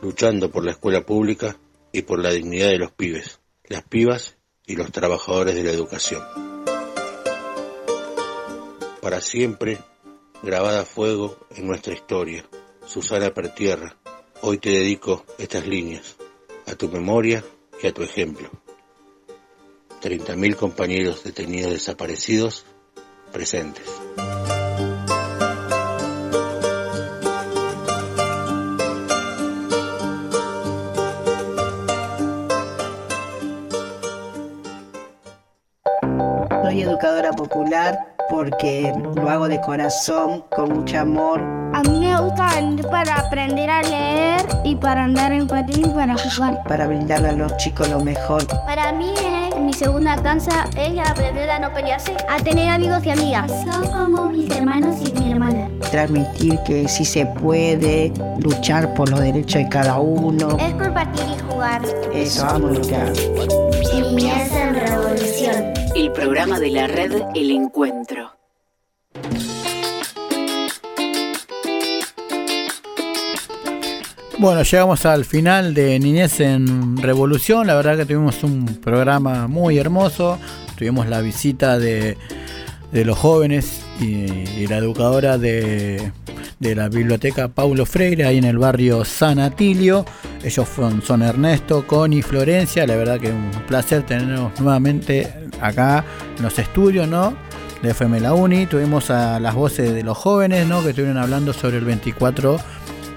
luchando 0.01 0.49
por 0.51 0.65
la 0.65 0.71
escuela 0.71 1.05
pública 1.05 1.57
y 1.91 2.01
por 2.01 2.21
la 2.21 2.31
dignidad 2.31 2.69
de 2.69 2.77
los 2.77 2.91
pibes, 2.91 3.39
las 3.65 3.83
pibas 3.83 4.37
y 4.65 4.75
los 4.75 4.91
trabajadores 4.91 5.55
de 5.55 5.63
la 5.63 5.71
educación. 5.71 6.21
Para 9.01 9.21
siempre, 9.21 9.79
grabada 10.43 10.81
a 10.81 10.85
fuego 10.85 11.37
en 11.55 11.67
nuestra 11.67 11.93
historia, 11.93 12.45
Susana 12.85 13.33
Pertierra, 13.33 13.97
hoy 14.41 14.57
te 14.57 14.69
dedico 14.69 15.25
estas 15.37 15.67
líneas, 15.67 16.17
a 16.67 16.75
tu 16.75 16.89
memoria 16.89 17.43
y 17.81 17.87
a 17.87 17.93
tu 17.93 18.03
ejemplo. 18.03 18.49
30.000 20.01 20.55
compañeros 20.55 21.23
detenidos 21.23 21.71
desaparecidos 21.71 22.65
presentes. 23.31 23.85
Porque 38.29 38.93
lo 39.15 39.29
hago 39.29 39.47
de 39.47 39.59
corazón, 39.61 40.43
con 40.49 40.73
mucho 40.73 40.99
amor. 40.99 41.58
A 41.79 41.81
mí 41.83 41.97
me 41.97 42.19
gusta 42.19 42.55
venir 42.55 42.85
para 42.87 43.19
aprender 43.19 43.69
a 43.69 43.81
leer 43.81 44.45
y 44.65 44.75
para 44.75 45.05
andar 45.05 45.31
en 45.31 45.47
patín 45.47 45.85
y 45.85 45.87
para 45.87 46.17
jugar. 46.17 46.61
Para 46.67 46.87
brindarle 46.87 47.29
a 47.29 47.31
los 47.31 47.55
chicos 47.55 47.87
lo 47.87 48.01
mejor. 48.01 48.45
Para 48.65 48.91
mí 48.91 49.13
eh, 49.23 49.57
mi 49.57 49.71
segunda 49.71 50.17
danza 50.17 50.65
es 50.75 50.99
aprender 50.99 51.49
a 51.49 51.57
no 51.57 51.73
pelearse, 51.73 52.17
a 52.27 52.35
tener 52.43 52.67
amigos 52.67 53.05
y 53.05 53.11
amigas. 53.11 53.49
Son 53.63 53.87
como 53.93 54.25
mis 54.25 54.53
hermanos 54.53 54.97
y 55.07 55.13
mi 55.21 55.31
hermana. 55.31 55.69
Transmitir 55.89 56.59
que 56.65 56.89
sí 56.89 57.05
se 57.05 57.25
puede 57.25 58.11
luchar 58.39 58.93
por 58.93 59.09
los 59.09 59.21
derechos 59.21 59.63
de 59.63 59.69
cada 59.69 59.99
uno. 59.99 60.57
Es 60.59 60.73
compartir 60.73 61.23
y 61.33 61.49
jugar. 61.49 61.81
Eso, 62.13 62.43
vamos 62.45 62.71
a 62.71 62.73
luchar. 62.73 63.13
Niñez 63.93 64.51
en 64.51 64.75
revolución. 64.75 65.73
El 65.95 66.11
programa 66.11 66.59
de 66.59 66.71
la 66.71 66.87
red 66.87 67.23
El 67.35 67.51
Encuentro. 67.51 68.38
Bueno, 74.39 74.63
llegamos 74.63 75.05
al 75.05 75.25
final 75.25 75.73
de 75.73 75.99
Niñez 75.99 76.39
en 76.39 76.95
Revolución. 76.95 77.67
La 77.67 77.75
verdad 77.75 77.97
que 77.97 78.05
tuvimos 78.05 78.41
un 78.45 78.65
programa 78.81 79.47
muy 79.47 79.77
hermoso. 79.77 80.39
Tuvimos 80.77 81.09
la 81.09 81.19
visita 81.19 81.77
de, 81.77 82.15
de 82.93 83.03
los 83.03 83.17
jóvenes 83.17 83.81
y, 83.99 84.65
la 84.67 84.77
educadora 84.77 85.37
de, 85.37 86.13
de, 86.57 86.75
la 86.75 86.87
biblioteca 86.87 87.49
Paulo 87.49 87.85
Freire, 87.85 88.23
ahí 88.23 88.37
en 88.37 88.45
el 88.45 88.57
barrio 88.57 89.03
San 89.03 89.39
Atilio. 89.39 90.05
Ellos 90.41 90.69
son, 90.73 91.01
son 91.01 91.21
Ernesto, 91.21 91.85
Connie, 91.85 92.21
Florencia. 92.21 92.87
La 92.87 92.95
verdad 92.95 93.19
que 93.19 93.31
un 93.33 93.51
placer 93.67 94.05
tenerlos 94.05 94.57
nuevamente 94.61 95.33
acá 95.59 96.05
en 96.37 96.43
los 96.43 96.57
estudios, 96.57 97.09
¿no? 97.09 97.35
De 97.83 97.89
FM 97.89 98.21
La 98.21 98.33
Uni. 98.33 98.67
Tuvimos 98.67 99.09
a 99.09 99.37
las 99.41 99.53
voces 99.53 99.93
de 99.93 100.03
los 100.03 100.17
jóvenes, 100.17 100.65
¿no? 100.65 100.81
Que 100.81 100.91
estuvieron 100.91 101.17
hablando 101.17 101.51
sobre 101.51 101.75
el 101.75 101.83
24 101.83 102.57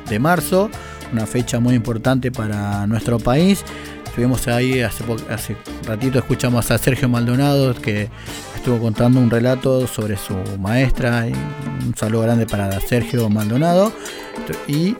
de 0.08 0.18
marzo 0.18 0.68
una 1.12 1.26
fecha 1.26 1.60
muy 1.60 1.74
importante 1.74 2.32
para 2.32 2.86
nuestro 2.86 3.18
país. 3.18 3.64
Estuvimos 4.06 4.46
ahí 4.48 4.80
hace, 4.80 5.04
hace 5.30 5.56
ratito, 5.86 6.18
escuchamos 6.18 6.70
a 6.70 6.78
Sergio 6.78 7.08
Maldonado 7.08 7.74
que 7.74 8.10
estuvo 8.56 8.78
contando 8.78 9.20
un 9.20 9.30
relato 9.30 9.86
sobre 9.86 10.16
su 10.16 10.34
maestra. 10.58 11.26
Y 11.28 11.32
un 11.32 11.94
saludo 11.96 12.22
grande 12.22 12.46
para 12.46 12.78
Sergio 12.80 13.28
Maldonado. 13.28 13.92
Y 14.68 14.96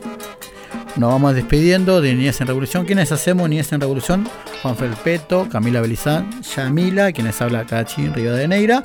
nos 0.95 1.11
vamos 1.11 1.35
despidiendo 1.35 2.01
de 2.01 2.13
Niñez 2.13 2.41
en 2.41 2.47
Revolución. 2.47 2.85
¿Quiénes 2.85 3.11
hacemos 3.11 3.49
Niñez 3.49 3.71
en 3.71 3.81
Revolución? 3.81 4.27
Juan 4.61 4.75
Felpeto, 4.75 5.47
Camila 5.49 5.81
Belizán, 5.81 6.41
Yamila, 6.55 7.11
quienes 7.11 7.41
habla 7.41 7.65
Cachi 7.65 8.07
Río 8.09 8.33
de 8.33 8.47
Neira. 8.47 8.83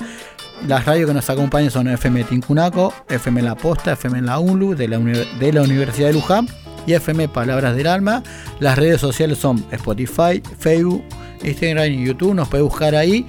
Las 0.67 0.85
radios 0.85 1.07
que 1.07 1.13
nos 1.13 1.29
acompañan 1.29 1.71
son 1.71 1.87
FM 1.87 2.25
Tincunaco, 2.25 2.93
FM 3.07 3.41
La 3.41 3.55
Posta, 3.55 3.93
FM 3.93 4.21
La 4.21 4.39
UNLU 4.39 4.75
de 4.75 4.87
la, 4.87 4.99
de 4.99 5.53
la 5.53 5.61
Universidad 5.61 6.07
de 6.07 6.13
Luján 6.13 6.47
y 6.85 6.93
FM 6.93 7.29
Palabras 7.29 7.75
del 7.75 7.87
Alma. 7.87 8.23
Las 8.59 8.77
redes 8.77 9.01
sociales 9.01 9.37
son 9.37 9.65
Spotify, 9.71 10.41
Facebook, 10.59 11.03
Instagram 11.43 11.91
y 11.91 12.05
YouTube. 12.05 12.33
Nos 12.33 12.47
puede 12.47 12.63
buscar 12.63 12.95
ahí 12.95 13.25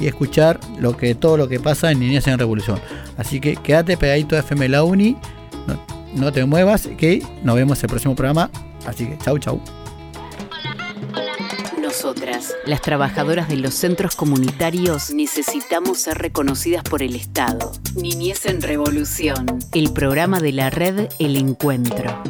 y 0.00 0.06
escuchar 0.06 0.58
lo 0.78 0.96
que, 0.96 1.14
todo 1.14 1.36
lo 1.36 1.48
que 1.48 1.60
pasa 1.60 1.90
en 1.90 2.00
Niñez 2.00 2.26
en 2.26 2.38
Revolución. 2.38 2.80
Así 3.16 3.40
que 3.40 3.56
quédate 3.56 3.96
pegadito 3.96 4.36
a 4.36 4.40
FM 4.40 4.68
La 4.68 4.82
Uni, 4.82 5.16
no, 5.66 5.80
no 6.14 6.32
te 6.32 6.44
muevas, 6.44 6.88
que 6.98 7.22
nos 7.42 7.56
vemos 7.56 7.78
en 7.78 7.84
el 7.84 7.90
próximo 7.90 8.14
programa. 8.14 8.50
Así 8.86 9.06
que 9.06 9.18
chau, 9.18 9.38
chau. 9.38 9.60
Nosotras, 11.80 12.54
las 12.66 12.82
trabajadoras 12.82 13.48
de 13.48 13.56
los 13.56 13.74
centros 13.74 14.14
comunitarios, 14.14 15.12
necesitamos 15.12 15.98
ser 15.98 16.18
reconocidas 16.18 16.84
por 16.84 17.02
el 17.02 17.16
Estado. 17.16 17.72
Niñez 17.96 18.46
en 18.46 18.62
Revolución, 18.62 19.58
el 19.74 19.92
programa 19.92 20.40
de 20.40 20.52
la 20.52 20.70
red 20.70 21.08
El 21.18 21.36
Encuentro. 21.36 22.22